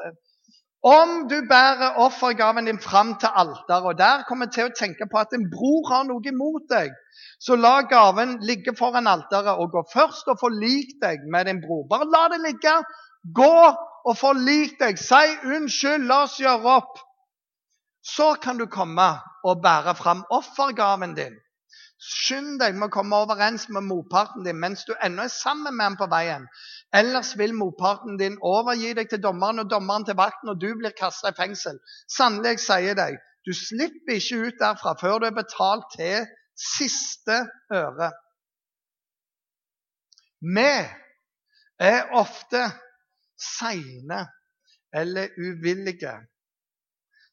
Om 0.81 1.27
du 1.29 1.35
bærer 1.49 1.97
offergaven 2.01 2.65
din 2.65 2.79
fram 2.81 3.13
til 3.21 3.29
alteret, 3.35 3.83
og 3.85 3.97
der 3.97 4.23
kommer 4.27 4.49
til 4.49 4.65
å 4.65 4.73
tenke 4.73 5.05
på 5.11 5.19
at 5.21 5.35
en 5.37 5.45
bror 5.51 5.85
har 5.91 6.07
noe 6.07 6.25
imot 6.25 6.65
deg, 6.73 6.95
så 7.37 7.53
la 7.55 7.83
gaven 7.85 8.39
ligge 8.49 8.73
foran 8.77 9.09
alteret, 9.09 9.61
og 9.61 9.75
gå 9.75 9.83
først 9.93 10.31
og 10.33 10.39
forlik 10.41 10.95
deg 11.03 11.27
med 11.29 11.45
din 11.45 11.61
bror. 11.61 11.85
Bare 11.89 12.09
la 12.09 12.23
det 12.33 12.41
ligge. 12.47 12.73
Gå 13.37 13.57
og 14.09 14.17
forlik 14.17 14.79
deg. 14.81 14.97
Si 14.97 15.21
unnskyld, 15.45 16.07
la 16.09 16.23
oss 16.25 16.39
gjøre 16.41 16.75
opp. 16.79 16.97
Så 18.01 18.33
kan 18.41 18.57
du 18.57 18.65
komme 18.65 19.11
og 19.45 19.61
bære 19.61 19.93
fram 19.95 20.25
offergaven 20.33 21.13
din. 21.13 21.37
Skynd 22.01 22.55
deg 22.57 22.73
med 22.73 22.87
å 22.87 22.93
komme 22.95 23.17
overens 23.21 23.67
med 23.69 23.85
motparten 23.85 24.41
din 24.45 24.57
mens 24.57 24.87
du 24.87 24.95
ennå 25.05 25.27
er 25.27 25.33
sammen 25.33 25.75
med 25.77 25.85
ham 25.85 25.97
på 25.99 26.07
veien. 26.09 26.47
Ellers 26.97 27.35
vil 27.37 27.53
motparten 27.53 28.17
din 28.17 28.39
overgi 28.41 28.95
deg 28.97 29.11
til 29.11 29.21
dommeren 29.21 29.61
og 29.61 29.69
dommeren 29.69 30.07
til 30.07 30.17
vakten, 30.17 30.49
og 30.49 30.57
du 30.57 30.71
blir 30.79 30.95
kasta 30.97 31.29
i 31.29 31.37
fengsel. 31.37 31.77
Sannelig, 32.09 32.55
jeg 32.55 32.63
sier 32.65 32.97
deg, 32.97 33.19
du 33.45 33.53
slipper 33.53 34.17
ikke 34.17 34.39
ut 34.47 34.57
derfra 34.63 34.95
før 34.97 35.21
du 35.21 35.27
er 35.29 35.37
betalt 35.37 35.93
til 35.93 36.25
siste 36.57 37.37
øre. 37.73 38.09
Vi 40.41 40.67
er 41.85 42.17
ofte 42.17 42.65
seine 43.37 44.23
eller 44.93 45.37
uvillige 45.37 46.17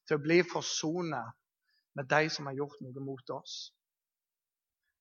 til 0.05 0.21
å 0.21 0.23
bli 0.25 0.43
forsonet 0.45 1.33
med 1.97 2.13
de 2.13 2.29
som 2.33 2.53
har 2.53 2.61
gjort 2.61 2.85
noe 2.85 3.05
mot 3.05 3.37
oss. 3.41 3.73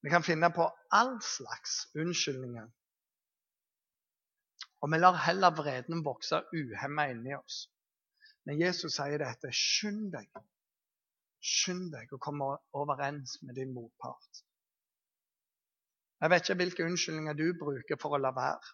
Vi 0.07 0.11
kan 0.11 0.23
finne 0.23 0.47
på 0.55 0.63
all 0.95 1.17
slags 1.21 1.71
unnskyldninger. 1.99 2.67
Og 4.79 4.91
vi 4.93 4.99
lar 5.01 5.17
heller 5.19 5.51
vreden 5.51 5.99
vokse 6.05 6.37
uhemma 6.55 7.09
inni 7.11 7.33
oss. 7.35 7.57
Men 8.47 8.61
Jesus 8.61 8.95
sier 8.95 9.19
dette. 9.19 9.51
Skynd 9.51 10.13
deg. 10.13 10.29
Skynd 11.43 11.89
deg 11.91 12.13
å 12.15 12.21
komme 12.23 12.47
overens 12.71 13.33
med 13.41 13.59
din 13.59 13.73
motpart. 13.75 14.39
Jeg 16.23 16.31
vet 16.31 16.47
ikke 16.47 16.57
hvilke 16.61 16.87
unnskyldninger 16.87 17.35
du 17.41 17.51
bruker 17.59 17.99
for 17.99 18.15
å 18.15 18.21
la 18.23 18.31
være. 18.37 18.71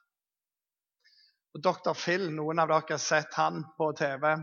Og 1.58 1.65
Dr. 1.65 1.98
Phil, 1.98 2.28
noen 2.38 2.62
av 2.62 2.69
dere 2.69 2.93
har 2.93 3.02
sett 3.02 3.34
han 3.41 3.64
på 3.80 3.89
TV. 3.97 4.36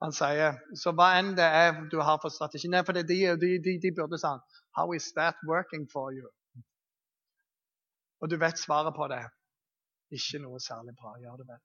Han 0.00 0.16
sier 0.16 0.56
så 0.80 0.96
hva 0.96 1.12
enn 1.20 1.34
det 1.36 1.52
er 1.60 1.84
du 1.92 2.00
har 2.00 2.24
for 2.24 2.32
strategi 2.32 2.72
Nei, 2.72 2.86
for 2.88 2.96
det, 2.96 3.04
de, 3.12 3.20
de, 3.36 3.52
de, 3.68 3.76
de 3.84 3.94
burde 4.00 4.24
sagt 4.24 4.59
How 4.76 4.92
is 4.92 5.12
that 5.16 5.34
working 5.46 5.88
for 5.92 6.12
you? 6.12 6.28
Og 8.20 8.30
du 8.30 8.36
vet 8.36 8.58
svaret 8.58 8.94
på 8.96 9.08
det. 9.08 9.24
Ikke 10.10 10.42
noe 10.42 10.60
særlig 10.60 10.94
bra. 11.00 11.16
Gjør 11.22 11.36
det 11.40 11.48
vel. 11.48 11.60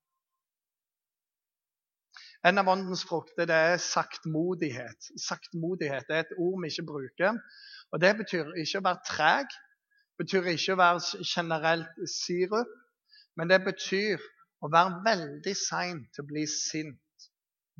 En 2.45 2.61
av 2.61 2.67
åndens 2.69 3.03
frukter 3.09 3.47
det 3.49 3.55
er 3.69 3.79
saktmodighet. 3.81 5.09
Saktmodighet 5.21 6.11
er 6.13 6.23
et 6.23 6.35
ord 6.37 6.59
vi 6.61 6.69
ikke 6.69 6.85
bruker. 6.91 7.39
Og 7.91 8.01
Det 8.01 8.11
betyr 8.17 8.51
ikke 8.61 8.81
å 8.81 8.85
være 8.85 9.05
treg, 9.07 9.55
betyr 10.21 10.49
ikke 10.51 10.75
å 10.75 10.81
være 10.81 11.23
generelt 11.25 12.03
sirup, 12.11 12.71
men 13.35 13.49
det 13.49 13.61
betyr 13.65 14.21
å 14.61 14.69
være 14.71 15.01
veldig 15.05 15.55
sein 15.57 16.03
til 16.13 16.23
å 16.23 16.29
bli 16.29 16.45
sint. 16.49 17.29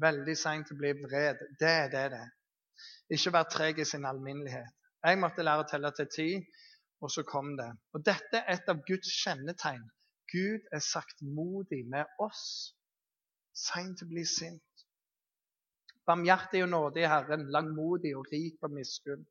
Veldig 0.02 0.36
sein 0.38 0.66
til 0.66 0.76
å 0.76 0.82
bli 0.82 0.92
vred. 1.04 1.40
Det 1.60 1.70
er 1.70 1.92
det 1.94 2.08
det 2.16 2.24
er. 2.26 2.34
Ikke 3.16 3.34
være 3.38 3.52
treg 3.54 3.80
i 3.80 3.88
sin 3.88 4.06
alminnelighet. 4.10 4.74
Jeg 5.06 5.20
måtte 5.22 5.44
lære 5.46 5.62
å 5.62 5.68
telle 5.70 5.92
til 5.94 6.08
ti, 6.10 6.30
og 7.04 7.12
så 7.14 7.24
kom 7.28 7.54
det. 7.60 7.68
Og 7.94 8.02
Dette 8.06 8.42
er 8.42 8.56
et 8.56 8.70
av 8.72 8.82
Guds 8.88 9.12
kjennetegn. 9.22 9.84
Gud 10.32 10.66
er 10.74 10.82
saktmodig 10.82 11.84
med 11.92 12.10
oss. 12.24 12.74
Sein 13.54 13.94
til 13.96 14.08
å 14.08 14.14
bli 14.16 14.24
sint. 14.26 14.86
Barmhjertig 16.10 16.64
og 16.66 16.72
nådig 16.74 17.06
Herren, 17.10 17.46
langmodig 17.54 18.16
og 18.18 18.32
rik 18.34 18.58
på 18.62 18.70
miskunn. 18.74 19.26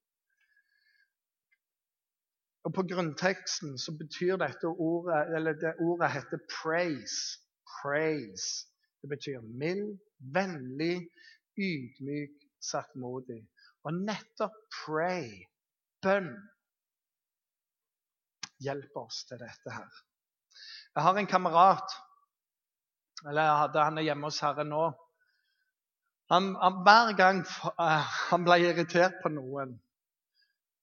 Og 2.64 2.72
På 2.74 2.84
grunnteksten 2.88 3.74
så 3.78 3.92
betyr 3.98 4.38
dette 4.40 4.70
ordet 4.70 5.34
eller 5.36 5.58
det 5.60 5.74
ordet 5.84 6.12
heter 6.14 6.40
praise. 6.50 7.40
Praise. 7.80 8.70
Det 9.02 9.10
betyr 9.10 9.42
mild, 9.60 9.98
vennlig, 10.32 11.10
ydmyk, 11.58 12.38
saktmodig. 12.62 13.42
Og 13.84 13.98
nettopp 14.06 14.54
pray, 14.72 15.44
bønn, 16.04 16.32
hjelper 18.64 19.06
oss 19.06 19.24
til 19.28 19.40
dette 19.42 19.72
her. 19.74 20.02
Jeg 20.94 21.02
har 21.02 21.18
en 21.18 21.30
kamerat, 21.30 21.96
eller 23.24 23.48
jeg 23.48 23.62
hadde 23.62 23.86
han 23.88 24.02
hjemme 24.04 24.30
hos 24.30 24.42
Herre 24.44 24.66
nå. 24.68 24.84
Han, 26.32 26.54
han, 26.60 26.76
hver 26.86 27.12
gang 27.18 27.42
uh, 27.44 28.12
han 28.30 28.44
ble 28.46 28.60
irritert 28.62 29.18
på 29.22 29.32
noen, 29.34 29.74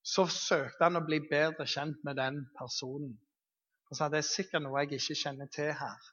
så 0.04 0.26
søkte 0.30 0.84
han 0.84 1.00
å 1.00 1.06
bli 1.06 1.22
bedre 1.30 1.66
kjent 1.70 2.02
med 2.06 2.18
den 2.20 2.42
personen. 2.58 3.14
Han 3.90 3.98
sa 3.98 4.10
det 4.10 4.22
er 4.22 4.28
sikkert 4.28 4.66
noe 4.66 4.84
jeg 4.84 5.00
ikke 5.00 5.18
kjenner 5.20 5.50
til 5.54 5.72
her. 5.78 6.12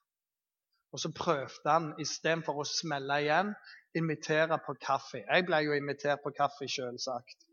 Og 0.93 1.01
så 1.03 1.11
prøvde 1.15 1.69
han 1.69 1.91
istedenfor 2.01 2.63
å 2.63 2.67
smelle 2.69 3.21
igjen, 3.25 3.53
invitere 3.99 4.57
på 4.65 4.75
kaffe. 4.81 5.21
Jeg 5.25 5.47
ble 5.49 5.61
jo 5.67 5.77
invitert 5.77 6.25
på 6.25 6.33
kaffe, 6.37 6.69
selvsagt. 6.71 7.49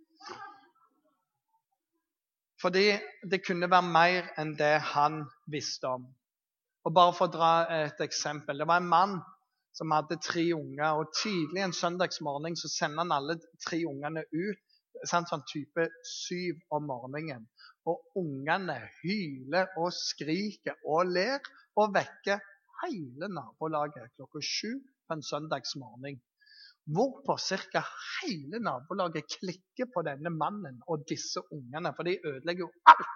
Fordi 2.66 2.96
det 3.30 3.44
kunne 3.46 3.68
være 3.70 3.86
mer 3.94 4.28
enn 4.42 4.56
det 4.58 4.80
han 4.96 5.20
visste 5.54 5.86
om. 5.86 6.06
Og 6.86 6.94
Bare 6.98 7.14
for 7.14 7.30
å 7.30 7.34
dra 7.36 7.50
et 7.76 8.00
eksempel. 8.02 8.58
Det 8.58 8.66
var 8.66 8.82
en 8.82 8.90
mann 8.90 9.14
som 9.78 9.94
hadde 9.94 10.18
tre 10.18 10.48
unger. 10.56 10.98
og 10.98 11.12
Tidlig 11.20 11.62
en 11.62 11.76
søndagsmorgen 11.78 12.58
så 12.58 12.72
sender 12.74 13.04
han 13.04 13.14
alle 13.14 13.36
tre 13.68 13.84
ungene 13.86 14.24
ut 14.34 14.64
sånn, 15.06 15.28
sånn 15.30 15.46
type 15.52 15.86
syv 16.10 16.58
om 16.74 16.90
morgenen. 16.90 17.46
Og 17.86 18.02
ungene 18.24 18.80
hyler 19.04 19.70
og 19.78 19.94
skriker 19.94 20.82
og 20.90 21.14
ler 21.14 21.46
og 21.78 21.94
vekker 21.94 22.42
hele 22.82 23.30
nabolaget 23.30 24.16
klokka 24.18 24.42
sju 24.42 24.72
på 25.06 25.20
en 25.20 25.22
søndagsmorgen. 25.30 26.18
Hvorpå 26.86 27.38
ca. 27.42 27.82
hele 28.22 28.60
nabolaget 28.62 29.26
klikker 29.40 29.90
på 29.94 30.04
denne 30.06 30.30
mannen 30.30 30.82
og 30.88 31.06
disse 31.10 31.42
ungene, 31.52 31.94
for 31.96 32.04
de 32.04 32.20
ødelegger 32.22 32.68
jo 32.68 32.72
alt. 32.86 33.14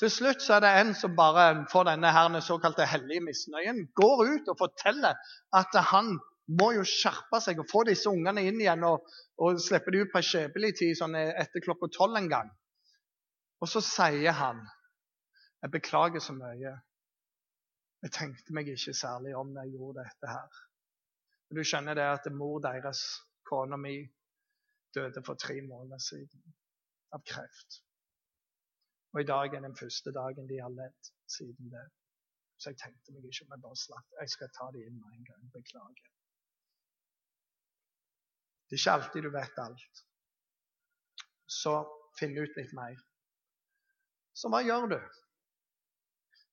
Til 0.00 0.10
slutt 0.10 0.42
så 0.42 0.56
er 0.56 0.64
det 0.64 0.72
en 0.80 0.92
som 0.98 1.16
bare 1.16 1.64
får 1.72 1.84
denne 1.92 2.10
her 2.12 2.40
såkalte 2.40 2.86
hellige 2.86 3.24
misnøyen, 3.24 3.86
går 3.94 4.24
ut 4.34 4.48
og 4.52 4.58
forteller 4.58 5.14
at 5.54 5.80
han 5.92 6.18
må 6.60 6.72
jo 6.76 6.84
skjerpe 6.84 7.40
seg 7.40 7.60
og 7.62 7.68
få 7.70 7.84
disse 7.88 8.10
ungene 8.10 8.42
inn 8.48 8.60
igjen 8.60 8.84
og, 8.84 9.06
og 9.38 9.60
slippe 9.62 9.94
dem 9.94 10.04
ut 10.04 10.12
på 10.12 10.24
skjebnelig 10.26 10.74
tid 10.80 10.98
sånn 10.98 11.14
etter 11.16 11.64
klokka 11.64 11.88
tolv 11.94 12.18
en 12.18 12.28
gang. 12.32 12.50
Og 13.62 13.70
så 13.70 13.80
sier 13.86 14.34
han 14.34 14.64
Jeg 15.62 15.70
beklager 15.70 16.18
så 16.18 16.34
mye. 16.34 16.72
Jeg 18.02 18.10
tenkte 18.16 18.54
meg 18.56 18.66
ikke 18.72 18.96
særlig 18.98 19.36
om 19.38 19.52
når 19.54 19.68
jeg 19.68 19.76
gjorde 19.76 20.02
dette 20.02 20.30
her. 20.32 20.62
Men 21.52 21.58
du 21.60 21.68
skjønner 21.68 21.98
det 21.98 22.04
at 22.08 22.26
mor 22.32 22.62
deres, 22.64 23.00
kona 23.44 23.76
mi, 23.76 23.98
døde 24.96 25.20
for 25.26 25.36
tre 25.36 25.58
måneder 25.60 26.00
siden 26.00 26.54
av 27.12 27.20
kreft. 27.28 27.76
Og 29.12 29.20
i 29.20 29.26
dag 29.28 29.58
er 29.58 29.60
den 29.60 29.76
første 29.76 30.14
dagen 30.16 30.48
de 30.48 30.62
har 30.64 30.72
levd 30.72 31.10
siden 31.36 31.68
det. 31.74 31.84
Så 32.56 32.72
jeg 32.72 32.80
tenkte 32.80 33.12
meg 33.12 33.28
ikke 33.28 33.44
om 33.44 33.52
jeg 33.52 33.64
bare 33.66 33.80
slapp. 33.82 34.08
Jeg 34.22 34.32
skal 34.32 34.52
ta 34.56 34.70
det 34.72 34.86
inn 34.86 34.96
med 34.96 35.12
en 35.18 35.28
gang. 35.28 35.44
Beklager. 35.52 36.08
Det 38.64 38.78
er 38.78 38.80
ikke 38.80 38.96
alltid 38.96 39.28
du 39.28 39.32
vet 39.36 39.62
alt. 39.68 40.04
Så 41.60 41.78
finn 42.16 42.38
ut 42.40 42.60
litt 42.62 42.72
mer. 42.80 42.96
Så 44.32 44.48
hva 44.48 44.64
gjør 44.64 44.94
du? 44.94 45.00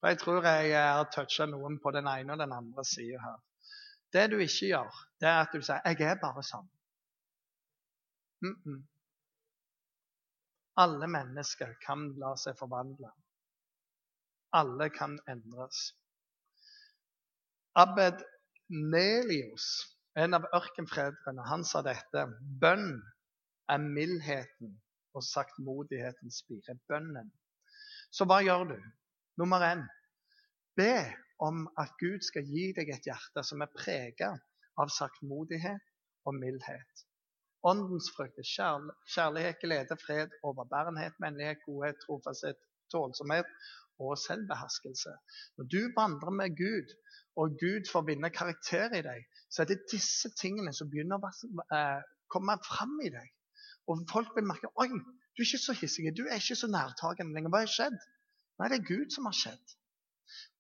For 0.02 0.12
Jeg 0.12 0.26
tror 0.26 0.44
jeg 0.44 0.76
har 0.76 1.08
toucha 1.16 1.48
noen 1.48 1.80
på 1.80 1.96
den 1.96 2.12
ene 2.20 2.36
og 2.36 2.44
den 2.44 2.60
andre 2.60 2.84
sida 2.84 3.30
her. 3.30 3.46
Det 4.14 4.26
du 4.32 4.38
ikke 4.42 4.72
gjør, 4.72 5.02
det 5.22 5.30
er 5.30 5.42
at 5.42 5.54
du 5.54 5.62
sier 5.62 5.82
'jeg 5.86 6.02
er 6.02 6.22
bare 6.22 6.44
sånn'. 6.44 6.70
Mm 8.42 8.56
-mm. 8.66 8.82
Alle 10.78 11.08
mennesker 11.08 11.74
kan 11.86 12.14
la 12.18 12.36
seg 12.36 12.58
forvandle. 12.58 13.12
Alle 14.54 14.90
kan 14.90 15.20
endres. 15.28 15.96
Abed 17.76 18.24
Nelius, 18.70 19.66
en 20.16 20.34
av 20.34 20.46
ørkenfredrene, 20.54 21.44
han 21.48 21.64
sa 21.64 21.82
dette. 21.82 22.26
Bønn 22.62 23.02
er 23.70 23.78
mildheten 23.78 24.82
og 25.14 25.24
saktmodighetens 25.24 26.42
spire. 26.44 26.76
Bønnen. 26.88 27.32
Så 28.12 28.26
hva 28.26 28.42
gjør 28.42 28.64
du? 28.72 28.78
Nummer 29.38 29.64
én 29.64 29.84
be 30.80 30.94
om 31.40 31.68
at 31.80 31.92
Gud 32.00 32.24
skal 32.28 32.48
gi 32.48 32.70
deg 32.76 32.92
et 32.94 33.08
hjerte 33.08 33.44
som 33.48 33.64
er 33.64 33.72
preget 33.76 34.42
av 34.80 34.92
saktmodighet 34.94 35.86
og 36.28 36.36
mildhet. 36.36 37.06
Åndens 37.68 38.08
frukter, 38.16 38.46
kjærlighet, 38.48 39.60
glede, 39.64 39.98
fred, 40.00 40.36
overbærenhet, 40.48 41.16
vennlighet, 41.20 41.64
godhet, 41.66 42.00
trofasthet, 42.06 42.60
tålsomhet 42.92 43.50
og 44.00 44.18
selvbeherskelse. 44.18 45.12
Når 45.58 45.66
du 45.74 45.82
vandrer 45.98 46.32
med 46.42 46.56
Gud, 46.60 46.94
og 47.40 47.56
Gud 47.64 47.88
får 47.92 48.06
vinne 48.08 48.30
karakter 48.36 48.96
i 48.96 49.04
deg, 49.04 49.26
så 49.52 49.64
er 49.64 49.72
det 49.72 49.84
disse 49.92 50.32
tingene 50.40 50.74
som 50.76 50.90
begynner 50.92 51.20
å 51.20 51.32
eh, 51.76 52.00
komme 52.32 52.56
fram 52.68 52.96
i 53.04 53.12
deg. 53.14 53.28
Og 53.92 54.06
folk 54.12 54.36
vil 54.36 54.48
merke 54.48 54.72
oi, 54.80 54.90
du 54.90 55.44
er 55.44 55.48
ikke 55.48 55.62
så 55.66 55.76
hissig, 55.82 56.12
du 56.16 56.26
er 56.28 56.40
ikke 56.40 56.58
så 56.60 56.68
nærtagende 56.72 57.36
lenger. 57.36 57.54
Hva 57.54 57.64
har 57.64 57.72
skjedd? 57.76 58.00
Nei, 58.60 58.72
det 58.72 58.80
er 58.80 58.90
Gud 58.90 59.16
som 59.16 59.28
har 59.30 59.38
skjedd. 59.40 59.76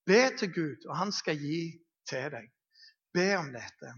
Be 0.08 0.22
til 0.38 0.54
Gud, 0.54 0.88
og 0.89 0.97
han 0.97 1.12
skal 1.12 1.38
gi 1.41 1.62
til 2.10 2.32
deg. 2.34 2.47
Be 3.14 3.28
om 3.38 3.52
dette. 3.54 3.93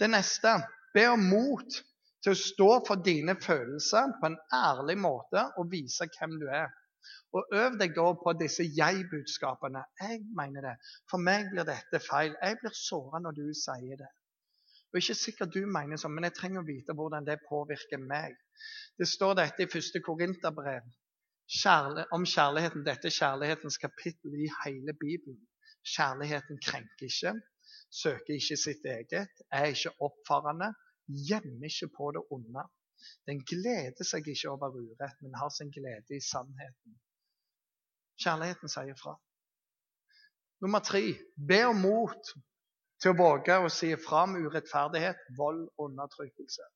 Det 0.00 0.08
neste 0.10 0.56
be 0.94 1.06
om 1.12 1.22
mot 1.30 1.80
til 2.24 2.34
å 2.34 2.38
stå 2.38 2.68
for 2.86 3.02
dine 3.04 3.36
følelser 3.40 4.14
på 4.20 4.28
en 4.30 4.38
ærlig 4.56 4.96
måte 5.00 5.46
og 5.60 5.70
vise 5.72 6.08
hvem 6.18 6.36
du 6.40 6.46
er. 6.48 6.68
Og 7.36 7.54
Øv 7.54 7.76
deg 7.80 7.94
da 7.96 8.06
på 8.18 8.32
disse 8.40 8.64
jeg-budskapene. 8.76 9.82
Jeg 10.02 10.24
mener 10.36 10.66
det. 10.66 10.76
For 11.10 11.22
meg 11.22 11.52
blir 11.52 11.68
dette 11.68 12.00
feil. 12.02 12.34
Jeg 12.42 12.58
blir 12.60 12.74
såra 12.76 13.22
når 13.22 13.36
du 13.38 13.44
sier 13.56 14.00
det. 14.00 14.10
Og 14.90 14.98
Ikke 14.98 15.14
sikkert 15.14 15.54
du 15.54 15.62
mener 15.70 16.00
sånn, 16.00 16.16
men 16.16 16.26
jeg 16.26 16.36
trenger 16.40 16.64
å 16.64 16.66
vite 16.66 16.96
hvordan 16.98 17.28
det 17.28 17.38
påvirker 17.46 18.02
meg. 18.02 18.34
Det 18.98 19.06
står 19.08 19.36
dette 19.38 19.62
i 19.62 19.70
første 19.70 20.02
Korinterbrev, 20.02 20.88
Om 21.50 22.24
kjærligheten. 22.30 22.84
Dette 22.86 23.10
er 23.10 23.16
kjærlighetens 23.16 23.78
kapittel 23.82 24.34
i 24.38 24.50
hele 24.62 24.92
Bibelen. 25.00 25.40
Kjærligheten 25.94 26.60
krenker 26.62 27.06
ikke, 27.08 27.32
søker 28.02 28.34
ikke 28.36 28.56
sitt 28.56 28.84
eget, 28.84 29.32
er 29.50 29.64
ikke 29.72 29.90
oppfarende, 30.06 30.68
gjemmer 31.28 31.66
ikke 31.66 31.88
på 31.96 32.10
det 32.14 32.22
onde. 32.36 32.64
Den 33.26 33.40
gleder 33.50 34.06
seg 34.06 34.28
ikke 34.28 34.52
over 34.52 34.76
urett, 34.76 35.16
men 35.24 35.34
har 35.40 35.50
sin 35.56 35.72
glede 35.74 36.16
i 36.16 36.22
sannheten. 36.22 36.94
Kjærligheten 38.20 38.68
sier 38.68 38.98
fra. 39.02 39.16
Nummer 40.60 40.84
tre 40.84 41.02
be 41.48 41.62
om 41.64 41.82
mot 41.82 42.32
til 43.00 43.14
å 43.14 43.18
våge 43.24 43.56
å 43.56 43.72
si 43.72 43.94
fra 43.96 44.26
om 44.28 44.36
urettferdighet, 44.36 45.22
vold 45.38 45.64
og 45.78 45.86
undertrykkelse. 45.88 46.68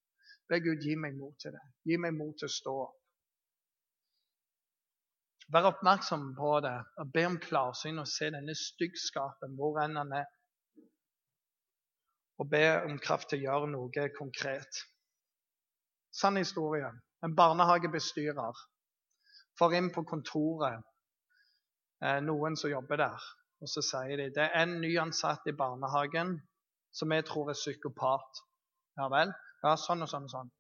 Be 0.49 0.61
Gud 0.65 0.83
gi 0.83 0.97
meg 0.97 1.19
mot 1.21 1.37
til 1.41 1.53
det. 1.53 1.65
Gi 1.85 2.01
meg 2.01 2.17
mot 2.17 2.35
til 2.41 2.49
å 2.49 2.57
stå 2.59 2.77
opp. 2.89 3.04
Vær 5.53 5.69
oppmerksom 5.69 6.31
på 6.39 6.55
det 6.65 6.77
og 7.01 7.11
be 7.13 7.27
om 7.29 7.37
klarsyn 7.41 8.01
og 8.01 8.09
se 8.09 8.31
denne 8.33 8.55
styggskapen 8.57 9.57
hvor 9.59 9.81
enn 9.83 9.99
han 10.01 10.15
er. 10.17 10.31
Og 12.41 12.49
be 12.51 12.65
om 12.89 12.97
kraft 12.99 13.31
til 13.31 13.43
å 13.43 13.47
gjøre 13.49 13.71
noe 13.75 14.09
konkret. 14.17 14.81
Sann 16.15 16.41
historie. 16.41 16.89
En 17.25 17.35
barnehagebestyrer 17.37 18.65
får 19.59 19.77
inn 19.79 19.91
på 19.95 20.05
kontoret 20.09 20.83
eh, 22.03 22.21
noen 22.25 22.57
som 22.57 22.73
jobber 22.73 23.01
der. 23.05 23.29
Og 23.63 23.71
så 23.71 23.85
sier 23.85 24.19
de 24.21 24.31
det 24.35 24.49
er 24.49 24.59
en 24.65 24.79
nyansatt 24.83 25.47
i 25.49 25.57
barnehagen 25.57 26.37
som 26.95 27.13
jeg 27.13 27.27
tror 27.29 27.53
er 27.53 27.59
psykopat. 27.59 28.43
Ja 28.99 29.09
vel? 29.13 29.33
Ja, 29.65 29.77
sånn 29.81 30.05
og 30.05 30.11
sånn 30.11 30.29
og 30.29 30.33
sånn. 30.35 30.51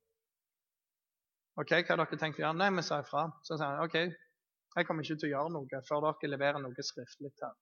OK, 1.60 1.70
hva 1.70 1.94
har 1.94 2.00
dere 2.00 2.18
tenkt 2.18 2.40
å 2.40 2.46
gjøre? 2.46 2.58
Nei, 2.58 2.70
vi 2.74 2.82
sa 2.82 2.98
ifra. 3.02 3.28
Så 3.46 3.58
sier 3.58 3.76
han 3.76 3.84
OK, 3.84 3.98
jeg 4.74 4.86
kommer 4.88 5.06
ikke 5.06 5.20
til 5.20 5.30
å 5.30 5.34
gjøre 5.34 5.54
noe 5.54 5.80
før 5.88 6.04
dere 6.08 6.30
leverer 6.32 6.62
noe 6.62 6.86
skriftlig 6.86 7.30
her. 7.42 7.54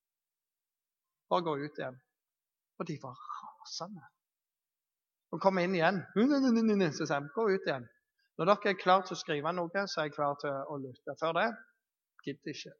Bare 1.33 1.45
gå 1.47 1.57
ut 1.61 1.81
igjen. 1.81 1.99
Og 2.81 2.89
de 2.89 2.97
var 3.03 3.17
rasende. 3.17 4.05
Og 5.33 5.41
kom 5.41 5.61
inn 5.61 5.77
igjen. 5.77 6.01
Så 6.97 7.07
sa 7.07 7.19
han, 7.19 7.29
gå 7.35 7.49
ut 7.51 7.69
igjen. 7.69 7.85
Når 8.41 8.49
dere 8.49 8.73
er 8.73 8.81
klare 8.81 9.07
til 9.09 9.17
å 9.17 9.21
skrive 9.21 9.53
noe, 9.57 9.85
så 9.89 10.01
er 10.01 10.09
jeg 10.09 10.17
klar 10.17 10.39
til 10.41 10.57
å 10.73 10.79
lytte. 10.81 11.17
Før 11.21 11.37
det 11.37 11.51
gidder 12.25 12.57
ikke. 12.57 12.73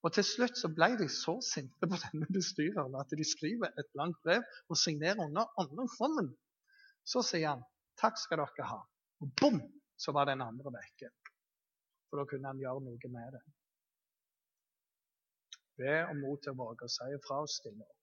Og 0.00 0.14
til 0.16 0.24
slutt 0.24 0.56
så 0.56 0.70
ble 0.72 0.94
de 0.96 1.08
så 1.12 1.34
sinte 1.44 1.88
på 1.88 1.98
denne 2.00 2.28
bestyreren 2.32 2.96
at 2.96 3.12
de 3.12 3.26
skriver 3.26 3.72
et 3.80 3.90
langt 4.00 4.16
brev 4.24 4.44
og 4.68 4.80
signerer 4.80 5.20
under 5.26 5.50
andre 5.60 5.84
formen. 5.96 6.30
Så 7.04 7.24
sier 7.26 7.52
han 7.52 7.64
takk 8.00 8.16
skal 8.20 8.40
dere 8.40 8.68
ha. 8.70 8.80
Og 9.20 9.32
bom, 9.36 9.60
så 10.00 10.14
var 10.16 10.30
den 10.30 10.40
andre 10.44 10.72
vekke. 10.72 11.12
For 12.10 12.20
da 12.20 12.26
kunne 12.28 12.50
han 12.50 12.60
gjøre 12.60 12.82
noe 12.84 13.12
med 13.14 13.36
det. 13.36 13.42
Be 15.80 15.96
om 16.10 16.20
mot 16.20 16.42
til 16.42 16.52
å 16.52 16.58
våge 16.58 16.86
å 16.86 16.92
si 16.92 17.08
ifra 17.16 17.40
og 17.44 17.50
stille 17.50 17.86
opp. 17.86 17.96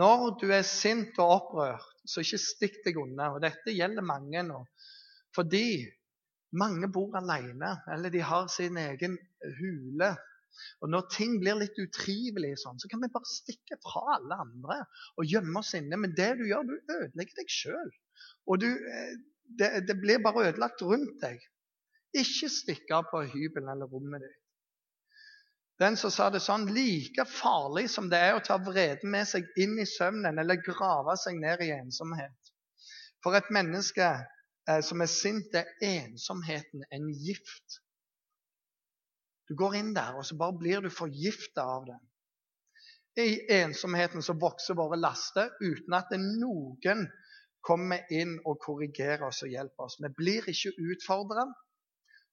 Når 0.00 0.24
du 0.42 0.50
er 0.52 0.66
sint 0.66 1.16
og 1.22 1.36
opprørt, 1.38 1.94
så 2.04 2.20
ikke 2.20 2.42
stikk 2.42 2.82
deg 2.84 2.98
unna. 3.00 3.30
Og 3.32 3.40
dette 3.44 3.72
gjelder 3.72 4.04
mange 4.04 4.42
nå. 4.44 4.58
Fordi 5.36 5.86
mange 6.60 6.90
bor 6.92 7.14
alene, 7.16 7.76
eller 7.94 8.12
de 8.12 8.20
har 8.26 8.50
sin 8.52 8.76
egen 8.82 9.16
hule 9.60 10.10
og 10.82 10.90
Når 10.92 11.06
ting 11.14 11.36
blir 11.42 11.58
litt 11.60 11.78
utrivelige, 11.78 12.58
sånn, 12.62 12.80
så 12.82 12.88
kan 12.90 13.02
vi 13.04 13.10
bare 13.14 13.28
stikke 13.28 13.78
fra 13.84 14.16
alle 14.16 14.38
andre 14.44 14.78
og 15.20 15.28
gjemme 15.30 15.60
oss 15.62 15.74
inne. 15.78 15.98
Men 16.00 16.14
det 16.18 16.30
du 16.40 16.46
gjør, 16.48 16.66
du 16.66 16.76
ødelegger 16.96 17.38
deg 17.38 17.54
sjøl. 17.54 17.92
Og 18.50 18.62
du, 18.64 18.68
eh, 18.68 19.12
det, 19.60 19.70
det, 19.88 19.96
blir 20.02 20.22
bare 20.24 20.48
ødelagt 20.50 20.82
rundt 20.86 21.20
deg. 21.22 21.38
Ikke 22.16 22.48
stikk 22.50 22.90
av 22.94 23.06
på 23.10 23.22
hybelen 23.30 23.70
eller 23.70 23.90
rommet 23.90 24.24
ditt. 24.24 24.38
Den 25.80 25.96
som 25.96 26.12
sa 26.12 26.26
det 26.28 26.42
sånn 26.44 26.66
Like 26.76 27.24
farlig 27.24 27.86
som 27.88 28.10
det 28.12 28.18
er 28.20 28.34
å 28.36 28.42
ta 28.44 28.58
vreden 28.60 29.12
med 29.14 29.28
seg 29.28 29.46
inn 29.56 29.78
i 29.80 29.86
søvnen 29.88 30.38
eller 30.42 30.60
grave 30.60 31.14
seg 31.16 31.38
ned 31.40 31.62
i 31.64 31.70
ensomhet. 31.72 32.50
For 33.24 33.36
et 33.36 33.48
menneske 33.54 34.10
eh, 34.10 34.82
som 34.84 35.00
er 35.00 35.08
sint, 35.08 35.56
er 35.56 35.70
ensomheten 35.80 36.84
en 36.92 37.08
gift. 37.16 37.80
Du 39.48 39.56
går 39.56 39.78
inn 39.80 39.94
der, 39.96 40.14
og 40.20 40.26
så 40.28 40.36
bare 40.38 40.58
blir 40.60 40.84
du 40.84 40.90
forgifta 40.92 41.64
av 41.78 41.88
det. 41.88 41.98
I 43.18 43.40
ensomheten 43.56 44.22
så 44.22 44.36
vokser 44.38 44.76
våre 44.78 45.00
laster 45.00 45.50
uten 45.64 45.96
at 45.96 46.12
noen 46.20 47.08
kommer 47.66 48.04
inn 48.14 48.36
og 48.44 48.60
korrigerer 48.62 49.26
oss 49.26 49.42
og 49.44 49.52
hjelper 49.52 49.88
oss. 49.88 49.98
Vi 50.00 50.12
blir 50.16 50.46
ikke 50.52 50.76
utfordra. 50.92 51.48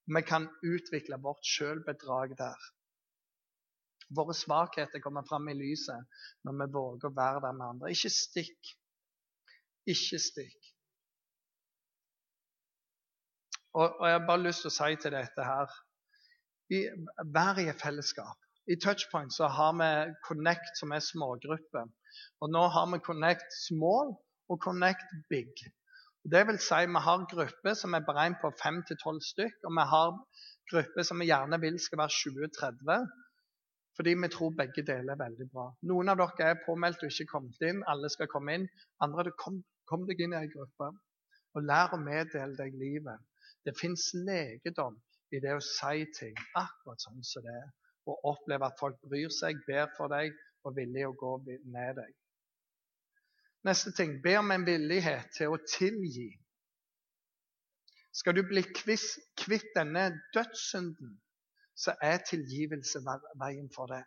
Vi 0.08 0.22
kan 0.24 0.48
utvikle 0.64 1.20
vårt 1.20 1.46
sjølbedrag 1.46 2.38
der. 2.40 2.68
Våre 4.16 4.34
svakheter 4.34 5.04
kommer 5.04 5.26
fram 5.28 5.50
i 5.52 5.56
lyset 5.58 6.24
når 6.48 6.60
vi 6.62 6.68
våger 6.78 7.10
å 7.10 7.16
være 7.16 7.44
der 7.44 7.58
med 7.58 7.68
andre. 7.68 7.92
Ikke 7.92 8.12
stikk. 8.14 8.72
Ikke 9.88 10.20
stikk. 10.24 10.70
Og, 13.76 14.00
og 14.00 14.06
Jeg 14.08 14.16
har 14.16 14.28
bare 14.28 14.46
lyst 14.46 14.64
til 14.64 14.72
å 14.72 14.78
si 14.78 15.02
til 15.04 15.14
dette 15.14 15.44
her 15.44 15.76
i, 16.74 16.80
Vær 17.36 17.60
i 17.62 17.68
et 17.72 17.84
fellesskap. 17.84 18.40
I 18.68 18.76
Touchpoint 18.84 19.32
så 19.32 19.48
har 19.48 19.76
vi 19.80 19.90
Connect, 20.28 20.74
som 20.80 20.92
er 20.92 21.04
smågrupper. 21.04 21.88
Og 22.44 22.52
nå 22.52 22.64
har 22.74 22.88
vi 22.92 23.04
Connect 23.04 23.54
Small 23.56 24.16
og 24.52 24.60
Connect 24.64 25.14
Big. 25.30 25.52
Det 26.32 26.42
vil 26.48 26.58
si 26.60 26.80
vi 26.92 27.02
har 27.06 27.22
grupper 27.32 27.76
som 27.80 27.94
er 27.96 28.04
beregnet 28.08 28.42
på 28.42 28.50
5-12 28.62 29.20
stykk, 29.30 29.62
og 29.68 29.72
vi 29.78 29.86
har 29.92 30.10
grupper 30.72 31.06
som 31.08 31.22
vi 31.24 31.30
gjerne 31.30 31.60
vil 31.62 31.78
skal 31.80 32.02
være 32.02 32.16
20-30. 32.16 33.06
Fordi 33.96 34.14
vi 34.24 34.30
tror 34.34 34.52
begge 34.58 34.84
deler 34.90 35.14
er 35.14 35.22
veldig 35.22 35.48
bra. 35.54 35.70
Noen 35.92 36.12
av 36.12 36.20
dere 36.20 36.50
er 36.52 36.60
påmeldt 36.66 37.06
og 37.06 37.14
ikke 37.14 37.30
kommet 37.32 37.64
inn. 37.70 37.80
Alle 37.94 38.12
skal 38.14 38.30
komme 38.34 38.58
inn. 38.60 38.68
Andre 39.08 39.32
kom, 39.44 39.62
kom 39.90 40.04
deg 40.10 40.20
inn 40.26 40.36
i 40.36 40.42
ei 40.42 40.52
gruppe. 40.52 40.92
Og 41.56 41.66
lær 41.72 41.96
å 41.96 42.02
meddele 42.04 42.60
deg 42.60 42.76
livet. 42.76 43.24
Det 43.64 43.78
fins 43.80 44.12
legedom 44.28 45.00
i 45.32 45.42
det 45.44 45.56
å 45.56 45.64
si 45.64 46.06
ting 46.20 46.36
akkurat 46.60 47.08
sånn 47.08 47.24
som 47.32 47.48
det 47.48 47.56
er. 47.56 47.72
Og 48.12 48.32
oppleve 48.36 48.68
at 48.68 48.80
folk 48.84 49.00
bryr 49.08 49.32
seg, 49.34 49.64
ber 49.68 49.90
for 49.96 50.12
deg 50.12 50.36
og 50.64 50.74
er 50.74 50.80
villige 50.84 51.10
å 51.10 51.18
gå 51.24 51.34
med 51.48 51.98
deg. 52.04 52.12
Neste 53.68 53.92
ting 53.92 54.20
be 54.24 54.38
om 54.40 54.52
en 54.54 54.66
villighet 54.68 55.34
til 55.36 55.52
å 55.52 55.62
tilgi. 55.68 56.30
Skal 58.16 58.38
du 58.38 58.44
bli 58.48 58.64
kvitt 58.74 59.74
denne 59.76 60.08
dødssynden, 60.34 61.18
så 61.78 61.94
er 62.02 62.24
tilgivelse 62.26 63.04
veien 63.38 63.68
for 63.76 63.92
det. 63.92 64.04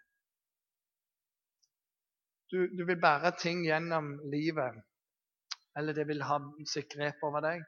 Du, 2.50 2.64
du 2.66 2.82
vil 2.86 2.98
bære 2.98 3.30
ting 3.38 3.60
gjennom 3.62 4.16
livet, 4.32 4.80
eller 5.78 5.94
det 5.94 6.08
vil 6.08 6.24
ha 6.26 6.40
sitt 6.66 6.90
grep 6.90 7.22
over 7.22 7.44
deg. 7.44 7.62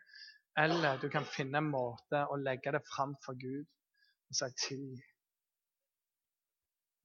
Eller 0.59 0.99
du 1.01 1.07
kan 1.13 1.25
finne 1.25 1.61
en 1.63 1.71
måte 1.71 2.25
å 2.29 2.37
legge 2.41 2.75
det 2.75 2.83
fram 2.89 3.15
for 3.25 3.39
Gud 3.39 3.63
og 3.63 4.37
si 4.37 4.49
tilgi. 4.67 4.99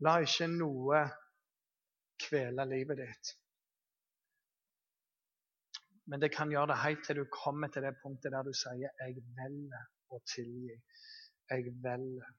La 0.04 0.18
ikke 0.24 0.50
noe 0.52 1.04
kvele 2.26 2.66
livet 2.72 3.00
ditt. 3.04 3.38
Men 6.08 6.24
det 6.24 6.32
kan 6.32 6.52
gjøre 6.52 6.72
det 6.72 6.82
helt 6.84 7.06
til 7.06 7.20
du 7.20 7.26
kommer 7.34 7.72
til 7.72 7.84
det 7.84 7.98
punktet 8.02 8.32
der 8.32 8.44
du 8.48 8.54
sier 8.56 8.92
'Jeg 9.00 9.24
velger 9.40 9.88
å 10.16 10.20
tilgi'. 10.34 10.82
Jeg 11.52 11.74
velger. 11.84 12.30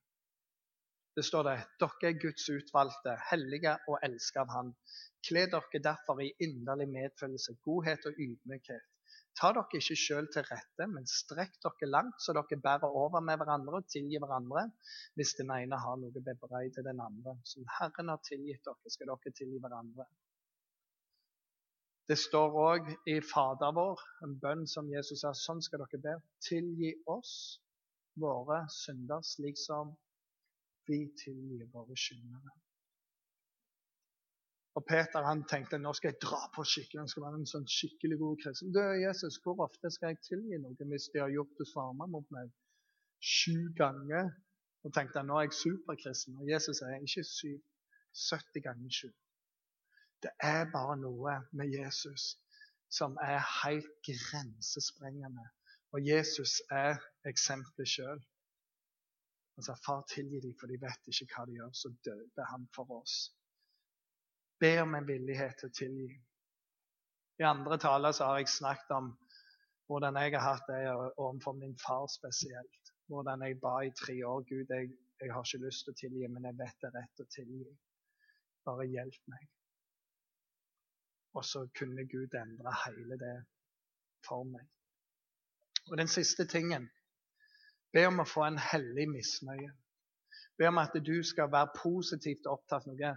Det 1.16 1.24
står 1.24 1.42
det 1.48 1.56
'Dere 1.80 2.08
er 2.10 2.20
Guds 2.24 2.48
utvalgte, 2.56 3.16
hellige 3.30 3.74
og 3.88 3.98
elsket 4.08 4.40
av 4.44 4.54
Han'. 4.56 4.76
Kle 5.28 5.46
dere 5.54 5.82
derfor 5.88 6.20
i 6.20 6.32
inderlig 6.46 6.88
medfølelse, 6.88 7.56
godhet 7.66 8.06
og 8.06 8.20
ydmykhet. 8.26 8.86
Ta 9.40 9.50
dere 9.54 9.78
ikke 9.78 9.96
sjøl 10.02 10.26
til 10.34 10.46
rette, 10.48 10.86
men 10.94 11.04
strekk 11.06 11.58
dere 11.64 11.88
langt, 11.90 12.22
så 12.24 12.32
dere 12.38 12.60
bærer 12.68 12.96
over 13.02 13.20
med 13.20 13.36
hverandre 13.40 13.82
og 13.82 13.90
tilgir 13.94 14.24
hverandre 14.24 14.64
hvis 15.14 15.34
den 15.40 15.52
ene 15.56 15.78
har 15.84 16.00
noe 16.00 16.24
bebreid 16.30 16.72
til 16.74 16.88
den 16.88 17.04
andre. 17.08 17.36
Som 17.44 17.68
Herren 17.76 18.14
har 18.14 18.24
tilgitt 18.30 18.64
dere, 18.64 18.94
skal 18.96 19.12
dere 19.12 19.34
tilgi 19.40 19.60
hverandre. 19.62 20.08
Det 22.08 22.16
står 22.16 22.54
òg 22.56 22.86
i 23.12 23.18
Fader 23.20 23.72
vår, 23.76 24.02
en 24.24 24.38
bønn 24.40 24.64
som 24.70 24.88
Jesus 24.88 25.20
sa, 25.24 25.34
sånn 25.36 25.60
skal 25.64 25.82
dere 25.84 26.00
be. 26.06 26.14
Tilgi 26.46 26.94
oss 27.12 27.32
våre 28.22 28.62
synder, 28.72 29.20
slik 29.24 29.60
som 29.60 29.92
vi 30.88 31.02
tilgir 31.20 31.68
våre 31.74 31.96
skyldnere. 31.96 32.54
Og 34.78 34.84
Peter 34.86 35.26
han 35.26 35.42
tenkte 35.50 35.80
nå 35.82 35.92
skal 35.96 36.12
jeg 36.12 36.20
dra 36.22 36.38
på 36.54 36.64
skikkelig. 36.72 37.02
Han 37.02 37.12
skal 37.12 37.24
være 37.26 37.40
en 37.42 37.48
sånn 37.50 37.68
skikkelig 37.68 38.18
god 38.20 38.42
kristen. 38.44 38.72
Du, 38.72 38.80
Jesus, 39.02 39.40
hvor 39.42 39.60
ofte 39.66 39.90
skal 39.90 40.14
jeg 40.14 40.22
tilgi 40.30 40.60
noen 40.62 40.92
hvis 40.92 41.08
de 41.12 41.20
har 41.24 41.32
gjort 41.34 41.56
det 41.60 41.66
samme 41.72 42.06
mot 42.12 42.28
meg? 42.34 42.52
Sju 43.18 43.72
ganger. 43.76 44.30
Og 44.86 44.94
tenkte 44.94 45.18
han 45.18 45.28
nå 45.28 45.40
er 45.40 45.48
jeg 45.48 45.58
superkristen. 45.58 46.38
Og 46.38 46.48
Jesus 46.48 46.78
sier 46.78 47.02
ikke 47.02 47.26
syv. 47.26 47.58
70 48.30 48.64
ganger 48.64 48.94
sju. 49.00 49.10
Det 50.22 50.32
er 50.42 50.70
bare 50.72 50.96
noe 50.98 51.38
med 51.52 51.70
Jesus 51.72 52.34
som 52.90 53.16
er 53.22 53.38
helt 53.62 53.90
grensesprengende. 54.06 55.46
Og 55.92 56.04
Jesus 56.04 56.58
er 56.70 56.98
eksempelet 57.28 57.88
sjøl. 57.88 58.20
Sa, 59.58 59.74
'Far, 59.74 60.04
tilgi 60.14 60.40
dem, 60.40 60.54
for 60.60 60.70
de 60.70 60.78
vet 60.80 61.10
ikke 61.10 61.28
hva 61.34 61.44
de 61.46 61.56
gjør.' 61.58 61.74
Så 61.74 61.88
døde 62.04 62.44
han 62.50 62.68
for 62.74 63.00
oss 63.00 63.16
Be 64.60 64.80
om 64.82 64.94
en 64.94 65.06
villighet 65.06 65.54
til 65.58 65.70
å 65.70 65.74
tilgi. 65.78 66.14
I 67.38 67.44
andre 67.46 67.76
taler 67.78 68.14
så 68.16 68.26
har 68.26 68.40
jeg 68.40 68.50
snakket 68.50 68.94
om 68.96 69.12
hvordan 69.86 70.18
jeg 70.18 70.34
har 70.34 70.46
hatt 70.46 70.66
det 70.66 70.80
overfor 70.90 71.54
min 71.60 71.76
far 71.78 72.06
spesielt. 72.10 72.90
Hvordan 73.06 73.44
jeg 73.46 73.60
ba 73.62 73.76
i 73.86 73.92
tre 74.00 74.16
år. 74.26 74.42
Gud, 74.50 74.66
jeg, 74.74 74.90
jeg 75.22 75.32
har 75.32 75.46
ikke 75.46 75.62
lyst 75.66 75.86
til 75.86 75.94
å 75.94 76.00
tilgi, 76.00 76.26
men 76.34 76.50
jeg 76.50 76.58
vet 76.58 76.82
det 76.82 76.90
er 76.90 76.96
rett 76.98 77.22
å 77.22 77.28
tilgi. 77.36 77.76
Bare 78.66 78.88
hjelp 78.90 79.30
meg. 79.32 79.46
Og 81.36 81.44
så 81.44 81.66
kunne 81.78 82.06
Gud 82.08 82.34
endre 82.34 82.74
hele 82.84 83.18
det 83.20 83.34
for 84.26 84.46
meg. 84.48 84.64
Og 85.90 85.98
den 86.00 86.08
siste 86.08 86.46
tingen 86.46 86.88
Be 87.92 88.04
om 88.04 88.20
å 88.20 88.28
få 88.28 88.42
en 88.44 88.58
hellig 88.60 89.06
misnøye. 89.08 89.70
Be 90.60 90.66
om 90.68 90.80
at 90.82 90.96
du 91.00 91.14
skal 91.24 91.48
være 91.52 91.72
positivt 91.78 92.48
opptatt 92.50 92.84
av 92.84 92.90
noe. 92.92 93.12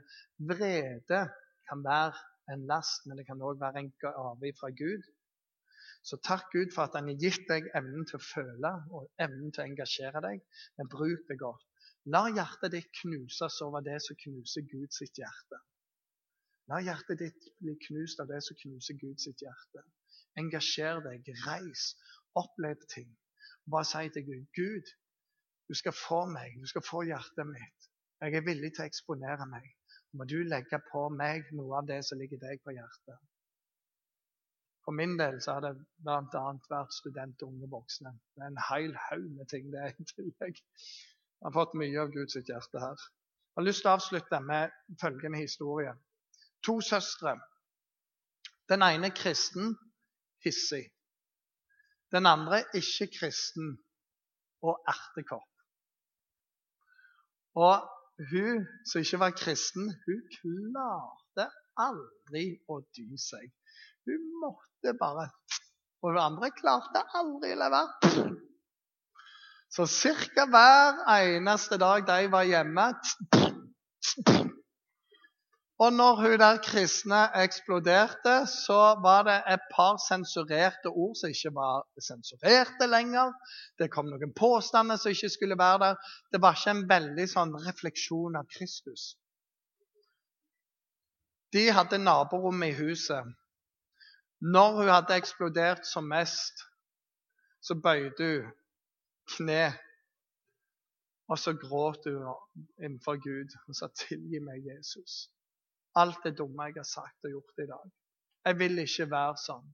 Vrede 0.51 1.26
kan 1.68 1.82
være 1.84 2.14
en 2.53 2.64
last, 2.70 3.07
men 3.07 3.20
det 3.20 3.26
kan 3.28 3.41
òg 3.43 3.59
være 3.59 3.82
en 3.82 3.89
gave 3.99 4.53
fra 4.59 4.70
Gud. 4.72 5.03
Så 6.07 6.18
takk 6.26 6.47
Gud 6.53 6.72
for 6.74 6.88
at 6.88 6.95
han 6.97 7.09
har 7.12 7.20
gitt 7.20 7.43
deg 7.49 7.68
evnen 7.78 8.07
til 8.09 8.18
å 8.18 8.26
føle 8.26 8.72
og 8.95 9.09
evnen 9.22 9.51
til 9.51 9.64
å 9.64 9.68
engasjere 9.70 10.24
deg. 10.24 10.39
Men 10.80 10.89
bruk 10.89 11.28
det 11.30 11.38
godt. 11.41 11.68
La 12.16 12.24
hjertet 12.34 12.74
ditt 12.74 12.89
knuses 13.03 13.59
over 13.62 13.84
det 13.86 13.99
som 14.01 14.18
knuser 14.24 14.66
Guds 14.72 15.03
hjerte. 15.03 15.59
La 16.70 16.80
hjertet 16.84 17.20
ditt 17.20 17.47
bli 17.59 17.76
knust 17.88 18.22
av 18.22 18.30
det 18.32 18.41
som 18.45 18.57
knuser 18.59 18.99
Guds 19.01 19.28
hjerte. 19.28 19.84
Engasjer 20.39 21.01
deg, 21.07 21.32
reis, 21.45 21.91
opplev 22.38 22.86
ting. 22.93 23.09
Bare 23.72 23.88
si 23.88 24.09
til 24.14 24.28
Gud 24.28 24.45
Gud, 24.57 24.91
du 25.70 25.76
skal 25.76 25.95
få 25.95 26.26
meg, 26.28 26.57
du 26.59 26.68
skal 26.68 26.84
få 26.86 27.03
hjertet 27.07 27.47
mitt. 27.47 27.89
Jeg 28.22 28.38
er 28.38 28.45
villig 28.45 28.74
til 28.76 28.86
å 28.86 28.89
eksponere 28.91 29.47
meg. 29.49 29.68
Må 30.14 30.28
du 30.30 30.41
legge 30.43 30.80
på 30.91 31.07
meg 31.16 31.47
noe 31.57 31.80
av 31.80 31.88
det 31.89 32.01
som 32.05 32.20
ligger 32.20 32.41
deg 32.41 32.62
på 32.66 32.76
hjertet. 32.76 33.20
For 34.86 34.97
min 34.97 35.14
del 35.18 35.38
så 35.41 35.55
har 35.55 35.66
det 35.66 35.72
bl.a. 36.03 36.43
vært 36.70 36.95
student 36.95 37.43
og 37.45 37.53
unge 37.53 37.70
voksne. 37.72 38.12
Det 38.36 38.43
er 38.43 38.51
en 38.51 38.64
hel 38.70 38.95
haug 39.07 39.28
med 39.38 39.49
ting 39.53 39.70
det 39.74 39.82
er 39.86 39.93
i 39.95 40.07
tillegg. 40.14 40.62
Jeg 40.62 41.47
har 41.47 41.55
fått 41.57 41.78
mye 41.80 42.01
av 42.01 42.14
Guds 42.14 42.38
hjerte 42.38 42.82
her. 42.82 43.05
Jeg 43.51 43.59
har 43.59 43.68
lyst 43.68 43.84
til 43.86 43.91
å 43.91 43.95
avslutte 43.97 44.39
med 44.45 44.74
følgende 45.01 45.41
historie. 45.41 45.93
To 46.66 46.82
søstre. 46.82 47.39
Den 48.70 48.82
ene 48.82 49.09
kristen, 49.12 49.76
hissig. 50.45 50.86
Den 52.12 52.26
andre 52.26 52.64
ikke 52.76 53.07
kristen 53.20 53.78
og 54.62 54.84
ertekopp. 54.88 55.47
Og 57.55 57.88
hun 58.32 58.66
som 58.88 59.01
ikke 59.01 59.20
var 59.20 59.34
kristen, 59.36 59.89
hun 60.05 60.22
klarte 60.38 61.47
aldri 61.80 62.45
å 62.70 62.80
dy 62.95 63.07
seg. 63.20 63.49
Hun 64.07 64.30
måtte 64.43 64.95
bare 64.99 65.30
Og 66.01 66.16
hun 66.16 66.18
andre 66.18 66.49
klarte 66.57 67.03
aldri 67.14 67.51
å 67.53 67.57
la 67.59 67.68
være. 67.70 68.22
Så 69.70 69.86
ca. 69.86 70.45
hver 70.49 71.03
eneste 71.14 71.78
dag 71.78 72.07
de 72.07 72.32
var 72.34 72.47
hjemme 72.49 72.88
og 75.82 75.93
når 75.93 76.15
hun 76.15 76.39
der 76.39 76.59
kristne 76.61 77.19
eksploderte, 77.43 78.34
så 78.65 78.82
var 79.05 79.23
det 79.25 79.38
et 79.53 79.63
par 79.75 79.95
sensurerte 80.09 80.91
ord 81.03 81.15
som 81.17 81.34
ikke 81.34 81.51
var 81.55 81.88
sensurerte 82.07 82.88
lenger. 82.89 83.32
Det 83.79 83.88
kom 83.95 84.11
noen 84.11 84.34
påstander 84.38 84.99
som 85.01 85.15
ikke 85.15 85.32
skulle 85.38 85.57
være 85.57 85.79
der. 85.86 85.97
Det 86.32 86.41
var 86.43 86.59
ikke 86.59 86.75
en 86.75 86.84
veldig 86.93 87.25
sånn 87.34 87.55
refleksjon 87.65 88.38
av 88.38 88.45
Kristus. 88.53 89.07
De 91.53 91.65
hadde 91.73 92.03
naborommet 92.05 92.75
i 92.75 92.77
huset. 92.84 93.34
Når 94.53 94.77
hun 94.77 94.93
hadde 94.99 95.17
eksplodert 95.17 95.89
som 95.89 96.05
mest, 96.13 96.61
så 97.57 97.73
bøyde 97.73 98.29
hun 98.29 98.53
kne. 99.34 99.65
Og 101.25 101.41
så 101.41 101.57
gråt 101.57 102.05
hun 102.05 102.34
innenfor 102.77 103.17
Gud 103.17 103.61
og 103.65 103.75
sa 103.75 103.88
'tilgi 103.88 104.45
meg, 104.45 104.61
Jesus' 104.61 105.32
alt 105.93 106.23
det 106.23 106.37
dumme 106.37 106.69
jeg 106.69 106.79
har 106.79 106.87
sagt 106.87 107.25
og 107.25 107.33
gjort 107.35 107.63
i 107.63 107.67
dag. 107.69 107.91
Jeg 108.45 108.57
vil 108.59 108.83
ikke 108.83 109.07
være 109.11 109.37
sånn. 109.37 109.67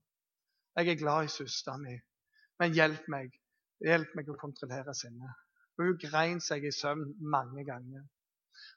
Jeg 0.78 0.92
er 0.92 1.00
glad 1.00 1.26
i 1.26 1.32
søsteren 1.32 1.84
min, 1.86 2.00
men 2.60 2.74
hjelp 2.74 3.08
meg. 3.10 3.34
Hjelp 3.82 4.14
meg 4.18 4.30
å 4.30 4.38
kontrollere 4.38 4.94
sinnet. 4.98 5.44
Hun 5.78 5.98
grein 6.02 6.40
seg 6.42 6.64
i 6.66 6.74
søvn 6.74 7.12
mange 7.34 7.64
ganger. 7.66 8.06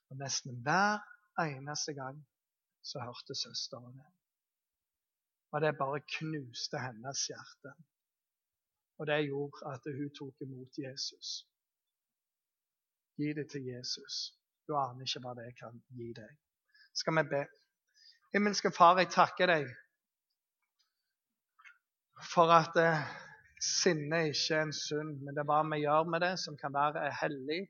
Og 0.10 0.20
nesten 0.22 0.60
hver 0.66 1.02
eneste 1.42 1.96
gang 1.98 2.20
så 2.86 3.02
hørte 3.02 3.38
søsteren 3.38 3.98
det. 3.98 4.12
Og 5.52 5.66
det 5.66 5.74
bare 5.80 6.04
knuste 6.18 6.80
hennes 6.80 7.24
hjerte. 7.28 7.74
Og 9.02 9.10
det 9.10 9.18
gjorde 9.26 9.74
at 9.74 9.90
hun 9.90 10.14
tok 10.18 10.46
imot 10.46 10.78
Jesus. 10.78 11.34
Gi 13.18 13.34
det 13.34 13.50
til 13.50 13.66
Jesus. 13.66 14.22
Du 14.68 14.78
aner 14.78 15.10
ikke 15.10 15.26
hva 15.26 15.34
det 15.42 15.50
kan 15.58 15.82
gi 15.98 16.14
deg 16.16 16.38
skal 16.94 17.18
vi 17.20 17.24
be. 17.30 17.46
Himmelske 18.34 18.72
Far, 18.72 19.00
jeg 19.00 19.12
takker 19.12 19.52
deg 19.52 19.70
for 22.32 22.52
at 22.54 22.78
eh, 22.78 23.06
sinne 23.62 24.28
ikke 24.30 24.58
er 24.58 24.68
en 24.68 24.74
synd, 24.76 25.22
men 25.22 25.36
det 25.36 25.44
er 25.44 25.50
hva 25.50 25.62
vi 25.72 25.82
gjør 25.84 26.10
med 26.14 26.24
det, 26.24 26.36
som 26.40 26.58
kan 26.58 26.74
være 26.74 27.10
hellig, 27.22 27.64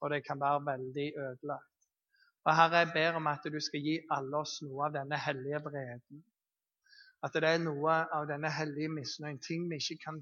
og 0.00 0.12
det 0.12 0.22
kan 0.26 0.40
være 0.40 0.62
veldig 0.66 1.08
ødelagt. 1.24 1.72
Og 2.46 2.54
Herre, 2.54 2.84
jeg 2.84 2.92
ber 2.94 3.18
om 3.18 3.26
at 3.26 3.46
du 3.50 3.58
skal 3.60 3.82
gi 3.82 3.96
alle 4.14 4.38
oss 4.38 4.60
noe 4.62 4.86
av 4.86 4.94
denne 4.94 5.18
hellige 5.18 5.60
vreden. 5.64 6.22
At 7.26 7.34
det 7.34 7.48
er 7.48 7.62
noe 7.62 7.96
av 8.14 8.28
denne 8.30 8.52
hellige 8.54 8.92
misnøyen, 8.92 9.40
ting 9.42 9.66
vi 9.70 9.80
ikke 9.82 9.98
kan 10.04 10.20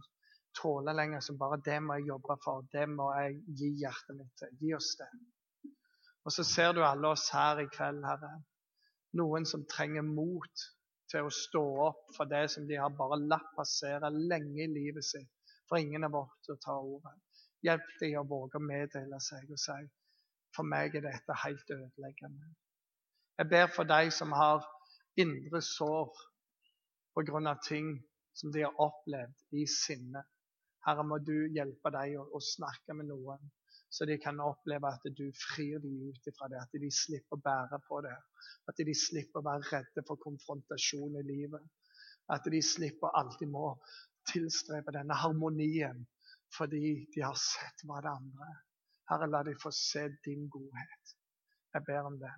tåle 0.57 0.95
lenger, 0.97 1.21
som 1.21 1.39
bare 1.39 1.61
det 1.67 1.81
må 1.85 1.99
jeg 1.99 2.09
jobbe 2.15 2.39
for, 2.45 2.65
det 2.73 2.87
må 2.89 3.11
jeg 3.19 3.37
gi 3.59 3.71
hjertet 3.83 4.17
mitt 4.17 4.33
til. 4.41 4.55
Gi 4.63 4.73
oss 4.79 4.95
det. 5.01 5.11
Og 6.25 6.33
så 6.33 6.45
ser 6.49 6.73
du 6.73 6.81
alle 6.85 7.11
oss 7.13 7.29
her 7.35 7.61
i 7.61 7.69
kveld, 7.69 8.05
Herre. 8.09 8.33
Noen 9.21 9.45
som 9.47 9.67
trenger 9.71 10.07
mot 10.07 10.65
til 11.13 11.29
å 11.29 11.33
stå 11.33 11.63
opp 11.85 12.15
for 12.17 12.31
det 12.31 12.47
som 12.55 12.65
de 12.69 12.79
har 12.81 12.95
bare 12.99 13.21
latt 13.21 13.51
passere 13.57 14.11
lenge 14.15 14.65
i 14.65 14.71
livet 14.71 15.05
sitt. 15.07 15.53
For 15.69 15.81
ingen 15.81 16.05
er 16.05 16.13
vårt 16.13 16.51
å 16.51 16.57
ta 16.65 16.79
ordet. 16.81 17.15
Hjelp 17.65 17.93
dem 18.01 18.17
å 18.21 18.27
våge 18.29 18.61
å 18.61 18.65
meddele 18.65 19.21
seg 19.25 19.53
og 19.53 19.61
si 19.61 19.79
for 20.55 20.67
meg 20.71 20.95
er 20.95 21.03
dette 21.03 21.35
helt 21.43 21.71
ødeleggende. 21.75 22.53
Jeg 23.39 23.51
ber 23.51 23.71
for 23.75 23.89
de 23.91 24.11
som 24.15 24.33
har 24.33 24.63
indre 25.19 25.61
sår 25.63 26.13
pga. 27.15 27.55
ting 27.69 27.89
som 28.35 28.53
de 28.53 28.63
har 28.63 28.75
opplevd 28.79 29.59
i 29.59 29.67
sinne. 29.67 30.23
Herre, 30.87 31.05
må 31.05 31.19
du 31.19 31.49
hjelpe 31.57 31.91
dem 31.91 32.21
å, 32.21 32.29
å 32.37 32.41
snakke 32.41 32.95
med 32.95 33.07
noen 33.11 33.51
så 33.95 34.07
de 34.11 34.17
kan 34.19 34.41
oppleve 34.43 34.91
at 34.91 35.05
du 35.19 35.27
frir 35.39 35.79
dem 35.79 35.95
ut 36.09 36.27
ifra 36.27 36.49
det. 36.51 36.59
At 36.59 36.73
de 36.83 36.89
slipper 36.91 37.37
å 37.37 37.45
bære 37.45 37.79
på 37.87 38.01
det. 38.03 38.15
At 38.67 38.81
de 38.89 38.95
slipper 38.99 39.39
å 39.39 39.47
være 39.47 39.69
redde 39.71 40.03
for 40.09 40.19
konfrontasjon 40.25 41.21
i 41.21 41.23
livet. 41.29 41.69
At 42.35 42.49
de 42.51 42.59
slipper 42.65 43.15
alltid 43.21 43.53
må 43.53 43.69
tilstrebe 44.33 44.95
denne 44.97 45.15
harmonien 45.21 46.03
fordi 46.55 47.07
de 47.15 47.23
har 47.23 47.39
sett 47.39 47.83
hva 47.87 48.01
det 48.03 48.11
andre 48.11 48.49
er. 48.51 48.59
Herre, 49.11 49.27
la 49.31 49.41
de 49.47 49.55
få 49.63 49.71
se 49.75 50.05
din 50.27 50.47
godhet. 50.51 51.15
Jeg 51.75 51.87
ber 51.87 52.11
om 52.11 52.19
det. 52.19 52.31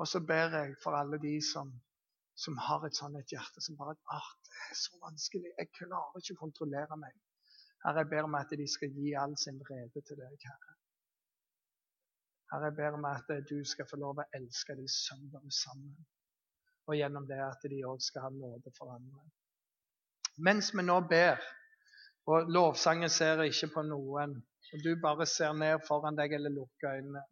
Og 0.00 0.08
så 0.08 0.20
ber 0.28 0.56
jeg 0.58 0.76
for 0.82 0.96
alle 0.98 1.20
de 1.22 1.34
som, 1.52 1.70
som 2.44 2.56
har 2.68 2.84
et 2.86 2.96
sånt 2.96 3.20
et 3.20 3.36
hjerte 3.36 3.62
som 3.64 3.76
bare 3.80 3.96
ah, 4.12 4.30
det 4.48 4.62
er 4.70 4.80
så 4.80 4.98
vanskelig. 5.04 5.52
Jeg 5.60 5.72
klarer 5.76 6.20
ikke 6.20 6.36
å 6.36 6.42
kontrollere 6.46 7.00
meg. 7.00 7.16
Herre, 7.84 8.00
jeg 8.00 8.08
ber 8.08 8.26
om 8.28 8.34
at 8.38 8.52
de 8.56 8.66
skal 8.72 8.92
gi 8.96 9.12
all 9.20 9.34
sin 9.36 9.58
vrede 9.60 10.00
til 10.08 10.16
deg, 10.16 10.36
Herre. 10.48 10.74
Herre, 12.52 12.70
jeg 12.70 12.76
ber 12.78 12.96
om 12.98 13.04
at 13.10 13.32
du 13.50 13.58
skal 13.68 13.88
få 13.90 13.98
lov 14.00 14.22
å 14.22 14.28
elske 14.38 14.76
de 14.78 14.86
søndag 14.88 15.44
sammen. 15.52 15.92
Og 16.88 16.96
gjennom 16.96 17.26
det 17.28 17.40
at 17.44 17.64
de 17.68 17.82
òg 17.88 18.00
skal 18.04 18.26
ha 18.26 18.30
nåde 18.32 18.72
for 18.78 18.92
andre. 18.94 19.20
Mens 20.48 20.72
vi 20.74 20.82
nå 20.84 20.96
ber, 21.08 21.44
og 22.26 22.48
lovsangen 22.56 23.12
ser 23.12 23.44
ikke 23.44 23.70
på 23.76 23.84
noen, 23.86 24.34
og 24.72 24.84
du 24.84 24.94
bare 25.00 25.26
ser 25.28 25.52
ned 25.56 25.84
foran 25.88 26.16
deg 26.16 26.32
eller 26.38 26.52
lukker 26.56 26.96
øynene, 26.98 27.22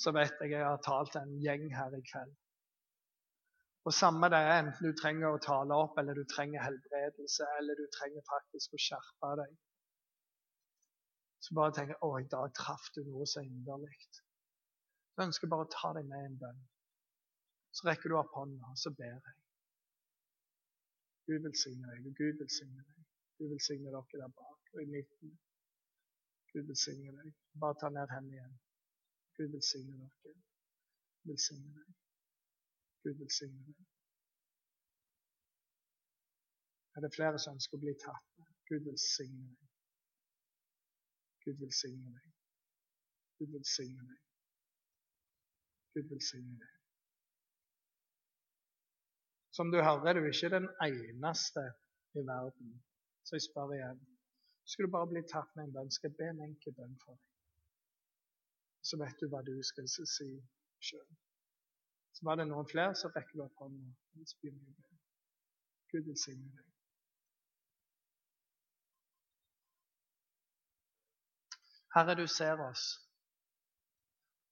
så 0.00 0.14
vet 0.16 0.38
jeg 0.40 0.54
jeg 0.54 0.64
har 0.64 0.78
talt 0.86 1.18
en 1.18 1.34
gjeng 1.42 1.66
her 1.74 1.98
i 1.98 2.02
kveld. 2.12 2.36
Og 3.88 3.94
samme 3.96 4.28
det 4.32 4.38
er 4.44 4.58
enten 4.58 4.86
du 4.86 4.96
trenger 4.96 5.32
å 5.32 5.40
tale 5.40 5.76
opp, 5.82 5.96
eller 6.00 6.18
du 6.18 6.24
trenger 6.28 6.64
helbredelse, 6.66 7.46
eller 7.58 7.78
du 7.78 7.86
trenger 7.96 8.26
faktisk 8.28 8.76
å 8.76 8.82
skjerpe 8.86 9.30
deg. 9.40 9.54
Så 11.40 11.56
bare 11.56 11.72
tenker 11.76 11.96
jeg, 11.96 12.02
å, 12.04 12.10
i 12.20 12.28
dag 12.28 12.52
traff 12.56 12.90
du 12.96 13.00
noe 13.08 13.24
så 13.26 13.40
inderlig. 13.46 13.94
Så 15.14 15.24
ønsker 15.24 15.46
jeg 15.46 15.52
bare 15.54 15.64
å 15.64 15.72
ta 15.72 15.92
deg 15.96 16.08
med 16.10 16.26
en 16.26 16.36
bønn. 16.42 16.60
Så 17.72 17.86
rekker 17.88 18.12
du 18.12 18.18
opp 18.20 18.34
hånda, 18.36 18.74
så 18.76 18.92
ber 18.98 19.14
jeg. 19.14 19.36
Gud 21.30 21.46
velsigne 21.46 21.94
deg, 21.94 22.10
og 22.10 22.20
Gud 22.20 22.42
velsigne 22.42 22.84
deg. 22.84 23.06
Gud 23.40 23.54
velsigne 23.54 23.94
dere 23.94 24.20
der 24.24 24.34
bak 24.42 24.74
og 24.74 24.82
i 24.82 24.88
midten. 24.90 25.32
Gud 26.52 26.66
velsigne 26.68 27.14
deg. 27.16 27.32
Bare 27.62 27.78
ta 27.80 27.88
ned 27.94 28.12
hendene 28.12 28.36
igjen. 28.36 28.58
Gud 29.38 29.54
velsigne 29.56 29.96
dere. 30.02 30.36
Velsigne 31.30 31.72
deg. 31.78 31.99
Gud 33.04 33.16
velsigne 33.18 33.64
deg. 33.66 33.86
Er 36.96 37.04
det 37.04 37.14
flere 37.14 37.38
som 37.38 37.56
ønsker 37.56 37.78
å 37.78 37.84
bli 37.84 37.94
tatt 38.02 38.26
med? 38.40 38.50
Gud 38.70 38.88
velsigne 38.88 39.46
deg. 39.54 39.70
Gud 41.44 41.62
velsigne 41.62 42.12
deg. 42.16 42.34
Gud 43.38 43.54
velsigne 43.54 44.04
deg. 44.10 44.20
Gud 45.94 46.12
velsigne 46.12 46.58
deg. 46.60 46.76
Som 49.56 49.72
du 49.72 49.80
hører, 49.82 50.06
er 50.10 50.20
du 50.20 50.28
ikke 50.28 50.52
den 50.52 50.68
eneste 50.84 51.64
i 52.14 52.22
verden. 52.26 52.76
Så 53.24 53.36
jeg 53.36 53.46
spør 53.48 53.74
igjen. 53.74 54.04
Skal 54.64 54.86
du 54.86 54.92
bare 54.94 55.10
bli 55.10 55.22
tatt 55.32 55.50
med 55.56 55.66
en 55.66 55.74
bønn, 55.74 55.90
skal 55.90 56.10
jeg 56.12 56.18
be 56.20 56.28
en 56.30 56.44
enkel 56.46 56.76
bønn 56.76 56.94
for 57.02 57.16
deg. 57.16 57.26
Så 58.86 59.00
vet 59.00 59.18
du 59.20 59.26
hva 59.32 59.42
du 59.46 59.56
skal 59.66 59.88
si 59.88 60.28
sjøl. 60.86 61.08
Så 62.20 62.26
var 62.28 62.36
det 62.36 62.44
noen 62.50 62.66
flere, 62.68 62.92
så 63.00 63.08
rekker 63.14 63.46
opp 63.46 63.62
hånda. 63.62 63.94
Gud 65.90 66.02
velsigne 66.04 66.50
deg. 66.52 66.66
Herre, 71.94 72.14
du 72.20 72.26
ser 72.28 72.60
oss, 72.60 72.84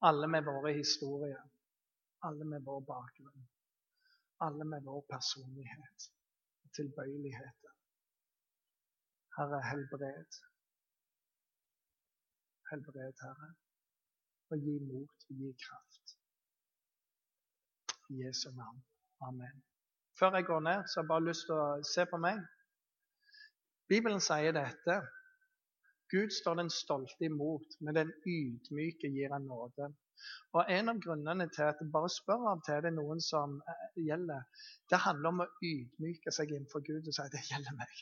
alle 0.09 0.31
med 0.33 0.49
våre 0.49 0.73
historier, 0.79 1.45
alle 2.25 2.47
med 2.55 2.65
vår 2.65 2.81
bakgrunn, 2.89 3.45
alle 4.49 4.65
med 4.73 4.89
vår 4.89 5.05
personlighet 5.13 6.07
og 6.65 6.73
tilbøyeligheter. 6.81 7.75
Herre, 9.37 9.61
helbred. 9.69 10.41
Helbred, 12.73 13.27
Herre, 13.27 13.51
og 14.49 14.65
gi 14.65 14.79
mot 14.89 15.29
og 15.29 15.45
gi 15.45 15.53
kraft. 15.67 16.08
I 18.09 18.25
Jesu 18.25 18.51
navn. 18.57 18.83
Amen. 19.29 19.63
Før 20.19 20.35
jeg 20.35 20.45
går 20.45 20.61
ned, 20.61 20.87
så 20.89 21.01
har 21.01 21.05
jeg 21.05 21.13
bare 21.13 21.29
lyst 21.29 21.47
til 21.47 21.61
å 21.61 21.69
se 21.95 22.05
på 22.11 22.21
meg. 22.25 22.41
Bibelen 23.89 24.21
sier 24.25 24.53
dette. 24.57 24.99
Gud 26.13 26.33
står 26.33 26.55
den 26.61 26.71
stolte 26.73 27.29
imot, 27.29 27.77
men 27.85 27.97
den 27.99 28.13
ydmyke 28.27 29.11
gir 29.13 29.33
han 29.33 29.49
nåde. 29.49 29.91
Og 30.57 30.71
En 30.77 30.89
av 30.93 31.01
grunnene 31.05 31.47
til 31.55 31.69
at 31.69 31.83
jeg 31.83 31.93
bare 31.95 32.11
spør 32.13 32.47
av 32.53 32.63
til 32.67 32.81
det 32.85 32.91
er 32.91 32.97
noen 32.97 33.21
som 33.23 33.59
eh, 33.73 33.99
gjelder, 34.09 34.47
det 34.91 35.03
handler 35.05 35.35
om 35.35 35.43
å 35.45 35.51
ydmyke 35.71 36.33
seg 36.35 36.55
innenfor 36.55 36.85
Gud 36.89 37.11
og 37.11 37.17
si 37.19 37.27
det 37.35 37.45
gjelder 37.51 37.77
meg. 37.79 38.01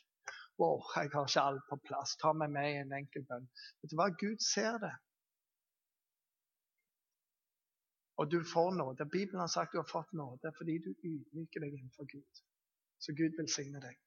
Wow, 0.62 0.80
jeg 0.94 1.10
har 1.12 1.26
ikke 1.28 1.42
alt 1.50 1.66
på 1.68 1.80
plass. 1.88 2.14
Ta 2.22 2.32
meg 2.32 2.54
med 2.54 2.70
i 2.70 2.78
en 2.80 2.94
enkel 2.96 3.26
bønn. 3.28 3.50
Vet 3.82 3.92
du 3.92 3.98
hva? 3.98 4.08
Gud 4.22 4.40
ser 4.40 4.78
det. 4.86 4.94
Og 8.16 8.30
du 8.32 8.38
får 8.44 8.70
nåde. 8.72 9.06
Bibelen 9.12 9.40
har 9.40 9.50
sagt 9.52 9.72
du 9.72 9.78
har 9.78 9.88
fått 9.90 10.12
nåde 10.12 10.52
fordi 10.58 10.78
du 10.78 10.90
ydmyker 10.94 11.60
deg 11.60 11.74
innenfor 11.76 12.08
Gud. 12.12 12.42
Så 12.98 13.12
Gud 13.12 13.36
velsigne 13.38 13.82
deg. 13.82 13.98